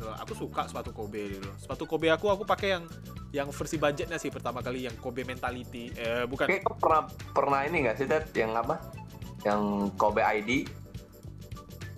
Gitu 0.04 0.12
loh. 0.12 0.20
Aku 0.20 0.32
suka 0.36 0.62
sepatu 0.68 0.92
Kobe 0.92 1.40
dulu. 1.40 1.50
Sepatu 1.56 1.84
Kobe 1.88 2.12
aku 2.12 2.28
aku 2.28 2.44
pakai 2.44 2.76
yang 2.76 2.84
yang 3.32 3.48
versi 3.48 3.80
budgetnya 3.80 4.20
sih 4.20 4.28
pertama 4.28 4.60
kali 4.60 4.84
yang 4.84 4.92
Kobe 5.00 5.24
Mentality. 5.24 5.88
Eh 5.96 6.28
bukan 6.28 6.44
Kayak 6.44 6.68
pernah 6.76 7.08
pernah 7.32 7.60
ini 7.64 7.88
nggak 7.88 7.96
sih 7.96 8.04
Ted 8.04 8.28
yang 8.36 8.52
apa? 8.52 8.84
Yang 9.48 9.88
Kobe 9.96 10.20
ID 10.20 10.68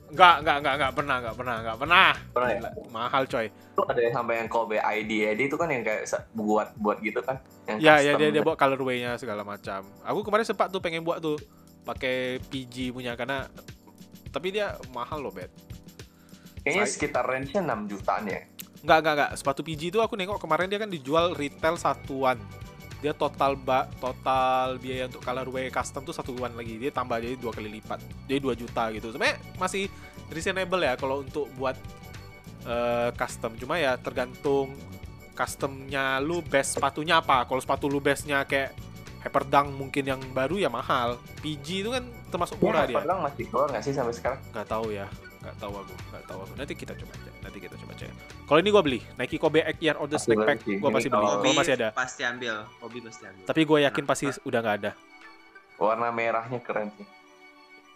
Enggak, 0.07 0.39
enggak, 0.39 0.57
enggak, 0.63 0.75
enggak 0.79 0.93
pernah, 0.95 1.17
enggak 1.19 1.35
pernah, 1.35 1.57
enggak 1.59 1.79
pernah. 1.83 2.09
Pernah 2.31 2.49
ya? 2.55 2.71
Mahal 2.95 3.23
coy. 3.27 3.47
itu 3.51 3.83
ada 3.85 4.01
yang 4.01 4.15
sampai 4.17 4.35
yang 4.41 4.49
Kobe 4.49 4.79
ID 4.79 5.11
ID 5.35 5.41
itu 5.53 5.57
kan 5.59 5.69
yang 5.69 5.83
kayak 5.83 6.07
buat 6.33 6.73
buat 6.79 7.03
gitu 7.03 7.21
kan? 7.27 7.43
Yang 7.67 7.77
Ya, 7.83 7.95
ya 8.01 8.13
dia 8.15 8.31
dia 8.31 8.41
buat 8.47 8.55
colorway-nya 8.55 9.19
segala 9.19 9.43
macam. 9.43 9.83
Aku 10.07 10.23
kemarin 10.23 10.47
sempat 10.47 10.71
tuh 10.71 10.79
pengen 10.79 11.03
buat 11.03 11.19
tuh 11.19 11.37
pakai 11.83 12.39
PG 12.49 12.95
punya 12.95 13.19
karena 13.19 13.51
tapi 14.31 14.55
dia 14.55 14.79
mahal 14.95 15.21
loh, 15.21 15.35
Bet. 15.35 15.51
Kayaknya 16.67 16.83
Saya- 16.83 16.95
sekitar 16.99 17.25
range-nya 17.31 17.63
6 17.63 17.87
jutaan 17.87 18.27
ya. 18.27 18.43
Enggak, 18.83 18.99
enggak, 18.99 19.15
enggak. 19.15 19.31
Sepatu 19.39 19.61
PG 19.63 19.83
itu 19.95 19.99
aku 20.03 20.19
nengok 20.19 20.43
kemarin 20.43 20.67
dia 20.67 20.83
kan 20.83 20.91
dijual 20.91 21.31
retail 21.39 21.79
satuan. 21.79 22.43
Dia 22.99 23.15
total 23.15 23.55
ba 23.55 23.87
total 24.03 24.83
biaya 24.83 25.07
untuk 25.07 25.23
colorway 25.23 25.71
custom 25.71 26.03
tuh 26.03 26.11
satuan 26.11 26.59
lagi. 26.59 26.75
Dia 26.75 26.91
tambah 26.91 27.23
jadi 27.23 27.39
dua 27.39 27.55
kali 27.55 27.71
lipat. 27.71 28.03
Jadi 28.27 28.39
2 28.43 28.59
juta 28.59 28.91
gitu. 28.91 29.15
Sebenarnya 29.15 29.39
masih 29.63 29.87
reasonable 30.27 30.83
ya 30.83 30.99
kalau 30.99 31.23
untuk 31.23 31.47
buat 31.55 31.79
eh, 32.67 33.15
custom. 33.15 33.55
Cuma 33.55 33.79
ya 33.79 33.95
tergantung 33.95 34.75
customnya 35.39 36.19
lu 36.19 36.43
best 36.43 36.75
sepatunya 36.83 37.23
apa. 37.23 37.47
Kalau 37.47 37.63
sepatu 37.63 37.87
lu 37.87 38.03
bestnya 38.03 38.43
kayak 38.43 38.75
Hyperdunk 39.23 39.75
mungkin 39.75 40.07
yang 40.07 40.23
baru 40.31 40.59
ya 40.59 40.71
mahal. 40.71 41.19
PG 41.43 41.67
itu 41.83 41.91
kan 41.91 42.07
termasuk 42.31 42.59
murah 42.63 42.87
dia. 42.87 42.99
Hyperdunk 42.99 43.21
masih 43.23 43.45
keluar 43.51 43.67
nggak 43.71 43.83
sih 43.83 43.95
sampai 43.95 44.15
sekarang? 44.15 44.39
Nggak 44.55 44.67
tahu 44.67 44.95
ya. 44.95 45.07
Nggak 45.47 45.63
tahu 45.63 45.75
aku. 45.79 45.95
Nggak 46.11 46.25
tahu 46.27 46.39
aku. 46.43 46.53
Nanti 46.59 46.73
kita 46.75 46.93
coba 46.99 47.13
cek. 47.15 47.35
Nanti 47.39 47.59
kita 47.63 47.75
coba 47.79 47.93
cek. 47.95 48.11
Kalau 48.43 48.59
ini 48.59 48.71
gua 48.75 48.83
beli. 48.83 49.01
Nike 49.15 49.39
Kobe 49.39 49.63
X 49.63 49.77
Year 49.79 49.95
of 49.95 50.11
the 50.11 50.19
Snack 50.19 50.43
Pack. 50.43 50.59
sih. 50.67 50.77
Gua 50.77 50.91
Ini 50.91 50.97
pasti 50.99 51.09
beli. 51.09 51.23
kalau- 51.23 51.55
masih 51.55 51.75
ada. 51.79 51.89
Pasti 51.95 52.23
ambil. 52.27 52.55
Kobe 52.83 52.99
pasti 52.99 53.23
ambil. 53.25 53.45
Tapi 53.47 53.61
gue 53.63 53.79
yakin 53.81 53.95
Kenapa? 54.03 54.11
pasti 54.11 54.25
udah 54.43 54.59
nggak 54.61 54.77
ada. 54.83 54.91
Warna 55.79 56.09
merahnya 56.11 56.59
keren 56.59 56.91
sih. 56.93 57.07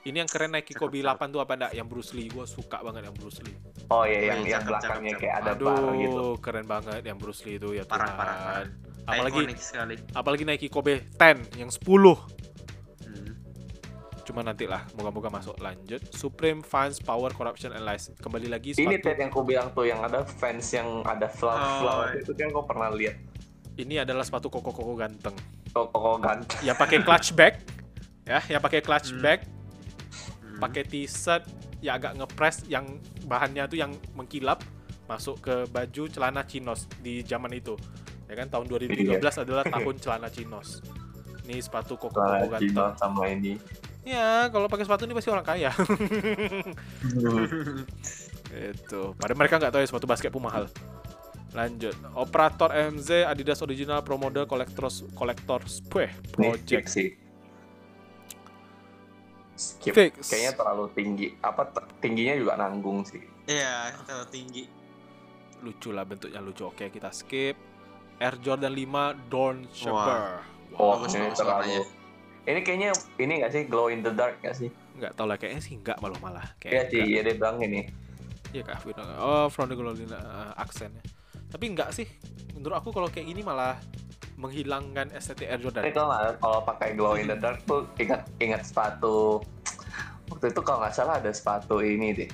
Ini 0.01 0.17
yang 0.17 0.31
keren 0.31 0.49
Nike 0.49 0.73
Cakep, 0.73 0.81
Kobe 0.81 0.97
cakep. 0.97 1.13
8 1.21 1.29
tuh 1.29 1.41
apa 1.43 1.53
enggak? 1.59 1.73
Yang 1.75 1.87
Bruce 1.91 2.13
Lee. 2.17 2.29
Gue 2.31 2.47
suka 2.47 2.79
banget 2.81 3.03
yang 3.05 3.17
Bruce 3.19 3.41
Lee. 3.43 3.53
Oh 3.91 4.07
iya 4.07 4.33
yang 4.33 4.41
iya, 4.41 4.57
yang 4.57 4.63
cakep, 4.63 4.69
belakangnya 4.71 5.11
cakep, 5.11 5.21
kayak 5.21 5.35
ada 5.37 5.51
Aduh, 5.53 5.67
bar 5.67 5.83
gitu. 5.99 6.27
keren 6.41 6.65
banget 6.65 7.03
yang 7.05 7.19
Bruce 7.19 7.43
Lee 7.45 7.57
itu 7.59 7.69
ya 7.75 7.85
Tuhan. 7.85 7.99
Parah, 8.01 8.13
parah, 8.15 8.37
parah. 8.39 8.67
Apalagi 9.11 9.39
Iconic 9.43 9.59
sekali. 9.59 9.95
apalagi 10.15 10.43
Nike 10.47 10.69
Kobe 10.71 10.95
10 11.11 11.37
yang 11.59 11.69
10. 11.69 12.17
Cuma 14.23 14.41
nanti 14.41 14.65
lah, 14.65 14.85
moga-moga 14.93 15.33
masuk. 15.33 15.57
Lanjut. 15.59 16.01
Supreme 16.11 16.61
Fans 16.61 16.99
Power 16.99 17.31
Corruption 17.31 17.71
and 17.71 17.83
Lies. 17.83 18.13
Kembali 18.17 18.47
lagi 18.47 18.73
Ini 18.73 18.79
sepatu. 18.79 19.03
Ted 19.03 19.17
yang 19.19 19.31
aku 19.31 19.43
bilang 19.43 19.69
tuh 19.71 19.85
yang 19.85 20.01
ada 20.01 20.23
fans 20.23 20.67
yang 20.71 21.03
ada 21.03 21.27
flower 21.27 21.59
flower 21.81 22.07
Oh, 22.07 22.13
iya. 22.13 22.21
itu 22.21 22.33
kan 22.33 22.49
kau 22.51 22.63
pernah 22.63 22.89
lihat 22.91 23.17
Ini 23.73 24.05
adalah 24.05 24.23
sepatu 24.23 24.47
koko-koko 24.47 24.93
ganteng. 24.95 25.33
kok 25.71 25.87
kok 25.89 26.19
ganteng. 26.21 26.59
Yang 26.61 26.77
pakai 26.77 26.99
clutch 27.01 27.29
bag. 27.33 27.55
Ya, 28.23 28.39
yang 28.49 28.61
pakai 28.61 28.81
clutch 28.81 29.11
Hmm. 29.11 29.21
bag, 29.21 29.41
Hmm. 29.41 30.59
pakai 30.61 30.83
t-shirt 30.85 31.47
yang 31.81 31.97
agak 31.97 32.13
ngepres 32.15 32.57
yang 32.67 32.85
bahannya 33.25 33.65
tuh 33.65 33.79
yang 33.79 33.89
mengkilap 34.13 34.61
masuk 35.07 35.41
ke 35.41 35.65
baju 35.67 36.03
celana 36.07 36.45
chinos 36.45 36.85
di 36.99 37.19
zaman 37.21 37.51
itu 37.51 37.75
ya 38.27 38.37
kan 38.37 38.47
tahun 38.47 38.69
2013 38.69 39.17
adalah 39.39 39.65
tahun 39.65 39.97
celana 39.97 40.29
chinos 40.29 40.85
ini 41.43 41.59
sepatu 41.59 41.97
koko 41.97 42.13
koko 42.13 42.47
ganteng 42.49 42.95
sama 42.95 43.27
ini. 43.27 43.57
Ya 44.01 44.49
kalau 44.49 44.67
pakai 44.67 44.85
sepatu 44.85 45.05
ini 45.05 45.13
pasti 45.13 45.29
orang 45.29 45.45
kaya 45.45 45.71
itu 48.75 49.01
pada 49.15 49.35
mereka 49.37 49.59
nggak 49.59 49.73
tahu 49.73 49.83
ya 49.83 49.89
sepatu 49.89 50.07
basket 50.09 50.31
pun 50.31 50.43
mahal 50.43 50.67
lanjut 51.51 51.95
operator 52.15 52.71
MZ 52.71 53.27
Adidas 53.27 53.61
original 53.61 54.01
pro 54.01 54.15
model 54.15 54.47
collectors 54.47 55.03
collectors 55.13 55.83
Pueh, 55.83 56.11
Ini 56.39 56.55
project 56.55 56.87
sih. 56.89 57.09
skip. 59.61 59.93
Fix. 59.93 60.31
Kayaknya 60.31 60.53
terlalu 60.57 60.85
tinggi. 60.97 61.27
Apa 61.45 61.69
tingginya 62.01 62.33
juga 62.33 62.57
nanggung 62.57 63.05
sih. 63.05 63.21
Iya, 63.45 63.93
terlalu 64.09 64.29
tinggi. 64.33 64.65
lucu 65.61 65.93
lah 65.93 66.09
bentuknya 66.09 66.41
lucu. 66.41 66.65
Oke, 66.65 66.89
kita 66.89 67.13
skip. 67.13 67.61
Air 68.17 68.41
Jordan 68.41 68.73
5 68.73 69.29
Dawn 69.29 69.69
Shaper. 69.69 70.41
Oh, 70.73 70.97
Bagus, 70.97 71.13
ini 71.13 71.29
bagus 71.29 71.37
terlalu. 71.37 71.85
Ini 72.51 72.61
kayaknya 72.67 72.91
ini 73.23 73.33
nggak 73.39 73.53
sih 73.55 73.63
glow 73.71 73.87
in 73.87 74.03
the 74.03 74.11
dark 74.11 74.43
nggak 74.43 74.57
sih? 74.59 74.75
Nggak 74.99 75.15
tahu 75.15 75.27
lah 75.31 75.39
kayaknya 75.39 75.63
sih 75.63 75.79
enggak 75.79 76.03
malah 76.03 76.19
malah. 76.19 76.47
Iya 76.67 76.83
Kayak 76.83 76.85
sih, 76.91 77.03
iya 77.07 77.21
dia 77.23 77.35
bilang 77.39 77.63
ini. 77.63 77.87
Iya 78.51 78.63
kak, 78.67 78.83
Vino. 78.83 79.03
Oh, 79.23 79.47
from 79.47 79.71
the 79.71 79.79
glow 79.79 79.95
uh, 79.95 80.51
aksennya. 80.59 80.99
Tapi 81.55 81.71
enggak 81.71 81.95
sih. 81.95 82.11
Menurut 82.59 82.83
aku 82.83 82.91
kalau 82.91 83.07
kayak 83.07 83.31
gini 83.31 83.47
malah 83.47 83.79
menghilangkan 84.35 85.15
estetik 85.15 85.47
Air 85.47 85.63
Jordan. 85.63 85.87
Ini 85.87 85.95
kalau 85.95 86.11
nggak- 86.11 86.37
kalau 86.43 86.59
pakai 86.67 86.89
glow 86.99 87.15
in 87.15 87.31
the 87.31 87.39
dark 87.39 87.63
tuh 87.71 87.87
ingat 88.03 88.27
ingat 88.43 88.67
sepatu. 88.67 89.39
Waktu 90.27 90.51
itu 90.51 90.61
kalau 90.67 90.83
nggak 90.83 90.95
salah 90.95 91.23
ada 91.23 91.31
sepatu 91.31 91.79
ini 91.79 92.11
deh. 92.11 92.31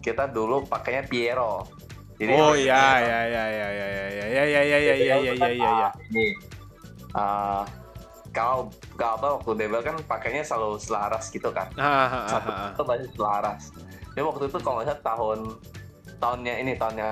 Kita 0.00 0.24
dulu 0.32 0.64
pakainya 0.64 1.04
Piero. 1.04 1.68
oh 2.40 2.54
ada 2.56 2.56
iya 2.56 2.80
Piero. 2.80 3.04
iya 3.04 3.20
iya 3.28 3.44
iya 3.44 3.44
iya 3.44 3.66
iya 3.68 3.84
iya 3.84 4.44
iya 4.48 4.62
iya 4.64 4.94
iya 4.96 5.16
iya 5.28 5.50
iya 5.52 5.90
iya 7.12 7.83
kalau 8.34 8.68
kalau 8.98 9.14
apa 9.16 9.26
waktu 9.38 9.50
debel 9.54 9.80
kan 9.80 9.96
pakainya 10.10 10.42
selalu 10.42 10.76
selaras 10.82 11.30
gitu 11.30 11.54
kan. 11.54 11.70
Ah, 11.78 11.86
ah, 11.86 12.04
ah, 12.10 12.22
Satu 12.26 12.50
ah, 12.50 12.68
itu 12.74 12.82
pasti 12.82 13.08
selaras. 13.14 13.62
Jadi 14.12 14.22
waktu 14.26 14.44
itu 14.50 14.58
kalau 14.58 14.76
nggak 14.82 14.88
salah 14.90 15.02
tahun 15.06 15.38
tahunnya 16.18 16.54
ini 16.66 16.72
tahunnya 16.74 17.10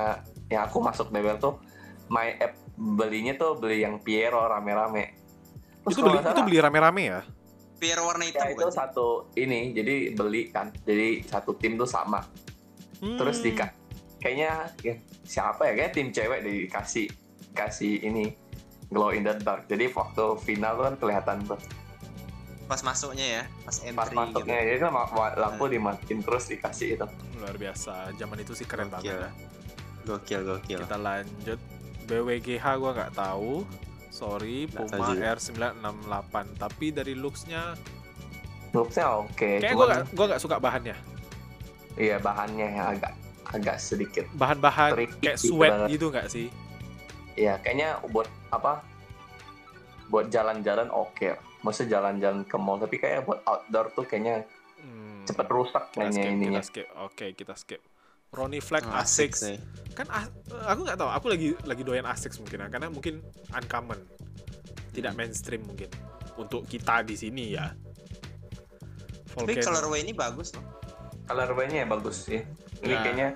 yang 0.51 0.63
aku 0.67 0.79
masuk 0.83 1.15
debel 1.15 1.39
tuh 1.39 1.63
my 2.11 2.37
app 2.43 2.59
belinya 2.75 3.39
tuh 3.39 3.55
beli 3.57 3.87
yang 3.87 4.03
Piero 4.03 4.43
rame-rame. 4.43 5.15
Terus 5.87 5.95
Itu 5.95 6.03
beli 6.03 6.19
itu 6.19 6.43
beli 6.43 6.59
rame-rame 6.59 7.03
ya? 7.07 7.21
Biar 7.79 7.99
warna 8.03 8.23
hitam 8.27 8.47
Ya 8.47 8.55
itu 8.55 8.63
bukan 8.63 8.71
satu 8.71 9.07
ini, 9.35 9.75
jadi 9.75 10.15
beli 10.15 10.55
kan, 10.55 10.71
jadi 10.87 11.19
satu 11.27 11.59
tim 11.59 11.75
tuh 11.75 11.91
sama. 11.91 12.23
Terus 13.03 13.43
Hmm. 13.43 13.47
dika, 13.51 13.67
kayaknya 14.23 14.71
ya, 14.87 14.95
siapa 15.27 15.67
ya? 15.67 15.73
Kayak 15.75 15.93
tim 15.99 16.09
cewek 16.15 16.47
dikasih 16.47 17.11
kasih 17.51 17.99
ini 18.07 18.39
glow 18.93 19.11
in 19.11 19.25
the 19.25 19.35
dark. 19.35 19.65
Jadi 19.65 19.89
waktu 19.89 20.25
final 20.39 20.73
tuh 20.75 20.85
kan 20.85 20.95
kelihatan 20.97 21.37
tuh 21.45 21.59
Pas 22.63 22.81
masuknya 22.81 23.27
ya, 23.27 23.45
pas 23.61 23.77
entry 23.81 23.93
pas 23.93 24.09
masuknya. 24.09 24.57
Jadi 24.63 24.79
kan 24.79 24.93
lampu 25.35 25.65
Hmm. 25.67 25.73
dimatiin 25.73 26.19
terus 26.21 26.45
dikasih 26.47 26.89
itu. 26.95 27.07
luar 27.37 27.57
biasa. 27.59 28.15
Zaman 28.15 28.39
itu 28.39 28.53
sih 28.55 28.65
keren 28.65 28.87
Gokil. 28.87 29.13
banget. 29.13 29.19
ya. 29.19 29.31
Gokil, 30.05 30.41
gokil. 30.43 30.81
Kita 30.81 30.97
lanjut. 30.97 31.61
BWGH 32.03 32.65
gua 32.77 32.91
nggak 32.93 33.13
tahu. 33.13 33.67
Sorry, 34.09 34.67
Puma 34.67 34.87
tahu 34.87 35.03
juga. 35.11 35.35
R968. 35.35 36.35
Tapi 36.57 36.87
dari 36.93 37.15
looks-nya 37.15 37.75
Looksnya 38.71 39.05
oke, 39.19 39.37
kayak 39.59 39.73
gua 39.73 39.85
cuman 39.85 39.89
nggak 39.91 40.05
gua 40.13 40.27
nggak 40.31 40.41
suka 40.41 40.57
bahannya. 40.57 40.97
iya 41.95 42.17
bahannya 42.17 42.67
yang 42.73 42.89
agak 42.91 43.13
agak 43.47 43.77
sedikit. 43.77 44.25
Bahan-bahan 44.33 44.97
kayak 44.97 45.37
gitu 45.37 45.53
sweat 45.53 45.73
banget. 45.77 45.89
gitu 45.93 46.07
nggak 46.09 46.27
sih? 46.27 46.49
Iya, 47.35 47.61
kayaknya 47.61 48.01
buat 48.09 48.29
apa? 48.53 48.85
Buat 50.07 50.29
jalan-jalan 50.29 50.93
oke. 50.93 51.35
Maksudnya 51.63 51.99
jalan-jalan 51.99 52.45
ke 52.45 52.57
mall, 52.57 52.77
tapi 52.77 52.97
kayak 52.97 53.25
buat 53.25 53.41
outdoor 53.43 53.89
tuh 53.93 54.05
kayaknya 54.05 54.45
Hmm. 54.79 55.23
cepet 55.25 55.47
rusak 55.47 55.85
kayaknya 55.91 56.13
skip, 56.21 56.33
ininya. 56.33 56.59
kita 56.59 56.63
skip. 56.67 56.87
Oke, 56.99 57.27
kita 57.33 57.55
skip. 57.55 57.81
Ronnie 58.33 58.59
Fleck 58.59 58.83
Oh, 58.83 58.97
asik 58.97 59.31
Asics. 59.31 59.41
sih. 59.45 59.57
Kan 59.93 60.09
A- 60.09 60.27
aku 60.67 60.81
nggak 60.83 60.97
tahu, 60.97 61.07
aku 61.07 61.27
lagi 61.29 61.49
lagi 61.63 61.83
doyan 61.83 62.03
Asics 62.03 62.37
mungkin 62.37 62.59
ya, 62.59 62.69
karena 62.69 62.89
mungkin 62.89 63.23
uncommon. 63.49 64.01
Tidak 64.91 65.09
Hmm. 65.09 65.19
mainstream 65.19 65.63
mungkin 65.63 65.89
untuk 66.35 66.67
kita 66.67 67.01
di 67.03 67.15
sini 67.15 67.55
ya. 67.55 67.71
Tapi 69.33 69.53
Volcano. 69.55 69.65
colorway 69.65 70.03
ini 70.03 70.13
bagus 70.13 70.53
loh. 70.53 70.65
Colorway-nya 71.25 71.79
ya 71.79 71.89
bagus 71.89 72.27
sih. 72.27 72.43
Ini 72.83 72.91
Nah. 72.91 73.01
kayaknya 73.01 73.29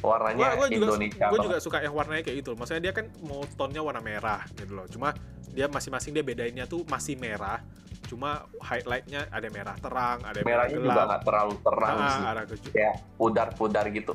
warnanya 0.00 0.36
Gua, 0.36 0.48
gua 0.56 0.68
juga 0.68 0.86
Indonesia 0.88 1.26
banget. 1.26 1.44
juga 1.44 1.56
suka 1.58 1.78
yang 1.80 1.92
warnanya 1.92 2.22
kayak 2.22 2.36
gitu. 2.36 2.48
loh. 2.50 2.58
Maksudnya 2.58 2.82
dia 2.82 2.92
kan 2.92 3.06
mau 3.20 3.40
tone-nya 3.50 3.80
warna 3.80 3.98
merah 3.98 4.40
gitu 4.52 4.72
loh. 4.72 4.86
Cuma 4.86 5.08
dia 5.48 5.66
masing-masing 5.66 6.12
dia 6.12 6.22
bedainnya 6.22 6.64
tuh 6.64 6.82
masih 6.84 7.14
merah. 7.14 7.58
Cuma 8.04 8.30
highlight-nya 8.58 9.28
ada 9.28 9.48
merah 9.48 9.76
terang, 9.76 10.18
ada 10.22 10.40
merah 10.40 10.64
Merahnya 10.64 10.74
juga 10.74 10.88
gelap. 10.88 11.06
nggak 11.06 11.22
terlalu 11.22 11.54
terang 11.60 11.96
Ah, 11.96 12.08
sih. 12.08 12.22
ada 12.24 12.42
Kayak 12.70 12.94
pudar-pudar 13.14 13.84
gitu. 13.90 14.12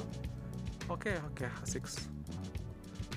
Oke, 0.86 1.14
oke, 1.22 1.46
Asics. 1.60 2.10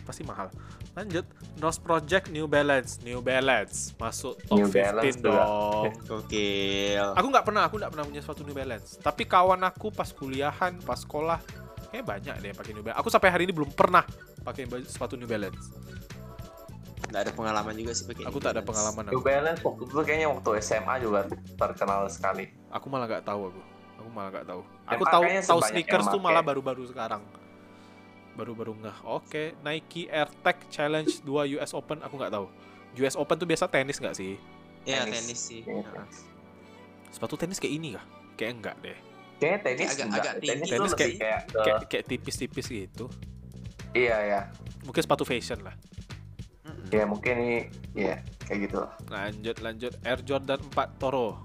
Pasti 0.03 0.23
mahal. 0.23 0.51
Lanjut, 0.93 1.27
Nose 1.57 1.77
Project 1.77 2.31
New 2.31 2.47
Balance, 2.47 3.03
New 3.03 3.21
Balance 3.21 3.93
masuk 3.97 4.39
top 4.43 4.57
New 4.57 4.65
15 4.67 4.73
Balance 4.73 5.17
juga. 5.19 5.29
dong. 5.29 5.85
Gokil. 6.09 7.07
Aku 7.13 7.27
nggak 7.27 7.45
pernah, 7.45 7.63
aku 7.65 7.75
nggak 7.77 7.91
pernah 7.91 8.05
punya 8.07 8.21
sepatu 8.21 8.43
New 8.43 8.55
Balance. 8.55 8.97
Tapi 8.97 9.23
kawan 9.25 9.61
aku 9.63 9.91
pas 9.91 10.09
kuliahan, 10.09 10.79
pas 10.81 10.97
sekolah, 10.97 11.37
kayak 11.89 12.05
banyak 12.05 12.35
deh 12.41 12.49
yang 12.51 12.59
pakai 12.59 12.73
New 12.73 12.85
Balance. 12.85 13.01
Aku 13.01 13.09
sampai 13.09 13.29
hari 13.31 13.43
ini 13.47 13.53
belum 13.55 13.71
pernah 13.73 14.05
pakai 14.43 14.67
sepatu 14.87 15.15
New 15.15 15.27
Balance. 15.27 15.71
Nggak 17.07 17.23
ada 17.23 17.33
pengalaman 17.33 17.75
juga 17.79 17.93
sih 17.95 18.05
pakai 18.05 18.25
Aku 18.27 18.39
New 18.39 18.45
tak 18.45 18.53
ada 18.59 18.63
pengalaman. 18.67 19.03
New 19.09 19.21
Aku, 19.21 19.23
Balance 19.23 19.61
waktu 19.63 19.83
itu 19.87 19.93
kayaknya 20.03 20.29
waktu 20.33 20.51
SMA 20.59 20.95
juga 21.01 21.21
terkenal 21.55 22.01
sekali. 22.11 22.51
aku 22.69 22.87
malah 22.91 23.07
nggak 23.07 23.25
tahu 23.25 23.41
aku. 23.53 23.63
Aku 23.97 24.09
malah 24.13 24.31
nggak 24.35 24.47
tahu. 24.47 24.61
Aku 24.87 25.05
tahu 25.07 25.23
tahu 25.41 25.61
sneakers 25.65 26.07
tuh 26.11 26.21
malah 26.21 26.43
baru-baru 26.43 26.85
sekarang. 26.87 27.23
Baru-baru 28.37 28.77
ngeh. 28.77 28.99
Oke, 29.09 29.57
Nike 29.65 30.13
Air 30.13 30.29
Tech 30.45 30.61
Challenge 30.69 31.09
2 31.25 31.57
US 31.57 31.73
Open 31.73 32.05
aku 32.05 32.21
nggak 32.21 32.33
tahu. 32.37 32.47
US 33.01 33.17
Open 33.17 33.37
tuh 33.41 33.49
biasa 33.49 33.65
tenis 33.69 33.97
nggak 33.97 34.13
sih? 34.13 34.37
Iya, 34.85 35.09
Tenis. 35.09 35.25
tenis 35.25 35.41
sih. 35.41 35.61
Kayaknya, 35.65 36.05
Nah. 36.05 36.09
Sepatu 37.09 37.35
tenis 37.41 37.57
kayak 37.57 37.75
ini 37.75 37.89
kah? 37.97 38.05
Kayak 38.37 38.53
enggak 38.61 38.77
deh. 38.85 38.99
Kayaknya 39.37 39.59
tenis 39.63 39.89
Agak- 39.89 40.07
enggak. 40.07 40.21
agak 40.21 40.35
tinggi. 40.35 40.49
Tenis, 40.49 40.69
Tenis 40.69 40.91
tuh 40.91 40.97
lebih 40.97 41.15
kayak, 41.19 41.41
ke, 41.45 41.59
Kayak 41.59 41.79
kayak 41.87 42.05
tipis-tipis 42.07 42.67
gitu. 42.67 43.07
iya 43.93 44.17
ya. 44.23 44.41
Mungkin 44.83 45.03
sepatu 45.03 45.25
fashion 45.25 45.61
lah. 45.61 45.75
Ya 46.89 47.03
mungkin 47.03 47.35
ini 47.37 47.59
ya 47.93 48.19
kayak 48.43 48.59
gitu 48.65 48.77
lah. 48.81 48.91
Lanjut 49.09 49.57
lanjut 49.59 49.93
Air 50.03 50.21
Jordan 50.23 50.61
4 50.71 50.99
Toro. 50.99 51.43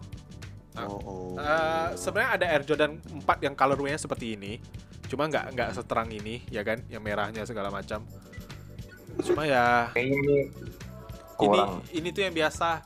Ah. 0.72 0.88
Oh, 0.88 1.00
oh. 1.02 1.32
Eh, 1.36 1.88
sebenarnya 1.96 2.32
ada 2.38 2.46
Air 2.48 2.64
Jordan 2.64 2.92
4 3.02 3.38
yang 3.42 3.54
colorway-nya 3.54 4.00
seperti 4.00 4.36
ini. 4.36 4.62
Cuma 5.06 5.28
nggak 5.28 5.52
nggak 5.52 5.70
seterang 5.76 6.08
ini, 6.10 6.46
ya 6.48 6.64
kan? 6.64 6.80
Yang 6.88 7.02
merahnya 7.04 7.44
segala 7.44 7.68
macam. 7.68 8.06
Cuma 9.20 9.44
ya 9.44 9.92
ini 9.94 10.16
ini 10.16 10.38
kurang. 11.36 11.84
ini 11.92 12.10
tuh 12.10 12.24
yang 12.24 12.32
biasa 12.32 12.86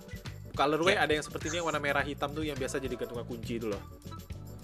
colorway 0.52 0.96
ada 0.96 1.12
yang 1.12 1.22
seperti 1.22 1.52
ini 1.52 1.62
yang 1.62 1.68
warna 1.68 1.78
merah 1.78 2.02
hitam 2.02 2.32
tuh 2.32 2.42
yang 2.42 2.56
biasa 2.56 2.80
jadi 2.80 2.96
gantungan 2.96 3.24
kunci 3.24 3.60
itu 3.60 3.68
loh. 3.70 3.84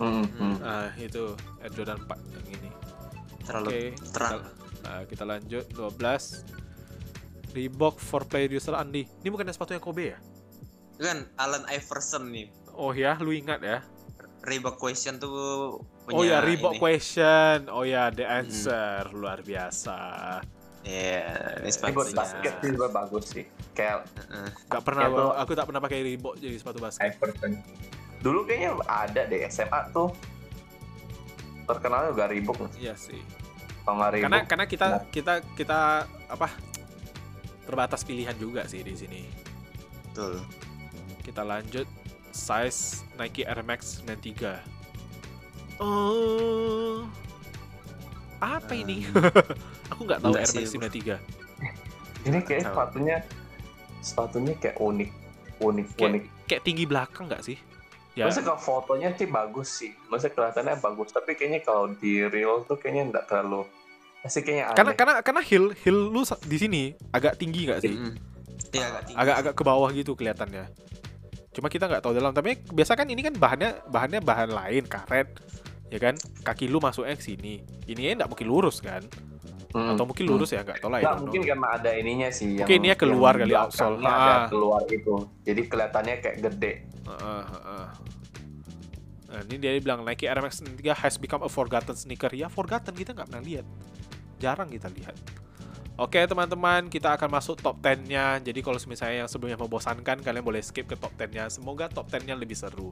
Hmm, 0.01 0.25
Hmm. 0.25 0.25
hmm. 0.33 0.55
Nah, 0.59 0.89
itu 0.97 1.23
Air 1.59 1.71
Jordan 1.71 1.99
4 2.01 2.17
yang 2.31 2.47
ini. 2.51 2.69
terlalu 3.41 3.67
Oke, 3.67 3.81
terang. 4.09 4.37
Kita, 4.39 4.49
nah, 4.81 5.01
kita 5.03 5.23
lanjut 5.23 5.63
12. 5.69 6.23
Reebok 7.51 7.95
for 7.97 8.23
player 8.23 8.49
user 8.49 8.73
Andi. 8.73 9.03
Ini 9.03 9.27
bukan 9.27 9.43
sepatu 9.45 9.71
yang 9.71 9.81
Kobe 9.81 10.03
ya? 10.07 10.19
Itu 10.93 11.03
kan 11.03 11.19
Allen 11.35 11.65
Iverson 11.67 12.29
nih. 12.29 12.47
Oh 12.71 12.91
ya, 12.91 13.17
lu 13.17 13.29
ingat 13.29 13.59
ya? 13.59 13.83
Reebok 14.41 14.75
Question 14.75 15.17
tuh 15.17 15.77
punya 16.01 16.15
oh 16.15 16.23
ya, 16.23 16.37
Reebok 16.39 16.73
ini. 16.73 16.79
question. 16.79 17.67
Oh 17.67 17.83
ya, 17.83 18.09
the 18.09 18.23
answer. 18.23 19.05
Luar 19.11 19.39
biasa. 19.39 19.99
Iya, 20.81 21.29
ini 21.61 21.69
Ini 21.69 21.91
buat 21.91 22.07
sepatu. 22.07 22.17
basket 22.17 22.53
sih 22.57 22.69
juga 22.71 22.87
bagus 22.89 23.25
sih. 23.27 23.45
Kayak 23.71 24.09
Heeh. 24.17 24.49
Gak 24.65 24.81
pernah, 24.81 25.05
tuh. 25.07 25.29
aku 25.35 25.51
tak 25.51 25.65
pernah 25.65 25.77
pakai 25.79 26.01
Reebok 26.03 26.35
jadi 26.35 26.55
sepatu 26.55 26.79
basket. 26.79 27.05
Iverson. 27.11 27.51
Dulu 28.21 28.45
kayaknya 28.45 28.77
ada 28.85 29.21
deh 29.25 29.41
SMA 29.47 29.81
tuh 29.91 30.13
terkenal 31.65 32.11
juga 32.11 32.25
Reebok 32.25 32.69
Iya 32.75 32.93
sih. 32.93 33.21
nggak 33.83 34.09
Reebok 34.11 34.25
Karena 34.27 34.39
karena 34.45 34.65
kita 34.65 34.85
Nah. 34.87 35.01
kita 35.07 35.33
kita 35.51 35.79
apa? 36.27 36.47
Terbatas 37.63 38.01
pilihan 38.01 38.35
juga 38.35 38.65
sih 38.65 38.79
di 38.79 38.93
sini. 38.93 39.21
Betul. 40.07 40.41
Kita 41.21 41.41
lanjut 41.41 41.87
size 42.29 43.03
Nike 43.15 43.41
Air 43.41 43.61
Max 43.61 43.99
93. 43.99 44.61
Oh. 45.77 47.05
Apa 48.37 48.73
ini? 48.73 49.05
aku 49.91 50.01
nggak 50.03 50.19
tahu 50.19 50.33
Air 50.35 50.45
Max 50.47 50.67
sih. 50.67 50.77
93. 50.77 51.17
ini 52.21 52.37
kayak 52.39 52.69
sepatunya 52.69 53.17
sepatunya 53.99 54.53
kayak 54.55 54.77
unik 54.77 55.09
unik 55.59 55.87
Kayak- 55.91 56.05
unik 56.07 56.23
Kayak 56.45 56.61
tinggi 56.61 56.85
belakang 56.85 57.25
nggak 57.25 57.41
sih? 57.43 57.57
Ya. 58.11 58.27
Maksudnya 58.27 58.51
kalau 58.51 58.59
fotonya 58.59 59.15
sih 59.15 59.23
bagus 59.31 59.69
sih 59.71 59.95
Maksudnya 60.11 60.35
kelihatannya 60.35 60.83
bagus 60.83 61.15
Tapi 61.15 61.31
kayaknya 61.31 61.63
kalau 61.63 61.95
di 61.95 62.27
real 62.27 62.67
tuh 62.67 62.75
kayaknya 62.75 63.07
nggak 63.07 63.25
terlalu 63.31 63.63
Masih 64.19 64.43
kayaknya 64.43 64.65
aneh 64.67 64.75
Karena 64.75 64.91
karena 64.99 65.13
karena 65.23 65.41
heel 65.47 65.71
heel 65.79 66.11
lu 66.11 66.27
di 66.27 66.57
sini 66.59 66.83
agak 67.15 67.39
tinggi 67.39 67.71
nggak 67.71 67.79
sih? 67.79 67.95
Mm-mm. 67.95 68.31
Iya, 68.71 68.85
agak 68.87 69.01
tinggi. 69.07 69.17
agak-agak 69.19 69.53
ke 69.55 69.63
bawah 69.67 69.89
gitu 69.91 70.11
kelihatannya. 70.15 70.65
Cuma 71.51 71.67
kita 71.67 71.91
nggak 71.91 72.03
tahu 72.03 72.13
dalam. 72.15 72.31
Tapi 72.31 72.63
biasa 72.71 72.95
kan 72.95 73.07
ini 73.11 73.21
kan 73.23 73.35
bahannya 73.35 73.83
bahannya 73.91 74.19
bahan 74.23 74.49
lain 74.55 74.83
karet, 74.87 75.27
ya 75.91 75.99
kan? 75.99 76.15
Kaki 76.47 76.71
lu 76.71 76.79
masuknya 76.79 77.15
ke 77.19 77.23
sini. 77.23 77.59
Ini 77.87 78.15
nggak 78.15 78.29
mungkin 78.31 78.47
lurus 78.47 78.79
kan? 78.79 79.03
Hmm. 79.71 79.95
Atau 79.95 80.03
mungkin 80.03 80.25
lurus 80.27 80.51
ya 80.51 80.61
nggak 80.61 80.79
tahu 80.79 80.91
lah 80.91 80.99
ya. 80.99 81.03
Nggak, 81.07 81.17
mungkin 81.23 81.41
karena 81.41 81.67
ada 81.71 81.91
ininya 81.95 82.29
sih 82.29 82.59
Mungkin 82.59 82.77
ininya 82.77 82.97
keluar 82.99 83.33
yang 83.35 83.47
kali, 83.47 83.55
outsole. 83.55 83.97
ada 83.99 84.11
Ah. 84.11 84.45
keluar 84.51 84.83
itu 84.85 85.15
Jadi 85.41 85.61
kelihatannya 85.65 86.15
kayak 86.19 86.37
gede 86.43 86.73
Heeh, 87.01 87.43
heeh. 87.47 87.85
Nah, 89.25 89.39
ini 89.47 89.55
dia 89.57 89.71
bilang 89.79 90.03
Nike 90.03 90.27
Air 90.27 90.43
Max 90.43 90.59
3 90.59 90.75
has 90.93 91.15
become 91.15 91.39
a 91.39 91.47
forgotten 91.47 91.95
sneaker. 91.95 92.27
Ya 92.31 92.47
forgotten 92.47 92.91
kita 92.91 93.15
nggak 93.15 93.31
pernah 93.31 93.39
lihat. 93.41 93.63
Jarang 94.37 94.67
kita 94.67 94.91
lihat. 94.91 95.15
Oke 95.95 96.19
teman-teman, 96.19 96.87
kita 96.87 97.15
akan 97.15 97.29
masuk 97.29 97.55
top 97.57 97.79
10-nya. 97.79 98.41
Jadi 98.41 98.59
kalau 98.59 98.75
misalnya 98.83 99.23
yang 99.23 99.29
sebelumnya 99.29 99.55
membosankan, 99.55 100.19
kalian 100.19 100.41
boleh 100.41 100.59
skip 100.59 100.83
ke 100.83 100.97
top 100.97 101.15
10-nya. 101.15 101.47
Semoga 101.47 101.87
top 101.87 102.09
10-nya 102.09 102.35
lebih 102.35 102.57
seru. 102.57 102.91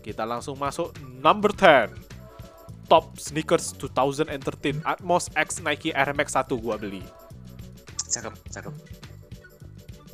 Kita 0.00 0.22
langsung 0.22 0.56
masuk 0.56 0.94
number 1.18 1.52
10. 1.52 1.92
Top 2.86 3.18
sneakers 3.18 3.74
2013 3.74 4.86
Atmos 4.86 5.26
X 5.34 5.58
Nike 5.58 5.90
Air 5.90 6.14
Max 6.14 6.38
1 6.38 6.46
gua 6.62 6.78
beli. 6.78 7.02
Cakep, 8.06 8.34
cakep. 8.54 8.74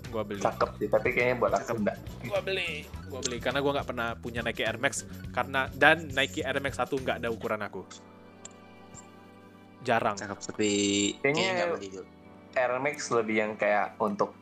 Gua 0.08 0.24
beli. 0.24 0.40
Cakep 0.40 0.70
sih, 0.80 0.88
tapi 0.88 1.12
kayaknya 1.12 1.36
buat 1.36 1.52
aku 1.52 1.76
enggak. 1.76 1.96
Gua 2.24 2.40
beli. 2.40 2.88
Gua 3.12 3.20
beli 3.20 3.36
karena 3.44 3.60
gua 3.60 3.72
nggak 3.76 3.88
pernah 3.92 4.08
punya 4.16 4.40
Nike 4.40 4.64
Air 4.64 4.80
Max 4.80 5.04
karena 5.36 5.68
dan 5.76 6.08
Nike 6.16 6.40
Air 6.40 6.64
Max 6.64 6.80
1 6.80 6.88
nggak 6.96 7.16
ada 7.20 7.28
ukuran 7.28 7.60
aku. 7.60 7.84
Jarang. 9.84 10.16
Cakep, 10.16 10.38
tapi 10.40 10.70
Kayaknya- 11.20 11.76
beli. 11.76 11.88
Air 12.52 12.72
Max 12.80 13.08
lebih 13.12 13.36
yang 13.36 13.52
kayak 13.56 13.96
untuk 14.00 14.32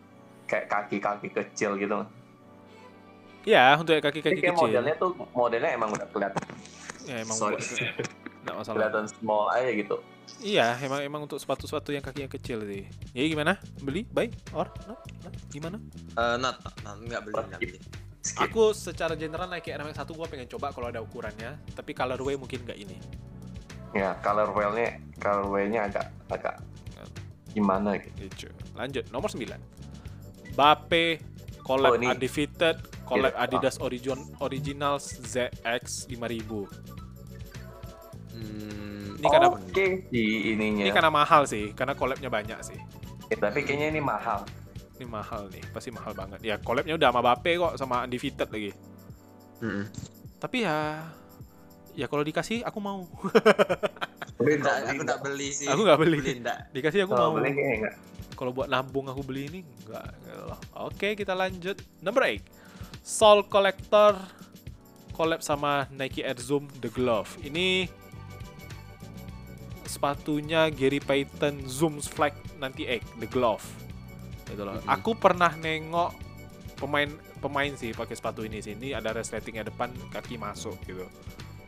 kayak 0.47 0.67
kaki-kaki 0.67 1.31
kecil 1.31 1.79
gitu. 1.79 2.03
Ya, 3.47 3.75
untuk 3.79 3.99
kaki-kaki 4.03 4.39
kecil. 4.43 4.55
modelnya 4.55 4.95
tuh 4.99 5.15
modelnya 5.33 5.71
emang 5.73 5.95
udah 5.95 6.05
kelihatan 6.13 6.43
Ya 7.05 7.23
emang 7.23 7.37
Sorry. 7.37 7.57
buat 7.57 8.19
nggak 8.41 8.57
masalah. 8.57 8.77
kelihatan 8.81 9.05
small 9.07 9.45
aja 9.53 9.71
gitu. 9.71 9.97
Iya, 10.41 10.79
emang 10.81 11.01
emang 11.03 11.21
untuk 11.25 11.37
sepatu-sepatu 11.37 11.91
yang 11.91 12.01
kakinya 12.01 12.27
kecil 12.27 12.65
sih. 12.65 12.89
Jadi 13.13 13.27
gimana? 13.29 13.59
Beli? 13.79 14.07
Buy? 14.07 14.31
Or? 14.53 14.71
No? 14.87 14.97
No? 14.97 15.29
Gimana? 15.51 15.77
Eh, 16.15 16.37
not, 16.39 16.57
not, 16.61 16.77
not, 16.81 16.97
nggak 17.03 17.21
beli, 17.23 17.35
nggak 17.37 17.61
beli. 17.61 17.79
Skip. 18.21 18.49
Aku 18.49 18.73
secara 18.73 19.17
general 19.17 19.49
Nike 19.49 19.69
Air 19.69 19.81
Max 19.81 19.97
1 19.97 20.07
gua 20.13 20.29
pengen 20.29 20.45
coba 20.47 20.73
kalau 20.73 20.89
ada 20.89 21.01
ukurannya, 21.01 21.57
tapi 21.73 21.93
colorway 21.93 22.37
mungkin 22.37 22.63
nggak 22.63 22.79
ini. 22.79 22.97
Ya, 23.91 24.15
colorway-nya 24.21 25.01
colorway-nya 25.19 25.81
agak 25.89 26.07
agak 26.31 26.57
gimana 27.51 27.99
gitu. 27.99 28.29
Gitu. 28.29 28.47
Lanjut, 28.73 29.05
nomor 29.11 29.29
9. 29.29 29.51
Bape 30.55 31.21
collab 31.61 31.93
Oh, 31.93 31.99
ini. 31.99 32.07
undefeated, 32.09 32.77
collab 33.11 33.35
Iya. 33.35 33.43
Adidas 33.43 33.77
Origin 33.77 34.19
Originals 34.39 35.19
ZX 35.21 36.07
5000. 36.07 36.71
Hmm, 38.31 39.19
Ini 39.19 39.27
karena 39.27 39.49
Oke 39.51 39.87
sih 40.09 40.55
ininya. 40.55 40.87
ini 40.87 40.91
karena 40.91 41.11
mahal 41.11 41.43
sih, 41.45 41.75
karena 41.75 41.93
collabnya 41.93 42.31
banyak 42.31 42.59
sih. 42.63 42.79
Eh, 43.29 43.37
tapi 43.37 43.67
kayaknya 43.67 43.91
ini 43.91 44.01
mahal. 44.01 44.47
Ini 44.97 45.05
mahal 45.05 45.51
nih, 45.51 45.65
pasti 45.71 45.91
mahal 45.91 46.15
banget. 46.15 46.41
Ya 46.41 46.57
collabnya 46.57 46.95
udah 46.95 47.11
sama 47.11 47.21
Bape 47.21 47.53
kok, 47.57 47.73
sama 47.77 48.07
undefeated 48.07 48.49
lagi. 48.49 48.71
mm-mm. 49.61 49.85
Tapi 50.41 50.65
ya 50.65 51.05
ya 51.93 52.07
kalau 52.07 52.23
dikasih 52.23 52.65
aku 52.65 52.79
mau. 52.81 53.05
Tapi 54.41 54.57
Nggak, 54.57 54.73
kalau 54.73 54.89
aku 54.89 55.03
nggak 55.05 55.21
beli 55.21 55.49
sih. 55.53 55.69
Aku 55.69 55.85
nggak 55.85 55.99
beli. 56.01 56.17
Beli 56.17 56.35
nggak. 56.41 56.59
Dikasih 56.73 57.01
aku 57.05 57.13
kalau 57.13 57.29
mau. 57.29 57.37
beli 57.37 57.51
enggak. 57.53 57.95
Kalau 58.33 58.57
buat 58.57 58.73
nabung 58.73 59.05
aku 59.05 59.21
beli 59.21 59.53
ini 59.53 59.61
enggak. 59.85 60.07
enggak 60.17 60.37
lah. 60.49 60.59
Oke, 60.81 61.13
kita 61.13 61.37
lanjut. 61.37 61.77
Number 62.01 62.25
8. 62.25 62.41
Soul 63.01 63.45
Collector 63.45 64.17
collab 65.13 65.41
sama 65.41 65.85
Nike 65.91 66.21
Air 66.21 66.39
Zoom 66.39 66.69
The 66.79 66.89
Glove. 66.89 67.29
Ini 67.41 67.89
sepatunya 69.85 70.71
Gary 70.71 71.03
Payton 71.03 71.67
Zoom 71.67 71.99
Flag 71.99 72.33
98 72.57 73.21
The 73.21 73.29
Glove. 73.29 73.65
Gitu 74.47 74.63
loh. 74.63 74.79
Mhm. 74.79 74.87
Aku 74.89 75.13
pernah 75.15 75.51
nengok 75.53 76.15
pemain 76.77 77.11
pemain 77.39 77.73
sih 77.75 77.91
pakai 77.91 78.15
sepatu 78.15 78.41
ini 78.43 78.61
sih. 78.61 78.73
Ini 78.73 78.95
ada 78.95 79.11
resletingnya 79.11 79.67
depan, 79.67 79.91
kaki 80.09 80.37
masuk 80.37 80.79
gitu. 80.85 81.05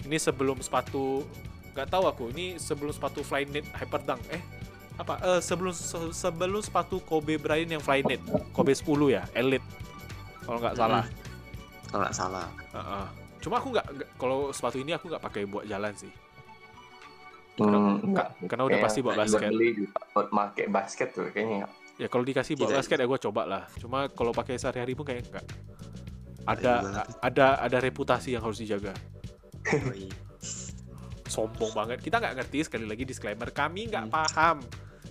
Ini 0.02 0.16
sebelum 0.16 0.60
sepatu 0.60 1.26
nggak 1.72 1.88
tahu 1.88 2.04
aku. 2.06 2.24
Ini 2.30 2.56
sebelum 2.56 2.92
sepatu 2.92 3.20
Flyknit 3.20 3.66
Hyperdunk. 3.72 4.20
Eh, 4.30 4.42
apa 4.94 5.16
eh, 5.18 5.40
sebelum 5.40 5.72
se- 5.72 6.12
sebelum 6.12 6.60
sepatu 6.60 7.00
Kobe 7.00 7.36
Bryant 7.36 7.70
yang 7.70 7.80
Flyknit 7.80 8.20
Kobe 8.52 8.70
10 8.70 8.84
ya 9.08 9.24
Elite 9.32 9.64
kalau 10.44 10.60
nggak 10.60 10.76
salah 10.76 11.08
Kalau 11.92 12.02
nggak 12.02 12.16
salah. 12.16 12.48
Heeh. 12.72 13.06
cuma 13.38 13.58
aku 13.58 13.68
nggak 13.68 13.86
kalau 14.16 14.48
sepatu 14.48 14.78
ini 14.78 14.94
aku 14.94 15.06
nggak 15.08 15.18
pakai 15.20 15.42
buat 15.44 15.66
jalan 15.66 15.90
sih 15.92 16.08
Hmm, 17.52 17.68
Ka- 18.08 18.32
enggak. 18.32 18.48
karena 18.48 18.64
udah 18.64 18.78
pasti 18.80 18.98
buat 18.98 19.12
basket 19.14 19.44
beli 19.44 19.84
buat 20.08 20.28
make 20.30 20.64
basket 20.68 21.10
tuh 21.10 21.26
kayaknya. 21.28 21.66
ya 21.96 22.06
kalau 22.06 22.22
dikasih 22.22 22.54
buat 22.54 22.70
Tidak. 22.70 22.78
basket 22.80 22.96
ya 22.96 23.04
gue 23.04 23.20
coba 23.20 23.42
lah 23.44 23.62
cuma 23.76 24.06
kalau 24.08 24.30
pakai 24.30 24.56
sehari-hari 24.56 24.94
pun 24.94 25.04
kayak 25.04 25.26
nggak 25.26 25.44
ada 26.44 26.74
Iya 26.80 27.02
ada 27.20 27.46
ada 27.60 27.78
reputasi 27.78 28.32
yang 28.32 28.40
harus 28.40 28.56
dijaga 28.56 28.94
sombong 31.26 31.72
banget 31.72 31.98
kita 31.98 32.16
nggak 32.16 32.34
ngerti 32.38 32.58
sekali 32.62 32.84
lagi 32.84 33.04
disclaimer 33.04 33.50
kami 33.50 33.88
nggak 33.88 34.04
Hmm. 34.04 34.14
paham 34.14 34.56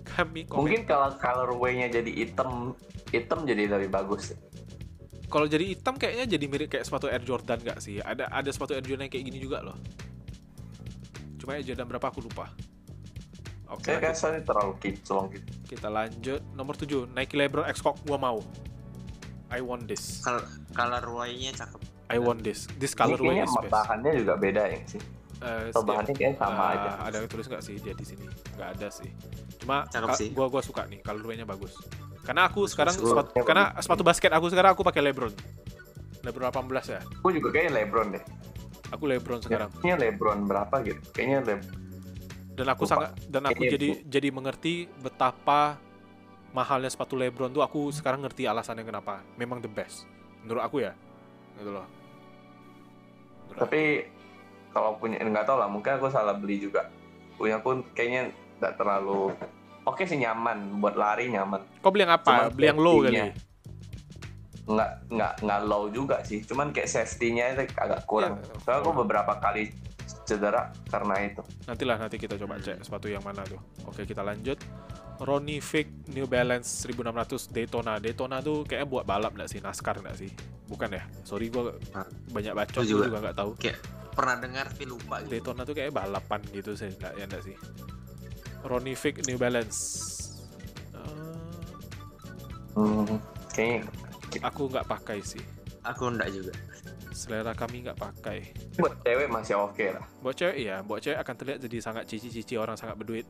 kami 0.08 0.42
komen- 0.44 0.66
Mungkin 0.66 0.82
kalau 0.84 1.14
colorway-nya 1.14 1.92
jadi 1.92 2.10
hitam, 2.10 2.74
hitam 3.08 3.44
jadi 3.44 3.70
lebih 3.70 3.92
bagus. 3.92 4.34
Kalau 5.32 5.48
jadi 5.48 5.64
hitam 5.64 5.96
kayaknya 5.96 6.28
jadi 6.28 6.46
mirip 6.46 6.68
kayak 6.68 6.84
sepatu 6.84 7.08
Air 7.08 7.24
Jordan 7.24 7.58
nggak 7.58 7.80
sih? 7.80 7.98
Ada 7.98 8.28
ada 8.28 8.50
sepatu 8.52 8.76
Air 8.76 8.84
Jordan 8.84 9.08
yang 9.08 9.14
kayak 9.14 9.26
gini 9.26 9.40
juga 9.40 9.64
loh. 9.64 9.80
Cuma 11.40 11.56
Air 11.56 11.64
Jordan 11.64 11.88
berapa 11.88 12.04
aku 12.06 12.20
lupa. 12.22 12.52
Oke 13.72 13.88
Saya 13.88 14.04
kita, 14.04 14.12
rasa 14.12 14.26
ini 14.36 14.42
terlalu 14.44 14.74
kinclong 14.78 15.26
gitu. 15.32 15.48
kita 15.66 15.88
lanjut. 15.88 16.42
Nomor 16.52 16.76
7 16.76 17.08
Nike 17.16 17.40
LeBron 17.40 17.66
X 17.72 17.80
Cock 17.80 18.04
gua 18.04 18.20
mau. 18.20 18.44
I 19.48 19.64
want 19.64 19.88
this. 19.88 20.20
Kal 20.20 20.44
colorway-nya 20.76 21.56
cakep. 21.56 21.80
I 22.12 22.20
want 22.20 22.44
this. 22.44 22.68
This 22.76 22.92
colorway 22.92 23.40
kayaknya 23.40 23.48
is 23.48 23.56
best. 23.58 23.72
bahannya 23.72 24.12
juga 24.20 24.34
beda 24.36 24.64
ya 24.68 24.80
sih. 24.86 25.00
Eh, 25.42 25.72
setiap- 25.72 25.88
bahannya 25.88 26.14
kayaknya 26.14 26.38
sama 26.38 26.62
eh, 26.62 26.74
aja. 26.76 26.90
ada 27.02 27.16
yang 27.18 27.30
tulis 27.32 27.46
nggak 27.48 27.64
sih? 27.64 27.76
Dia 27.80 27.96
di 27.96 28.04
sini. 28.04 28.28
Nggak 28.60 28.70
ada 28.76 28.88
sih. 28.92 29.10
Cuma 29.58 29.88
Cakep 29.88 30.10
sih. 30.14 30.30
gua 30.36 30.52
gua 30.52 30.60
suka 30.60 30.84
nih. 30.86 31.00
Colorway-nya 31.00 31.48
bagus 31.48 31.72
karena 32.32 32.48
aku 32.48 32.62
sekarang 32.64 32.96
sepatu, 32.96 33.44
karena 33.44 33.76
sepatu 33.78 34.02
basket 34.02 34.32
aku 34.32 34.48
sekarang 34.48 34.72
aku 34.72 34.82
pakai 34.82 35.04
LeBron 35.04 35.36
LeBron 36.24 36.48
18 36.48 36.96
ya 36.96 37.00
Aku 37.20 37.28
juga 37.30 37.52
kayaknya 37.52 37.84
LeBron 37.84 38.08
deh. 38.16 38.24
aku 38.88 39.04
LeBron 39.06 39.40
sekarang 39.42 39.68
Kayaknya 39.76 39.96
LeBron 40.00 40.40
berapa 40.48 40.76
gitu? 40.82 41.02
Kayaknya 41.12 41.40
Le- 41.44 41.66
dan 42.52 42.68
aku 42.68 42.84
Lupa. 42.84 42.92
sangat 42.94 43.12
dan 43.28 43.44
aku 43.44 43.58
Kayaknya 43.58 43.74
jadi 43.74 43.90
jadi 44.08 44.28
mengerti 44.30 44.74
betapa 44.98 45.76
mahalnya 46.52 46.88
sepatu 46.88 47.16
LeBron 47.16 47.50
tuh 47.50 47.60
aku 47.60 47.92
sekarang 47.92 48.22
ngerti 48.22 48.44
alasannya 48.44 48.84
kenapa 48.84 49.24
memang 49.36 49.60
the 49.60 49.68
best 49.68 50.08
menurut 50.40 50.62
aku 50.62 50.80
ya 50.80 50.96
gitu 51.58 51.68
loh 51.70 51.88
Menurut 53.48 53.56
aku. 53.56 53.60
tapi 53.60 53.82
kalau 54.72 54.96
punya 54.96 55.20
nggak 55.20 55.44
tahu 55.44 55.58
lah 55.58 55.68
mungkin 55.68 56.00
aku 56.00 56.08
salah 56.08 56.32
beli 56.32 56.56
juga. 56.58 56.88
Punya 57.36 57.60
pun 57.60 57.84
kayaknya 57.92 58.32
nggak 58.56 58.78
terlalu 58.78 59.36
oke 59.84 60.04
sih 60.04 60.18
nyaman 60.18 60.78
buat 60.78 60.94
lari 60.94 61.28
nyaman. 61.28 61.62
kau 61.80 61.90
beli 61.90 62.04
yang 62.04 62.14
apa 62.14 62.28
Cuman 62.28 62.46
beli 62.52 62.66
yang 62.68 62.78
low 62.78 62.98
kali 63.00 63.10
safety-nya. 63.12 63.26
Nggak 64.64 64.92
nggak 65.10 65.34
nggak 65.42 65.62
low 65.64 65.84
juga 65.88 66.18
sih. 66.22 66.40
Cuman 66.42 66.70
kayak 66.70 66.88
safety-nya 66.88 67.46
itu 67.56 67.64
agak 67.76 68.06
kurang. 68.06 68.38
Ya, 68.38 68.56
Soalnya 68.62 68.82
aku 68.82 68.92
beberapa 68.96 69.34
kali 69.38 69.74
cedera 70.22 70.62
karena 70.88 71.16
itu. 71.24 71.42
nantilah 71.66 71.98
nanti 71.98 72.16
kita 72.16 72.36
coba 72.36 72.60
cek 72.60 72.84
sepatu 72.84 73.08
yang 73.08 73.20
mana 73.22 73.42
tuh 73.44 73.56
oke 73.86 74.04
kita 74.04 74.20
lanjut 74.22 74.60
Ronnie 75.18 75.60
Fick 75.60 75.88
New 76.10 76.24
Balance 76.26 76.68
1600 76.86 77.48
Daytona 77.50 77.96
Daytona 77.96 78.40
tuh 78.40 78.64
kayaknya 78.64 78.88
buat 78.88 79.04
balap 79.04 79.32
nggak 79.34 79.48
sih 79.48 79.60
NASCAR 79.60 80.00
nggak 80.00 80.18
sih 80.18 80.28
bukan 80.68 80.92
ya 80.92 81.04
sorry 81.24 81.48
gua 81.48 81.74
Ah. 81.92 82.04
banyak 82.28 82.54
baca 82.54 82.80
juga 82.84 83.08
nggak 83.10 83.36
tahu 83.36 83.52
Pernah 84.12 84.36
dengar 84.38 84.68
tapi 84.68 84.84
lupa 84.86 85.16
gitu. 85.22 85.32
Daytona 85.32 85.62
tuh 85.64 85.74
kayak 85.74 85.92
balapan 85.92 86.42
gitu 86.50 86.72
sih 86.76 86.92
nggak 86.92 87.14
ya 87.16 87.26
nggak 87.26 87.44
sih 87.44 87.56
Ronnie 88.64 88.96
Fick 88.96 89.26
New 89.26 89.38
Balance. 89.38 89.80
Eh, 90.94 91.10
Hmm, 92.72 93.20
kayaknya 93.52 93.84
aku 94.40 94.72
nggak 94.72 94.88
pakai 94.88 95.20
sih. 95.20 95.44
Aku 95.84 96.08
enggak 96.08 96.32
juga. 96.32 96.54
selera 97.12 97.52
kami 97.52 97.84
nggak 97.84 98.00
pakai. 98.00 98.56
Buat 98.80 99.04
cewek 99.04 99.28
masih 99.28 99.60
oke 99.60 99.84
lah. 99.92 100.06
buat 100.24 100.32
cewek 100.32 100.56
iya. 100.56 100.80
Buat 100.80 101.04
cewek 101.04 101.20
akan 101.20 101.36
terlihat 101.36 101.60
jadi 101.60 101.78
sangat 101.84 102.04
cici-cici 102.08 102.56
orang 102.56 102.80
sangat 102.80 102.96
berduit. 102.96 103.28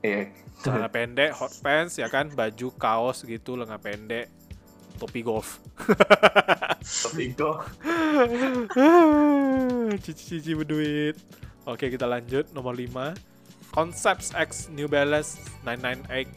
Iya. 0.00 0.32
celana 0.64 0.88
pendek 0.88 1.36
hot 1.36 1.52
pants 1.60 2.00
ya 2.00 2.08
kan? 2.08 2.32
Baju 2.32 2.72
kaos 2.80 3.20
gitu 3.22 3.52
lengan 3.54 3.76
pendek. 3.76 4.32
Topi 4.96 5.20
golf. 5.20 5.60
Tapi 7.04 7.36
itu 7.36 7.50
cici-cici 10.00 10.56
berduit. 10.56 11.16
Oke 11.68 11.92
kita 11.92 12.08
lanjut. 12.08 12.48
Nomor 12.56 12.72
5 12.72 13.35
Concepts 13.76 14.32
X 14.32 14.72
New 14.72 14.88
Balance 14.88 15.36
998 15.68 16.32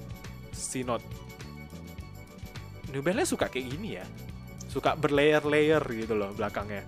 C 0.52 0.84
Note 0.84 1.08
New 2.92 3.00
Balance 3.00 3.32
suka 3.32 3.48
kayak 3.48 3.70
gini 3.80 3.96
ya? 4.02 4.06
Suka 4.68 4.98
berlayer-layer 5.00 5.82
gitu 5.94 6.14
loh 6.18 6.34
belakangnya. 6.36 6.84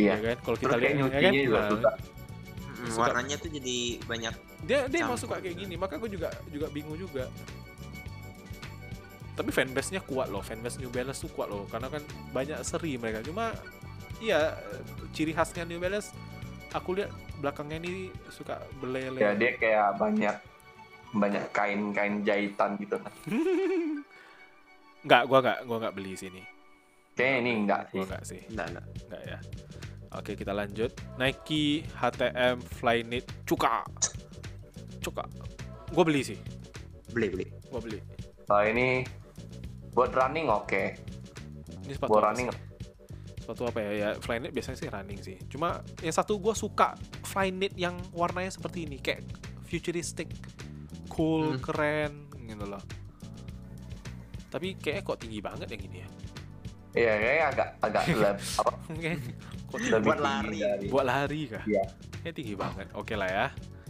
Iya. 0.00 0.18
ya 0.18 0.34
kan? 0.34 0.36
Kalau 0.42 0.56
kita 0.58 0.74
lihat 0.80 0.94
ya 0.98 1.06
kan? 1.08 1.32
juga 1.32 1.60
Nah, 1.60 1.70
suka. 1.70 1.90
Mm, 2.82 2.90
Suka. 2.90 3.02
warnanya 3.06 3.36
tuh 3.38 3.50
jadi 3.54 3.78
banyak 4.10 4.34
dia 4.66 4.78
dia 4.90 4.98
emang 5.06 5.18
suka 5.20 5.38
kayak 5.38 5.54
gini 5.54 5.74
maka 5.78 5.94
gue 6.02 6.10
juga 6.10 6.28
juga 6.50 6.66
bingung 6.74 6.98
juga. 6.98 7.30
Tapi 9.32 9.48
fanbase 9.54 9.94
nya 9.94 10.02
kuat 10.02 10.28
loh 10.28 10.42
fanbase 10.42 10.82
New 10.82 10.90
Balance 10.90 11.22
tuh 11.22 11.30
kuat 11.30 11.46
loh. 11.52 11.70
Karena 11.70 11.86
kan 11.86 12.02
banyak 12.34 12.58
seri 12.66 12.98
mereka. 12.98 13.22
Cuma 13.22 13.54
iya 14.18 14.58
ciri 15.14 15.30
khasnya 15.30 15.62
New 15.68 15.78
Balance 15.78 16.10
aku 16.72 16.96
lihat 16.96 17.10
belakangnya 17.38 17.76
ini 17.78 17.92
suka 18.28 18.58
belele 18.78 19.18
Ya 19.18 19.32
dia 19.32 19.52
kayak 19.54 19.96
banyak 19.96 20.36
banyak 21.12 21.44
kain-kain 21.52 22.24
jahitan 22.24 22.80
gitu 22.80 22.96
kan. 22.96 23.12
nggak 25.04 25.22
gua 25.26 25.38
nggak 25.40 25.58
gua 25.64 25.76
nggak 25.78 25.94
beli 25.94 26.14
sini 26.14 26.42
Kayaknya 27.12 27.38
ini 27.38 27.50
enggak 27.58 27.80
gua 27.84 27.92
sih. 27.92 28.02
nggak 28.06 28.22
sih 28.24 28.40
Enggak, 28.48 28.66
enggak. 28.70 28.86
nggak 29.08 29.22
ya 29.26 29.38
oke 30.12 30.30
kita 30.32 30.52
lanjut 30.52 30.90
Nike 31.16 31.64
HTM 31.92 32.56
Flyknit 32.62 33.24
cuka 33.42 33.82
cuka 34.98 35.24
gua 35.90 36.04
beli 36.04 36.22
sih 36.24 36.38
Beli, 37.10 37.28
beli. 37.28 37.46
gua 37.68 37.80
beli 37.80 37.98
Kalau 38.42 38.64
ini 38.64 39.04
buat 39.92 40.08
running 40.10 40.48
oke. 40.48 40.82
ini 41.84 41.92
sepatu 41.92 42.08
Buat 42.08 42.22
running 42.30 42.48
sih? 42.48 42.58
Sepatu 43.42 43.66
apa 43.66 43.78
ya 43.80 43.90
ya 43.92 44.08
Flyknit 44.16 44.50
biasanya 44.50 44.78
sih 44.78 44.88
running 44.88 45.18
sih 45.18 45.36
cuma 45.46 45.68
yang 45.98 46.14
satu 46.14 46.38
gua 46.38 46.54
suka 46.54 46.94
Flyknit 47.22 47.74
yang 47.74 47.98
warnanya 48.10 48.48
seperti 48.48 48.86
ini 48.86 48.96
kayak 48.96 49.26
futuristic 49.66 50.30
cool 51.08 51.52
Hmm. 51.52 51.60
keren 51.60 52.12
gitu 52.40 52.64
loh 52.64 52.82
tapi 54.46 54.76
kayaknya 54.76 55.02
kok 55.02 55.18
tinggi 55.18 55.40
banget 55.40 55.68
yang 55.68 55.82
ini 55.82 55.98
ya 55.98 56.10
Iya, 56.92 57.12
kayaknya 57.16 57.44
agak 57.48 57.68
agak 57.80 58.02
leb, 58.20 58.36
apa, 58.60 58.72
kok 59.64 59.78
Buat 60.04 60.20
lari. 60.20 60.58
dari 60.60 60.86
buat 60.86 61.06
lari 61.08 61.42
kah? 61.48 61.64
Iya. 61.64 61.84
Kayak 62.20 62.34
tinggi 62.36 62.52
banget. 62.52 62.86
Oke 62.92 63.16
lah 63.16 63.28
ya. 63.32 63.46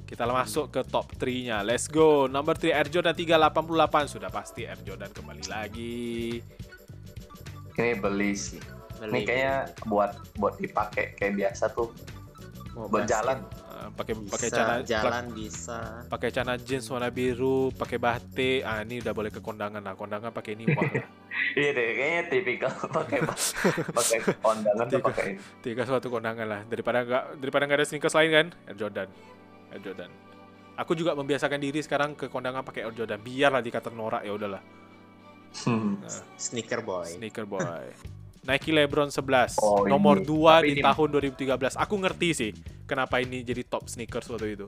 Kita 0.07 0.23
masuk 0.25 0.71
ke 0.71 0.87
top 0.87 1.11
3-nya. 1.19 1.67
Let's 1.67 1.91
go. 1.91 2.31
Number 2.31 2.55
3 2.55 2.71
Air 2.71 2.87
Jordan 2.87 3.11
388 3.11 4.07
sudah 4.07 4.31
pasti 4.31 4.71
Air 4.71 4.79
Jordan 4.87 5.11
kembali 5.11 5.51
lagi. 5.51 6.39
ini 7.75 7.93
beli 7.99 8.39
sih. 8.39 8.63
Ini 9.03 9.21
kayaknya 9.27 9.57
buat 9.91 10.13
buat 10.39 10.55
dipakai 10.63 11.19
kayak 11.19 11.35
biasa 11.35 11.75
tuh 11.75 11.91
Mau 12.73 12.89
buat 12.89 13.05
basket 13.05 13.13
jalan. 13.13 13.39
Uh, 13.69 13.89
pakai 13.93 14.15
pakai 14.17 14.49
celana 14.49 14.77
jalan 14.81 15.25
bisa. 15.37 15.79
pakai 16.09 16.29
celana 16.33 16.55
jeans 16.57 16.89
warna 16.89 17.13
biru, 17.13 17.69
pakai 17.77 17.99
batik. 18.01 18.65
Ah, 18.65 18.81
ini 18.81 19.05
udah 19.05 19.13
boleh 19.13 19.29
ke 19.29 19.45
kondangan 19.45 19.85
lah. 19.85 19.93
Kondangan 19.93 20.33
pakai 20.33 20.57
ini 20.57 20.73
wah. 20.73 20.89
Iya 21.53 21.75
deh, 21.75 21.89
kayaknya 21.97 22.23
tipikal 22.29 22.73
pakai 22.97 23.19
pakai 23.99 24.19
kondangan 24.41 24.85
tuh 24.89 25.01
Tiga. 25.01 25.09
pakai 25.13 25.25
ini. 25.37 25.41
Tiga 25.61 25.83
suatu 25.85 26.09
kondangan 26.09 26.47
lah. 26.49 26.61
Daripada 26.65 27.05
nggak 27.05 27.25
daripada 27.45 27.63
nggak 27.69 27.79
ada 27.83 27.87
sneakers 27.89 28.17
lain 28.17 28.31
kan? 28.33 28.47
Air 28.69 28.77
Jordan. 28.81 29.09
Air 29.73 29.83
Jordan. 29.85 30.11
Aku 30.81 30.93
juga 30.97 31.13
membiasakan 31.13 31.61
diri 31.61 31.85
sekarang 31.85 32.17
ke 32.17 32.33
kondangan 32.33 32.65
pakai 32.65 32.89
Air 32.89 32.97
Jordan. 32.97 33.21
Biarlah 33.21 33.61
dikata 33.61 33.93
norak 33.93 34.25
ya 34.25 34.33
udahlah. 34.33 34.63
Hmm. 35.69 36.01
Nah. 36.01 36.25
Sneaker 36.41 36.81
boy. 36.81 37.05
Sneaker 37.05 37.45
boy. 37.45 37.85
Nike 38.43 38.71
LeBron 38.71 39.07
11, 39.07 39.55
Oh, 39.57 39.87
nomor 39.87 40.19
ini. 40.19 40.27
2 40.27 40.35
Tapi 40.53 40.67
di 40.67 40.73
ini- 40.75 40.83
tahun 40.83 41.09
2013. 41.13 41.79
Aku 41.79 41.95
ngerti 41.97 42.29
sih 42.33 42.51
kenapa 42.85 43.23
ini 43.23 43.41
jadi 43.41 43.63
top 43.63 43.87
sneakers 43.87 44.27
waktu 44.27 44.57
itu. 44.57 44.67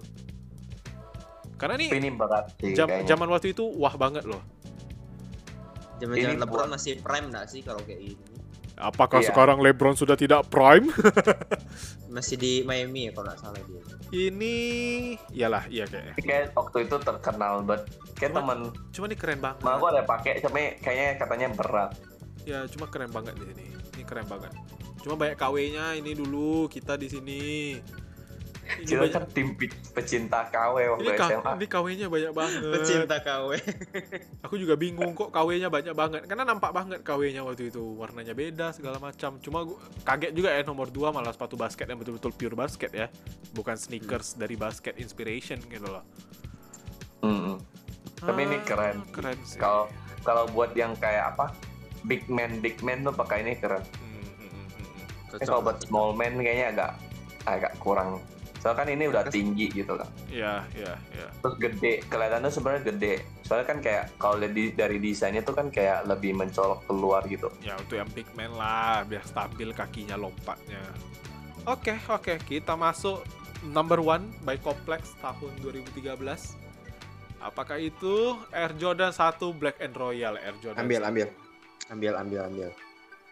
Karena 1.54 1.74
Tapi 1.74 1.90
ini 1.92 2.10
berat 2.10 2.54
sih 2.56 2.70
jam, 2.72 2.86
kayaknya. 2.86 3.06
zaman 3.08 3.28
waktu 3.28 3.50
itu 3.50 3.64
wah 3.74 3.94
banget 3.94 4.22
loh. 4.24 4.42
Zaman-zaman 5.96 6.34
Ini 6.34 6.40
LeBron 6.40 6.50
buat- 6.60 6.72
masih 6.72 6.98
prime 7.00 7.26
nggak 7.28 7.46
sih 7.48 7.60
kalau 7.60 7.78
kayak 7.80 8.00
ini? 8.04 8.16
Apakah 8.76 9.22
Iya. 9.22 9.30
sekarang 9.30 9.58
LeBron 9.60 9.94
sudah 9.94 10.14
tidak 10.14 10.46
prime? 10.48 10.90
Masih 12.10 12.34
di 12.34 12.62
Miami 12.62 13.06
ya 13.06 13.12
kalau 13.12 13.26
nggak 13.26 13.38
salah 13.40 13.58
dia. 13.60 13.82
ini 14.12 14.54
iyalah, 15.30 15.66
iya 15.66 15.82
kayaknya. 15.84 16.14
kayak 16.16 16.54
waktu 16.54 16.78
itu 16.82 16.94
terkenal 17.00 17.62
banget. 17.62 17.82
Kayak 18.14 18.30
Cuma- 18.30 18.38
temen 18.40 18.58
Cuma 18.90 19.04
ini 19.04 19.16
keren 19.16 19.38
banget. 19.40 19.58
Nah, 19.60 19.74
aku 19.74 19.86
ada 19.88 20.02
pakai, 20.04 20.38
tapi 20.38 20.62
kayaknya 20.76 21.10
katanya 21.16 21.46
berat. 21.52 21.90
Ya, 22.44 22.68
cuma 22.68 22.86
keren 22.86 23.08
banget 23.08 23.34
di 23.34 23.44
sini. 23.46 23.64
Ini 23.94 24.02
keren 24.04 24.24
banget. 24.24 24.52
Cuma 25.00 25.16
banyak 25.16 25.34
KW-nya 25.34 25.96
ini 25.96 26.12
dulu 26.12 26.66
kita 26.66 26.94
di 26.94 27.08
sini. 27.08 27.42
Ini 28.64 28.80
Kita 28.82 28.96
banyak 28.98 29.12
kan 29.14 29.24
tim 29.28 29.48
pe- 29.52 29.76
pecinta 29.92 30.48
KW 30.48 30.96
waktu 30.96 31.04
ini, 31.06 31.20
SMA. 31.20 31.50
ini 31.54 31.66
KW-nya 31.68 32.06
banyak 32.08 32.32
banget. 32.32 32.72
Pecinta 32.72 33.16
KW. 33.18 33.48
Aku 34.40 34.56
juga 34.56 34.72
bingung 34.74 35.12
kok 35.12 35.28
KW-nya 35.28 35.68
banyak 35.68 35.92
banget. 35.92 36.22
Karena 36.24 36.44
nampak 36.46 36.72
banget 36.72 37.00
KW-nya 37.00 37.44
waktu 37.44 37.68
itu. 37.68 37.84
Warnanya 37.94 38.32
beda 38.32 38.72
segala 38.72 38.96
macam. 38.96 39.36
Cuma 39.38 39.64
gua 39.64 39.76
kaget 40.02 40.32
juga 40.32 40.48
ya 40.50 40.64
nomor 40.64 40.88
2 40.88 41.12
malah 41.12 41.28
sepatu 41.30 41.54
basket 41.54 41.84
yang 41.86 41.96
betul-betul 41.98 42.32
pure 42.32 42.56
basket 42.56 42.88
ya. 42.90 43.12
Bukan 43.52 43.76
sneakers 43.76 44.32
dari 44.32 44.56
basket 44.56 44.96
inspiration 44.96 45.60
gitu 45.62 45.84
loh. 45.84 46.04
Mm-mm. 47.20 47.60
Tapi 48.16 48.40
ini 48.42 48.56
Ah, 48.56 48.64
keren. 48.64 48.96
Keren 49.10 49.36
sih. 49.44 49.56
Kalau 49.56 49.92
kalau 50.20 50.48
buat 50.48 50.72
yang 50.72 50.96
kayak 50.96 51.36
apa? 51.36 51.52
Big 52.04 52.28
man, 52.28 52.60
big 52.60 52.76
man 52.84 53.00
tuh 53.00 53.12
pakai 53.12 53.40
ini 53.40 53.56
keren. 53.56 53.80
Hmm, 53.80 54.20
hmm, 54.20 54.48
hmm, 54.52 54.66
hmm. 54.68 55.04
Tapi 55.32 55.42
kalau 55.44 55.60
buat 55.60 55.78
small 55.80 56.12
man 56.12 56.36
kayaknya 56.36 56.66
agak 56.70 56.90
agak 57.44 57.72
kurang. 57.80 58.20
Soalnya 58.60 58.80
kan 58.80 58.88
ini 58.88 59.04
udah 59.12 59.22
tinggi 59.28 59.68
gitu 59.68 59.92
kan. 59.92 60.08
Iya, 60.32 60.64
iya, 60.72 60.96
iya. 61.12 61.28
Terus 61.44 61.54
gede, 61.60 62.00
kelihatannya 62.08 62.48
sebenarnya 62.48 62.82
gede. 62.88 63.14
Soalnya 63.44 63.66
kan 63.68 63.78
kayak 63.84 64.04
kalau 64.16 64.40
lihat 64.40 64.56
di- 64.56 64.72
dari 64.72 64.96
desainnya 64.96 65.44
tuh 65.44 65.52
kan 65.52 65.68
kayak 65.68 66.08
lebih 66.08 66.32
mencolok 66.32 66.80
keluar 66.88 67.20
gitu. 67.28 67.52
Ya 67.60 67.76
untuk 67.76 68.00
yang 68.00 68.08
big 68.16 68.24
man 68.32 68.56
lah, 68.56 69.04
biar 69.04 69.20
stabil 69.20 69.68
kakinya 69.76 70.16
lompatnya. 70.16 70.80
Oke, 71.68 71.92
oke, 72.08 72.40
kita 72.40 72.72
masuk 72.72 73.20
number 73.68 74.00
one 74.00 74.32
by 74.44 74.56
Complex 74.56 75.12
tahun 75.20 75.52
2013. 75.60 76.56
Apakah 77.44 77.76
itu 77.76 78.40
Air 78.48 78.72
Jordan 78.80 79.12
1 79.12 79.52
Black 79.52 79.76
and 79.76 79.92
Royal 79.92 80.40
Air 80.40 80.56
Jordan? 80.64 80.80
Ambil, 80.80 81.04
ambil. 81.04 81.28
Ambil, 81.94 82.12
ambil, 82.18 82.40
ambil. 82.50 82.70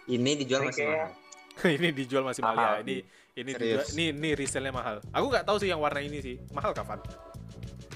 Ini 0.07 0.31
dijual 0.39 0.71
masih 0.71 0.87
mahal. 0.87 1.11
ini 1.77 1.89
dijual 1.91 2.23
masih 2.23 2.43
mahal 2.47 2.71
ya. 2.79 2.81
Ini 2.87 2.97
ini 3.33 3.51
Serius. 3.59 3.59
dijual, 3.59 3.83
ini 3.99 4.05
ini 4.15 4.29
resellnya 4.39 4.71
mahal. 4.71 4.97
Aku 5.11 5.27
nggak 5.27 5.45
tahu 5.51 5.57
sih 5.59 5.69
yang 5.75 5.83
warna 5.83 5.99
ini 5.99 6.23
sih. 6.23 6.37
Mahal 6.55 6.71
kapan? 6.71 7.03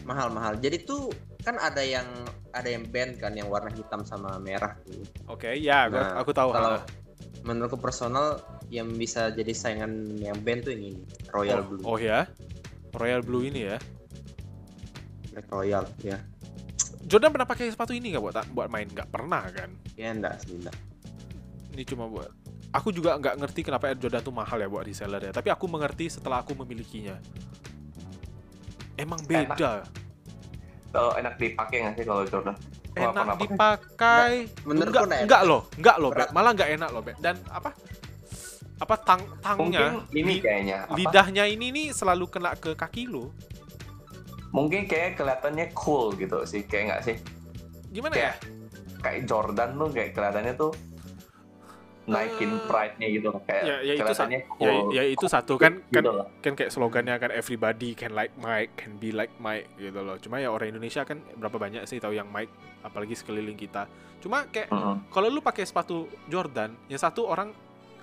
Mahal, 0.03 0.35
mahal. 0.35 0.59
Jadi 0.59 0.83
tuh 0.83 1.15
kan 1.47 1.55
ada 1.63 1.87
yang 1.87 2.07
ada 2.51 2.67
yang 2.67 2.83
band 2.91 3.23
kan 3.23 3.31
yang 3.39 3.47
warna 3.47 3.71
hitam 3.71 4.03
sama 4.03 4.43
merah 4.43 4.75
tuh. 4.83 5.07
Oke, 5.31 5.55
ya, 5.55 5.87
gua- 5.87 6.03
Nah, 6.03 6.13
aku 6.19 6.35
tahu. 6.35 6.51
Kalau 6.51 6.83
ah. 6.83 6.85
menurutku 7.47 7.79
personal 7.79 8.43
yang 8.67 8.91
bisa 8.99 9.31
jadi 9.31 9.55
saingan 9.55 10.19
yang 10.19 10.35
band 10.43 10.67
tuh 10.67 10.75
ini 10.75 10.99
Royal 11.31 11.63
oh, 11.63 11.67
Blue. 11.71 11.83
oh 11.87 11.99
ya, 12.03 12.27
Royal 12.99 13.23
Blue 13.23 13.47
ini 13.47 13.71
ya. 13.71 13.79
Black 15.31 15.47
Royal 15.55 15.87
ya. 16.03 16.19
Jordan 17.05 17.31
pernah 17.35 17.49
pakai 17.49 17.69
sepatu 17.69 17.93
ini 17.93 18.17
nggak 18.17 18.25
buat 18.25 18.37
buat 18.57 18.69
main? 18.73 18.89
Nggak 18.89 19.09
pernah 19.13 19.45
kan? 19.53 19.71
Ya 19.99 20.15
enggak 20.15 20.41
sih, 20.41 20.57
enggak. 20.57 20.77
Ini 21.77 21.83
cuma 21.85 22.09
buat 22.09 22.31
aku 22.77 22.89
juga 22.93 23.17
nggak 23.17 23.35
ngerti 23.41 23.61
kenapa 23.65 23.89
Air 23.89 23.99
Jordan 24.01 24.21
tuh 24.21 24.35
mahal 24.37 24.61
ya 24.61 24.69
buat 24.69 24.85
reseller 24.85 25.23
ya. 25.25 25.33
Tapi 25.33 25.49
aku 25.49 25.65
mengerti 25.65 26.13
setelah 26.13 26.45
aku 26.45 26.53
memilikinya. 26.53 27.17
Emang 29.01 29.21
beda. 29.25 29.85
Kalau 30.93 31.13
enak 31.17 31.35
dipakai 31.37 31.77
nggak 31.85 31.95
sih 32.01 32.05
kalau 32.05 32.23
Jordan? 32.29 32.57
Enak 32.97 33.13
pernah 33.13 33.37
pakai. 33.37 33.45
dipakai. 33.45 34.33
Menurutku 34.65 34.89
enggak, 34.89 35.05
enggak 35.05 35.21
enggak 35.25 35.43
loh, 35.45 35.61
enggak 35.77 35.97
loh. 36.01 36.11
Berat. 36.13 36.29
Malah 36.33 36.51
enggak 36.57 36.71
enak 36.77 36.89
loh, 36.93 37.03
Beb. 37.05 37.17
Dan 37.21 37.37
apa? 37.53 37.71
Apa 38.77 38.95
tang 39.01 39.25
tangnya, 39.41 39.89
Mungkin 39.89 40.13
ini 40.13 40.35
kayaknya 40.37 40.85
apa? 40.85 41.01
lidahnya 41.01 41.45
ini 41.49 41.73
nih 41.73 41.87
selalu 41.97 42.29
kena 42.29 42.53
ke 42.61 42.77
kaki 42.77 43.09
lo. 43.09 43.33
Mungkin 44.57 44.89
kayak 44.89 45.21
kelihatannya 45.21 45.77
cool 45.77 46.17
gitu 46.17 46.41
sih, 46.49 46.65
kayak 46.65 46.85
nggak 46.89 47.03
sih? 47.05 47.17
Gimana 47.93 48.15
ya? 48.17 48.33
Kayak 48.33 48.37
kayak 49.05 49.21
Jordan 49.29 49.71
tuh 49.77 49.89
kayak 49.93 50.11
kelihatannya 50.17 50.55
tuh 50.57 50.73
naikin 52.07 52.55
Eh, 52.55 52.63
pride-nya 52.71 53.09
gitu 53.11 53.29
kayak 53.51 53.63
ya, 53.67 53.77
ya 53.83 53.93
itu 53.93 54.03
kelihatannya 54.07 54.41
Ya, 54.41 54.47
cool. 54.55 54.87
ya 54.95 55.03
itu 55.03 55.27
satu 55.27 55.59
kan 55.59 55.83
kan 55.91 56.03
gitu 56.07 56.11
loh. 56.15 56.27
kan 56.39 56.53
kayak 56.55 56.71
slogannya 56.71 57.19
kan 57.19 57.31
everybody 57.35 57.99
can 57.99 58.15
like 58.15 58.31
Mike, 58.39 58.79
can 58.79 58.95
be 58.97 59.11
like 59.11 59.35
Mike 59.43 59.67
gitu 59.75 60.01
loh. 60.07 60.15
Cuma 60.23 60.39
ya 60.39 60.55
orang 60.55 60.71
Indonesia 60.71 61.03
kan 61.03 61.19
berapa 61.35 61.59
banyak 61.59 61.83
sih 61.83 61.99
tahu 61.99 62.15
yang 62.15 62.31
Mike 62.31 62.55
apalagi 62.87 63.19
sekeliling 63.19 63.59
kita. 63.59 63.91
Cuma 64.23 64.47
kayak 64.47 64.71
Mm-mm. 64.71 65.11
kalau 65.11 65.27
lu 65.27 65.43
pakai 65.43 65.67
sepatu 65.67 66.07
Jordan, 66.31 66.79
yang 66.87 67.03
satu 67.03 67.27
orang 67.27 67.51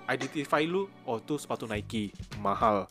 identify 0.04 0.60
lu, 0.60 0.84
oh 1.08 1.16
tuh 1.16 1.40
sepatu 1.40 1.64
Nike, 1.64 2.12
mahal, 2.36 2.84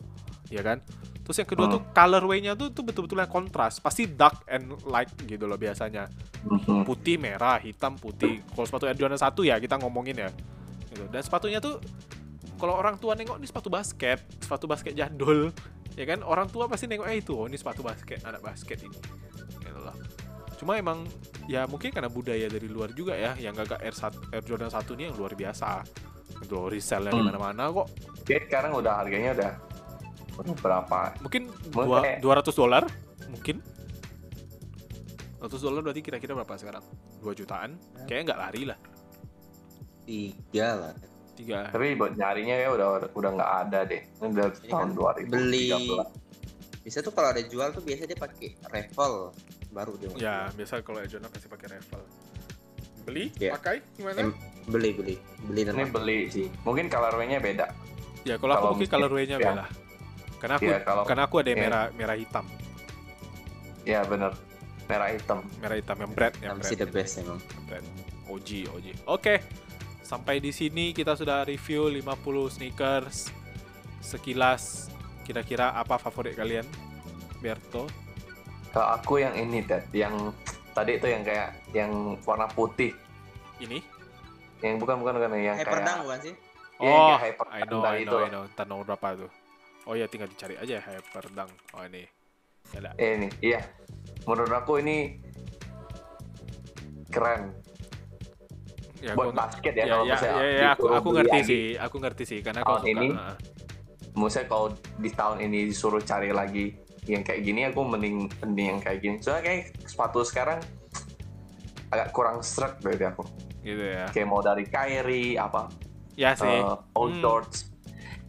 ya 0.50 0.66
kan? 0.66 0.82
Terus 1.24 1.36
yang 1.40 1.48
kedua 1.48 1.66
Hmm. 1.66 1.74
tuh 1.74 1.82
colorway-nya 1.96 2.52
tuh 2.52 2.68
tuh 2.68 2.84
betul-betul 2.84 3.16
yang 3.16 3.32
kontras, 3.32 3.80
pasti 3.80 4.04
dark 4.04 4.44
and 4.44 4.76
light 4.84 5.08
gitu 5.24 5.48
loh 5.48 5.56
biasanya. 5.56 6.04
Mhm. 6.44 6.84
Putih, 6.84 7.16
merah, 7.16 7.56
hitam, 7.56 7.96
putih. 7.96 8.44
Kalau 8.52 8.66
sepatu 8.68 8.84
Air 8.84 9.00
Jordan 9.00 9.16
1 9.16 9.40
ya 9.40 9.56
kita 9.56 9.80
ngomongin 9.80 10.20
ya. 10.20 10.30
Gitu. 10.92 11.08
Dan 11.08 11.24
sepatunya 11.24 11.64
tuh 11.64 11.80
kalau 12.60 12.76
orang 12.76 13.00
tua 13.00 13.16
nengok 13.16 13.40
ini 13.40 13.48
sepatu 13.48 13.72
basket, 13.72 14.20
sepatu 14.38 14.68
basket 14.68 14.92
jadul, 14.92 15.48
ya 15.96 16.04
kan? 16.04 16.20
Orang 16.20 16.52
tua 16.52 16.68
pasti 16.68 16.84
nengok 16.86 17.08
eh 17.08 17.18
itu, 17.18 17.32
oh 17.34 17.48
ini 17.48 17.56
sepatu 17.56 17.80
basket, 17.80 18.20
anak 18.22 18.44
basket 18.44 18.84
ini. 18.84 18.94
Gitu 19.64 19.80
loh. 19.80 19.96
Cuma 20.60 20.76
emang 20.76 21.08
ya 21.48 21.64
mungkin 21.66 21.88
karena 21.90 22.06
budaya 22.06 22.46
dari 22.46 22.68
luar 22.68 22.92
juga 22.92 23.16
ya, 23.16 23.32
yang 23.40 23.56
gak 23.56 23.80
Air, 23.80 23.96
1, 23.96 24.28
Air 24.28 24.44
Jordan 24.44 24.70
1 24.70 24.92
ini 24.94 25.08
yang 25.08 25.16
luar 25.16 25.32
biasa. 25.34 25.82
Itu 26.44 26.68
resellnya 26.68 27.10
di 27.10 27.20
Hmm. 27.20 27.32
mana-mana 27.32 27.72
kok. 27.72 27.88
Kayak 28.22 28.42
sekarang 28.52 28.72
udah 28.76 28.92
harganya 29.02 29.30
udah 29.34 29.52
berapa? 30.36 31.14
Mungkin 31.22 31.42
dua, 31.70 32.18
200 32.18 32.50
dolar, 32.52 32.82
mungkin. 33.30 33.62
200 35.38 35.60
dolar 35.60 35.80
berarti 35.84 36.00
kira-kira 36.00 36.32
berapa 36.34 36.54
sekarang? 36.56 36.84
2 37.20 37.30
jutaan? 37.34 37.76
Kayaknya 38.08 38.22
nggak 38.26 38.40
lari 38.40 38.62
lah. 38.64 38.78
Tiga 40.04 40.68
lah. 40.74 40.94
tiga 41.34 41.66
Tapi 41.66 41.98
buat 41.98 42.14
nyarinya 42.14 42.54
ya 42.54 42.68
udah 42.70 43.10
udah 43.10 43.30
nggak 43.34 43.52
ada 43.66 43.78
deh. 43.84 44.02
Ini 44.06 44.26
udah 44.30 44.48
Ini 44.54 44.70
tahun 44.70 44.88
kan 44.94 45.26
2013. 45.26 45.34
beli 45.34 45.66
bisa 46.84 47.00
tuh 47.00 47.10
kalau 47.10 47.32
ada 47.32 47.40
jual 47.40 47.72
tuh 47.72 47.80
biasanya 47.80 48.12
dia 48.12 48.20
pakai 48.20 48.48
raffle 48.68 49.32
baru 49.72 49.96
dia 49.96 50.04
ya 50.04 50.12
jual. 50.12 50.52
biasa 50.54 50.84
kalau 50.84 51.00
Ejona 51.00 51.26
pasti 51.26 51.48
pakai 51.48 51.66
raffle 51.72 52.04
beli 53.02 53.32
Iya. 53.40 53.56
pakai 53.56 53.80
gimana 53.96 54.20
Em, 54.20 54.30
beli 54.68 54.92
beli 54.92 55.14
beli 55.42 55.60
Ini 55.64 55.84
beli 55.88 56.18
sih. 56.28 56.46
Mungkin 56.62 56.86
colorway-nya 56.86 57.40
beda. 57.40 57.66
ya 58.22 58.36
kalau 58.36 58.52
aku 58.52 58.60
kalau 58.60 58.70
mungkin 58.70 58.84
mungkin, 58.84 59.00
color 59.00 59.10
nya 59.16 59.24
ya. 59.26 59.38
beda 59.40 59.64
karena 60.44 60.60
aku 60.60 60.68
Iya, 60.68 60.78
kalau 60.84 61.02
karena 61.08 61.22
aku 61.24 61.36
ada 61.40 61.48
yang 61.48 61.60
iya. 61.64 61.66
merah 61.72 61.84
merah 61.96 62.16
hitam 62.20 62.44
ya 63.88 64.00
bener. 64.04 64.32
Merah 64.84 65.08
hitam. 65.08 65.40
merah 65.64 65.76
hitam 65.80 65.96
yang 65.96 66.12
bread 66.12 66.34
yang 66.44 66.60
bread, 66.60 66.76
the 66.76 66.84
best 66.84 67.16
emang 67.16 67.40
bread. 67.64 67.80
OG 68.28 68.68
OG 68.68 68.86
oke 69.08 69.40
sampai 70.04 70.36
di 70.44 70.52
sini 70.52 70.92
kita 70.92 71.16
sudah 71.16 71.48
review 71.48 71.88
50 71.88 72.04
sneakers 72.60 73.32
sekilas 74.04 74.92
kira-kira 75.24 75.72
apa 75.72 75.96
favorit 75.96 76.36
kalian 76.36 76.68
Berto 77.40 77.88
Kalau 78.68 78.90
aku 79.00 79.22
yang 79.22 79.32
ini 79.38 79.64
Ted, 79.64 79.88
yang 79.96 80.34
tadi 80.76 80.98
itu 80.98 81.06
yang 81.06 81.22
kayak 81.22 81.54
yang 81.70 82.18
warna 82.26 82.44
putih. 82.50 82.90
ini 83.62 83.78
Yang 84.60 84.82
bukan 84.82 84.98
bukan 85.00 85.12
bukan 85.16 85.30
yang 85.40 85.56
Hyperdunk 85.56 85.88
kayak 85.88 86.04
bukan 86.04 86.18
sih 86.20 86.34
oh 86.82 87.16
kayak 87.16 87.20
hyper 87.38 87.46
I 87.48 87.60
know 87.64 87.80
I 87.86 88.02
itu 88.02 88.10
know 88.10 88.18
I 88.18 88.28
loh. 88.28 88.44
know 88.50 88.64
nomor 88.66 88.84
berapa 88.84 89.08
tuh 89.24 89.30
oh 89.84 89.94
ya 89.94 90.06
tinggal 90.06 90.26
dicari 90.26 90.56
aja 90.56 90.80
hyperdunk 90.80 91.50
oh 91.74 91.84
ini 91.84 92.04
Ada. 92.72 92.96
Eh, 92.96 93.20
ini, 93.20 93.28
iya. 93.44 93.60
Menurut 94.24 94.48
aku 94.48 94.80
ini 94.80 95.20
keren 97.12 97.52
ya, 98.98 99.12
buat 99.12 99.36
basket 99.36 99.76
ya, 99.76 99.84
ya, 99.84 99.92
kalau 99.92 100.04
ya, 100.04 100.12
misalnya 100.16 100.34
ya, 100.40 100.48
ya, 100.48 100.68
aku, 100.72 100.84
aku 100.88 101.08
ngerti 101.12 101.38
lagi. 101.38 101.44
sih, 101.46 101.64
aku 101.76 101.96
ngerti 102.00 102.22
sih, 102.24 102.38
karena 102.40 102.60
aku 102.64 102.74
suka. 102.80 102.88
ini, 102.88 103.08
Nah, 103.12 103.36
Maksudnya 104.14 104.46
kalau 104.46 104.66
di 104.96 105.10
tahun 105.10 105.38
ini 105.42 105.58
disuruh 105.68 105.98
cari 106.00 106.30
lagi 106.30 106.70
yang 107.04 107.20
kayak 107.20 107.42
gini, 107.42 107.66
aku 107.66 107.82
mending 107.82 108.30
mending 108.40 108.66
yang 108.72 108.80
kayak 108.80 108.98
gini. 109.02 109.16
Soalnya 109.18 109.42
kayak 109.44 109.62
sepatu 109.84 110.22
sekarang 110.22 110.62
agak 111.90 112.14
kurang 112.14 112.38
serak 112.40 112.78
dari 112.78 113.02
aku. 113.02 113.26
gitu 113.60 113.82
ya. 113.82 114.06
Kayak 114.08 114.28
mau 114.30 114.38
dari 114.38 114.64
Kyrie 114.64 115.34
apa, 115.34 115.66
Ya 116.14 116.32
sih. 116.32 116.46
eh, 116.46 116.62
Old 116.94 117.18
Hmm. 117.18 117.42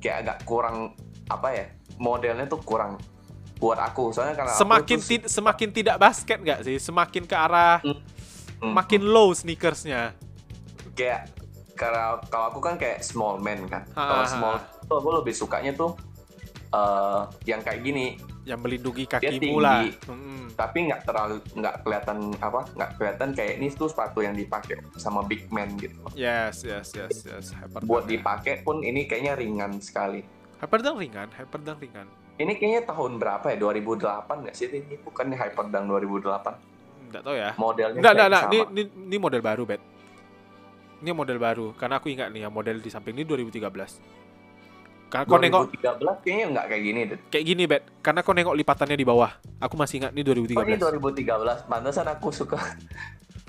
Kayak 0.01 0.17
agak 0.25 0.37
kurang 0.43 0.97
apa 1.27 1.47
ya? 1.49 1.65
Modelnya 1.95 2.45
tuh 2.45 2.59
kurang 2.59 2.99
buat 3.55 3.77
aku. 3.77 4.11
Soalnya 4.11 4.35
karena 4.35 4.51
aku 4.51 4.61
semakin 4.61 4.97
tuh- 4.97 5.07
ti- 5.07 5.27
semakin 5.27 5.69
tidak 5.71 5.95
basket 5.97 6.37
nggak 6.37 6.59
sih? 6.61 6.77
Semakin 6.77 7.23
ke 7.23 7.33
arah 7.33 7.79
Hmm. 7.81 8.71
makin 8.71 9.03
low 9.03 9.31
sneakersnya. 9.31 10.15
kayak 10.91 11.27
karena 11.75 12.23
kalau 12.25 12.47
aku 12.49 12.59
kan 12.61 12.75
kayak 12.75 12.99
small 13.01 13.35
man 13.35 13.67
kan. 13.67 13.83
Kalau 13.89 14.23
small 14.25 14.55
tuh 14.81 14.95
aku 14.95 15.09
lebih 15.13 15.33
sukanya 15.33 15.71
tuh 15.71 15.91
eh 16.69 17.21
yang 17.45 17.59
kayak 17.59 17.81
gini, 17.81 18.15
Yang 18.43 18.59
melindungi 18.61 19.03
Dia 19.03 19.13
kakimu 19.19 19.41
tinggi. 19.41 19.59
lah. 19.59 19.81
Mm-mm. 20.07 20.43
tapi 20.55 20.77
nggak 20.85 21.01
terlalu 21.03 21.35
nggak 21.51 21.75
kelihatan 21.81 22.17
apa 22.37 22.59
nggak 22.71 22.89
kelihatan 22.95 23.29
kayak 23.33 23.53
ini 23.57 23.67
tuh 23.69 23.89
sepatu 23.89 24.21
yang 24.21 24.31
dipakai 24.31 24.79
sama 24.95 25.19
big 25.21 25.49
man 25.49 25.75
gitu. 25.75 25.99
Yes, 26.13 26.63
yes, 26.63 26.93
yes, 26.93 27.25
yes. 27.25 27.51
Hyperdunk. 27.51 27.83
Buat 27.83 28.03
dipakai 28.05 28.63
pun 28.63 28.79
ini 28.79 29.03
kayaknya 29.03 29.35
ringan 29.35 29.75
sekali. 29.77 30.23
Hyperdunk 30.59 30.97
ringan, 31.03 31.27
hyperdunk 31.35 31.79
ringan. 31.83 32.07
Ini 32.35 32.51
kayaknya 32.59 32.81
tahun 32.91 33.15
berapa 33.15 33.45
ya? 33.47 33.57
2008 33.59 34.27
nggak 34.27 34.55
sih? 34.55 34.67
Ini 34.67 34.99
bukan 35.03 35.31
nih 35.31 35.39
Hyperdunk 35.39 35.85
2008. 35.87 37.11
Nggak 37.11 37.21
tahu 37.23 37.35
ya. 37.35 37.51
Modelnya 37.55 37.99
Nggak, 38.03 38.13
nggak, 38.15 38.27
nggak. 38.27 38.43
Ini, 38.51 38.59
ini, 38.75 38.83
ini 39.07 39.17
model 39.19 39.41
baru, 39.43 39.63
Bet. 39.63 39.81
Ini 40.99 41.11
model 41.15 41.39
baru. 41.39 41.67
Karena 41.79 41.95
aku 41.99 42.07
ingat 42.11 42.27
nih, 42.35 42.47
yang 42.47 42.53
model 42.55 42.83
di 42.83 42.89
samping 42.91 43.15
ini 43.15 43.23
2013. 43.23 43.63
Karena 45.05 45.23
kau 45.29 45.39
nengok 45.39 45.71
2013 45.79 46.23
kayaknya 46.25 46.45
nggak 46.51 46.65
kayak 46.65 46.83
gini 46.83 46.99
deh. 47.07 47.19
kayak 47.31 47.45
gini, 47.47 47.63
Bet. 47.71 47.83
Karena 48.03 48.19
kau 48.19 48.35
nengok 48.35 48.55
lipatannya 48.59 48.97
di 48.99 49.07
bawah. 49.07 49.31
Aku 49.63 49.79
masih 49.79 50.03
ingat 50.03 50.11
ini 50.11 50.23
Oh 50.27 50.63
ini 50.67 50.75
2013. 50.75 51.63
2013. 51.63 51.71
Pantesan 51.71 52.07
aku 52.11 52.35
suka 52.35 52.59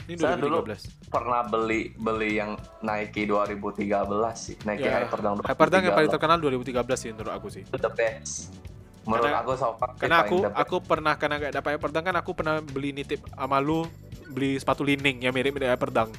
Ini 0.07 0.17
Saya 0.17 0.39
dulu 0.39 0.63
2013. 0.63 1.11
pernah 1.11 1.43
beli 1.43 1.91
beli 1.93 2.31
yang 2.37 2.55
Nike 2.81 3.27
2013 3.27 3.91
sih. 4.37 4.55
Nike 4.63 4.87
Ya, 4.87 5.03
Hyperdunk 5.03 5.43
2013. 5.43 5.51
Hyperdunk 5.51 5.83
yang 5.83 5.97
paling 5.97 6.11
terkenal 6.11 6.37
2013 6.39 6.71
sih 6.97 7.11
menurut 7.11 7.33
aku 7.33 7.49
sih. 7.49 7.63
itu 7.63 7.77
the 7.77 7.91
best. 7.91 8.55
Menurut 9.03 9.23
Karena- 9.25 9.41
aku 9.41 9.51
so 9.55 9.69
far 9.75 9.91
Karena 9.95 10.17
aku 10.21 10.37
aku 10.45 10.77
pernah 10.81 11.15
karena 11.15 11.35
gak 11.41 11.55
dapat 11.55 11.71
Hyperdunk 11.75 12.05
kan 12.05 12.17
aku 12.17 12.31
pernah 12.33 12.55
beli 12.61 12.91
nitip 12.93 13.23
sama 13.29 13.59
lu 13.59 13.87
beli 14.29 14.55
sepatu 14.57 14.83
lining 14.83 15.21
yang 15.21 15.33
mirip-mirip 15.33 15.67
Hyperdunk. 15.69 16.15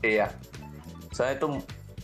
Iya. 0.00 0.30
Soalnya 1.10 1.38
itu 1.38 1.48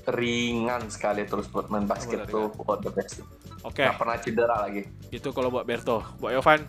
ringan 0.06 0.86
sekali 0.86 1.22
terus 1.24 1.46
buat 1.46 1.66
main 1.66 1.82
basket 1.84 2.22
benar, 2.22 2.30
tuh 2.30 2.46
buat 2.56 2.78
the 2.80 2.90
best. 2.90 3.22
Oke, 3.62 3.82
Nggak 3.82 3.98
pernah 3.98 4.16
cedera 4.16 4.56
lagi. 4.60 4.86
itu 5.10 5.28
kalau 5.28 5.50
buat 5.50 5.62
Berto. 5.62 5.98
Buat 6.16 6.38
Yovan, 6.38 6.60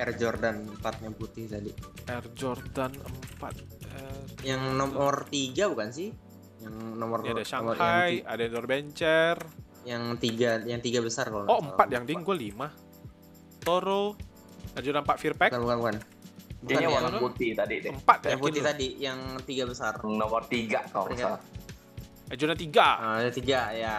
Air 0.00 0.16
Jordan 0.16 0.56
4 0.80 1.04
yang 1.04 1.12
putih 1.12 1.44
tadi 1.44 1.70
Air 2.08 2.24
Jordan 2.32 2.90
4. 3.36 3.36
Air... 3.36 4.24
yang 4.42 4.62
nomor 4.74 5.28
3 5.28 5.52
bukan 5.68 5.88
sih 5.92 6.08
yang 6.60 6.72
nomor 6.96 7.20
Ini 7.20 7.32
ada 7.32 7.40
nomor 7.40 7.44
Shanghai, 7.76 8.12
ada 8.24 8.42
Indoor 8.42 8.64
Bencher. 8.64 9.36
yang, 9.80 10.12
yang 10.12 10.16
tiga 10.16 10.50
yang 10.60 10.80
tiga 10.80 11.00
besar 11.00 11.28
kalau 11.28 11.44
Oh, 11.44 11.60
salah. 11.60 11.88
4 11.88 11.94
yang 11.94 12.04
ding 12.04 12.20
gue 12.20 12.36
5. 12.52 12.68
Toro, 13.60 14.16
Air 14.72 14.82
Jordan 14.82 15.04
4 15.04 15.16
Fear 15.16 15.34
Pack. 15.36 15.50
bukan 15.52 15.64
bukan 15.64 15.78
bukan 15.80 15.96
Kayaknya 16.60 16.84
yang, 16.84 16.92
warna 16.92 17.16
putih 17.16 17.50
tadi 17.56 17.74
deh. 17.80 17.92
4 17.92 18.04
yang 18.04 18.32
yakin 18.36 18.40
putih 18.40 18.60
lu. 18.60 18.68
tadi 18.68 18.86
yang 19.00 19.18
tiga 19.42 19.64
besar 19.64 19.92
Nomor 20.00 20.44
tiga 20.44 20.84
kalau 20.88 21.08
nggak 21.08 21.16
Peringkat. 21.16 21.32
salah. 21.32 21.40
Air 22.28 22.36
Jordan 22.36 22.58
3. 22.60 22.76
Ah, 22.76 23.14
ada 23.16 23.30
tiga 23.32 23.60
ya 23.72 23.96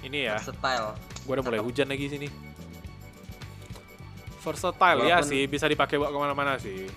Ini 0.00 0.18
ya, 0.28 0.36
style 0.40 0.92
gue 1.20 1.32
udah 1.32 1.44
mulai 1.44 1.60
hujan 1.60 1.88
lagi 1.88 2.08
sini. 2.08 2.28
Versatile 4.40 5.00
ya 5.04 5.20
sih, 5.20 5.44
bisa 5.44 5.64
dipakai 5.64 5.96
buat 5.96 6.08
ke 6.08 6.18
mana-mana 6.18 6.56
sih. 6.56 6.88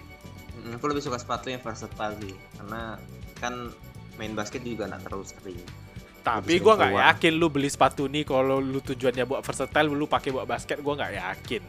Mm, 0.56 0.76
aku 0.76 0.86
lebih 0.88 1.04
suka 1.04 1.20
sepatu 1.20 1.48
yang 1.48 1.60
versatile 1.60 2.16
sih 2.18 2.34
karena 2.56 2.96
kan 3.36 3.54
main 4.16 4.32
basket 4.32 4.64
juga 4.64 4.88
nggak 4.88 5.04
terlalu 5.04 5.26
sering 5.26 5.60
Tapi 6.24 6.56
sering 6.56 6.64
nggak 6.80 6.94
yakin 7.04 7.34
lu 7.36 7.48
beli 7.52 7.68
sepatu 7.68 8.08
nih 8.08 8.24
kalau 8.24 8.58
lu 8.58 8.80
tujuannya 8.80 9.28
buat 9.28 9.44
versatile 9.44 9.92
lu 9.92 10.08
pakai 10.08 10.32
buat 10.32 10.48
basket 10.48 10.80
gua 10.80 10.96
nggak 10.96 11.14
yakin. 11.20 11.64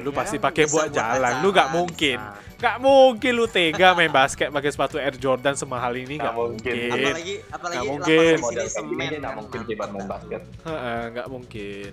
Lu 0.00 0.08
Ya, 0.12 0.16
pasti 0.16 0.36
pakai 0.40 0.64
bisa 0.64 0.72
buat 0.72 0.88
jalan. 0.90 1.32
Lu 1.40 1.48
nggak 1.50 1.68
mungkin. 1.70 2.18
Nggak 2.56 2.76
mungkin 2.78 3.32
lu 3.34 3.46
tega 3.50 3.92
main 3.92 4.08
basket 4.08 4.48
pakai 4.48 4.70
sepatu 4.70 4.96
Air 4.96 5.18
Jordan 5.18 5.52
semahal 5.52 5.92
ini 5.92 6.16
Nggak 6.16 6.24
nggak 6.24 6.36
mungkin. 6.38 6.72
mungkin. 6.72 7.04
apalagi 7.04 7.34
apalagi 7.50 7.76
Nggak 7.76 7.84
lapangan 7.84 7.92
mungkin. 7.92 8.36
nggak 9.20 9.34
mungkin 9.36 9.60
buat 9.76 9.90
main 9.90 10.08
basket. 10.08 10.42
Heeh, 10.64 11.00
nggak 11.12 11.26
mungkin. 11.28 11.92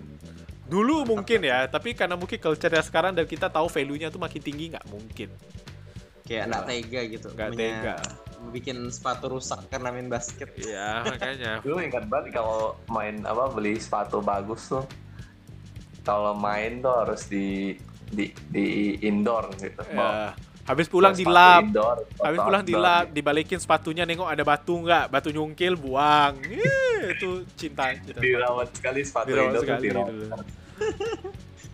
Dulu 0.69 1.01
mungkin 1.03 1.39
ya, 1.41 1.65
tapi 1.65 1.91
karena 1.91 2.13
mungkin 2.13 2.37
culture 2.37 2.69
sekarang 2.79 3.11
dan 3.11 3.25
kita 3.25 3.49
tahu 3.49 3.65
value-nya 3.65 4.07
tuh 4.07 4.17
makin 4.17 4.37
tinggi 4.39 4.69
nggak 4.69 4.85
mungkin. 4.87 5.29
kayak 6.21 6.45
nggak 6.45 6.63
tega 6.63 7.01
gitu 7.09 7.27
Nggak 7.33 7.49
tega. 7.57 7.95
bikin 8.53 8.77
sepatu 8.87 9.33
rusak 9.33 9.65
karena 9.67 9.89
main 9.89 10.05
basket 10.07 10.53
Iya, 10.55 11.01
makanya. 11.09 11.51
Dulu 11.59 11.81
ingat 11.81 12.05
banget 12.05 12.31
kalau 12.31 12.77
main 12.85 13.25
apa 13.25 13.49
beli 13.49 13.75
sepatu 13.75 14.21
bagus 14.21 14.69
tuh. 14.69 14.85
Kalau 16.01 16.33
main 16.33 16.79
tuh 16.79 16.93
harus 16.95 17.25
di 17.25 17.75
di 18.07 18.29
di 18.47 18.65
indoor 19.01 19.49
gitu. 19.57 19.81
Ya. 19.89 20.37
Habis 20.63 20.85
pulang 20.85 21.17
di 21.17 21.25
lab, 21.25 21.65
indoor, 21.65 21.97
Habis 22.21 22.39
pulang 22.39 22.61
di 22.61 22.77
lab, 22.77 23.09
dibalikin 23.09 23.57
sepatunya 23.57 24.05
nengok 24.05 24.29
ada 24.29 24.45
batu 24.45 24.77
nggak, 24.77 25.09
batu 25.09 25.33
nyungkil 25.33 25.73
buang. 25.73 26.37
Ih, 26.45 27.17
itu 27.17 27.41
cinta. 27.57 27.89
cinta. 27.91 28.21
dirawat 28.21 28.69
sekali 28.77 29.01
sepatu 29.01 29.33
Dirawat 29.33 29.49
indoor 29.49 29.63
sekali 29.65 29.81
dirawat. 29.83 30.09
dulu. 30.13 30.25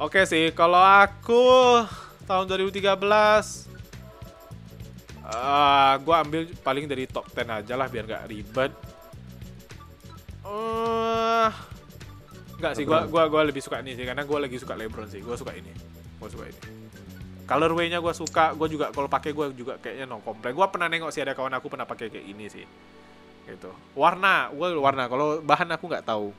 Oke 0.05 0.27
sih, 0.27 0.51
kalau 0.51 0.79
aku 0.79 1.43
tahun 2.27 2.45
2013 2.51 3.71
eh 5.25 5.93
gua 6.05 6.21
ambil 6.21 6.45
paling 6.61 6.85
dari 6.85 7.09
top 7.09 7.25
10 7.33 7.49
aja 7.49 7.73
lah 7.73 7.87
biar 7.89 8.05
nggak 8.05 8.25
ribet. 8.29 8.71
Eh 10.45 11.49
Enggak 12.55 12.73
sih, 12.79 12.85
gua 12.87 13.03
gua 13.05 13.27
gua 13.27 13.41
lebih 13.43 13.59
suka 13.59 13.83
ini 13.83 13.99
sih 13.99 14.07
karena 14.07 14.23
gua 14.23 14.47
lagi 14.47 14.55
suka 14.55 14.73
LeBron 14.79 15.11
sih. 15.11 15.19
Gua 15.19 15.35
suka 15.35 15.51
ini. 15.51 15.71
Gua 16.17 16.29
suka 16.31 16.47
ini. 16.47 16.59
Colorway-nya 17.45 17.99
gua 17.99 18.15
suka, 18.15 18.55
gua 18.55 18.67
juga 18.71 18.89
kalau 18.95 19.11
pakai 19.11 19.35
gua 19.35 19.51
juga 19.51 19.75
kayaknya 19.77 20.07
no 20.07 20.23
komplain. 20.23 20.55
Gua 20.55 20.71
pernah 20.71 20.87
nengok 20.87 21.11
sih 21.11 21.21
ada 21.21 21.35
kawan 21.35 21.51
aku 21.59 21.67
pernah 21.67 21.83
pakai 21.83 22.07
kayak 22.07 22.25
ini 22.25 22.45
sih. 22.47 22.65
Gitu. 23.45 23.69
Warna, 23.93 24.49
gua 24.55 24.71
warna. 24.79 25.05
Kalau 25.11 25.43
bahan 25.43 25.69
aku 25.75 25.85
nggak 25.91 26.07
tahu. 26.07 26.31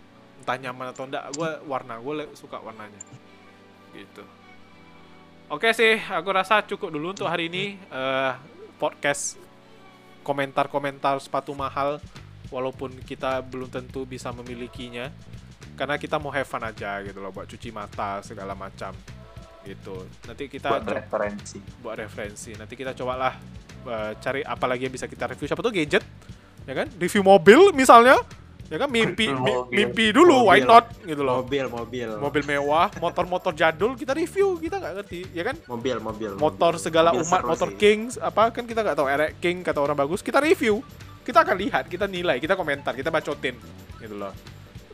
Entah 0.47 0.63
nyaman 0.63 0.95
atau 0.95 1.11
enggak, 1.11 1.27
gua 1.35 1.59
warna. 1.67 1.99
Gua 1.99 2.23
le- 2.23 2.31
suka 2.39 2.63
warnanya. 2.63 3.03
Gitu. 3.91 4.23
Oke 5.51 5.75
sih, 5.75 5.99
aku 5.99 6.31
rasa 6.31 6.63
cukup 6.63 6.95
dulu 6.95 7.11
untuk 7.11 7.27
hari 7.27 7.51
ini 7.51 7.75
eh, 7.91 8.33
podcast 8.79 9.35
komentar-komentar 10.23 11.19
sepatu 11.19 11.51
mahal 11.51 11.99
walaupun 12.51 12.95
kita 13.03 13.43
belum 13.43 13.71
tentu 13.71 14.07
bisa 14.07 14.31
memilikinya 14.31 15.11
karena 15.75 15.99
kita 15.99 16.19
mau 16.19 16.31
have 16.31 16.47
fun 16.47 16.63
aja 16.63 16.99
gitu 17.03 17.19
loh 17.23 17.31
buat 17.31 17.47
cuci 17.47 17.71
mata 17.71 18.23
segala 18.23 18.55
macam 18.55 18.95
gitu 19.67 20.07
nanti 20.27 20.47
kita 20.47 20.71
buat 20.71 20.87
referensi. 20.87 21.59
buat 21.83 21.97
referensi 21.99 22.51
nanti 22.55 22.75
kita 22.79 22.95
cobalah 22.95 23.35
eh, 23.87 24.13
cari 24.19 24.41
apa 24.47 24.67
lagi 24.67 24.87
yang 24.87 24.95
bisa 24.95 25.11
kita 25.11 25.31
review 25.31 25.47
siapa 25.47 25.63
tuh 25.63 25.75
gadget 25.75 26.03
ya 26.67 26.75
kan 26.75 26.87
review 26.99 27.23
mobil 27.23 27.71
misalnya 27.75 28.19
ya 28.67 28.77
kan 28.77 28.89
mimpi 28.89 29.31
mobil. 29.31 29.71
mimpi 29.71 30.11
dulu 30.11 30.47
why 30.47 30.59
Mobil. 30.59 30.67
not? 30.67 30.85
Gitu 31.01 31.23
loh. 31.23 31.37
Mobil 31.41 31.67
mobil. 31.67 32.09
Mobil 32.17 32.43
mewah 32.45 32.91
motor-motor 32.97 33.53
jadul 33.53 33.95
kita 33.95 34.11
review 34.11 34.59
kita 34.59 34.77
nggak 34.77 34.95
ngerti 34.97 35.21
ya 35.31 35.43
kan? 35.43 35.57
Mobil 35.65 35.97
mobil 35.99 36.31
motor 36.35 36.75
mobil. 36.75 36.83
segala 36.83 37.11
Mobil 37.11 37.23
umat 37.23 37.41
motor 37.45 37.71
sih. 37.71 37.79
kings 37.79 38.15
apa 38.17 38.51
kan 38.51 38.65
kita 38.65 38.81
nggak 38.81 38.97
tahu 38.97 39.07
erek 39.07 39.31
king 39.39 39.61
kata 39.61 39.79
orang 39.79 39.95
bagus 39.95 40.19
kita 40.19 40.39
review. 40.39 40.83
Kita 41.23 41.43
akan 41.43 41.57
lihat 41.57 41.85
kita 41.87 42.07
nilai 42.07 42.39
kita 42.39 42.55
komentar 42.55 42.93
kita 42.93 43.09
bacotin 43.09 43.55
gitu 43.97 44.15
loh. 44.15 44.31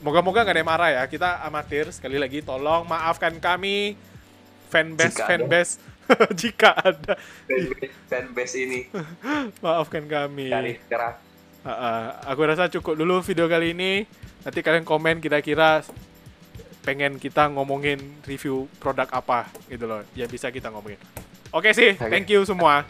Moga-moga 0.00 0.42
nggak 0.42 0.52
ada 0.52 0.60
yang 0.60 0.68
marah 0.68 0.90
ya 0.90 1.02
kita 1.04 1.40
amatir 1.40 1.88
sekali 1.90 2.16
lagi 2.16 2.40
tolong 2.40 2.84
maafkan 2.84 3.36
kami. 3.36 3.94
Fanbase 4.66 5.12
Jika 5.12 5.22
ada. 5.22 5.28
fanbase. 5.28 5.72
Jika 6.40 6.70
ada. 6.74 7.14
Fanbase- 7.44 7.92
fanbase 8.06 8.56
ini. 8.58 8.80
Maafkan 9.62 10.04
kami. 10.04 10.48
Dari 10.48 10.80
keras 10.82 11.20
Ah. 11.62 12.18
aku 12.26 12.42
rasa 12.42 12.66
cukup 12.66 12.98
dulu 12.98 13.22
video 13.22 13.46
kali 13.46 13.70
ini 13.70 14.02
nanti 14.42 14.60
kalian 14.66 14.82
komen 14.82 15.22
kira-kira 15.22 15.86
pengen 16.82 17.22
kita 17.22 17.46
ngomongin 17.54 18.02
review 18.26 18.66
produk 18.82 19.06
apa 19.14 19.46
gitu 19.70 19.86
loh 19.86 20.02
ya 20.18 20.26
bisa 20.26 20.50
kita 20.50 20.74
ngomongin 20.74 20.98
oke 21.54 21.70
sih 21.70 21.94
Oke. 21.94 22.10
thank 22.10 22.26
you 22.26 22.42
semua 22.42 22.82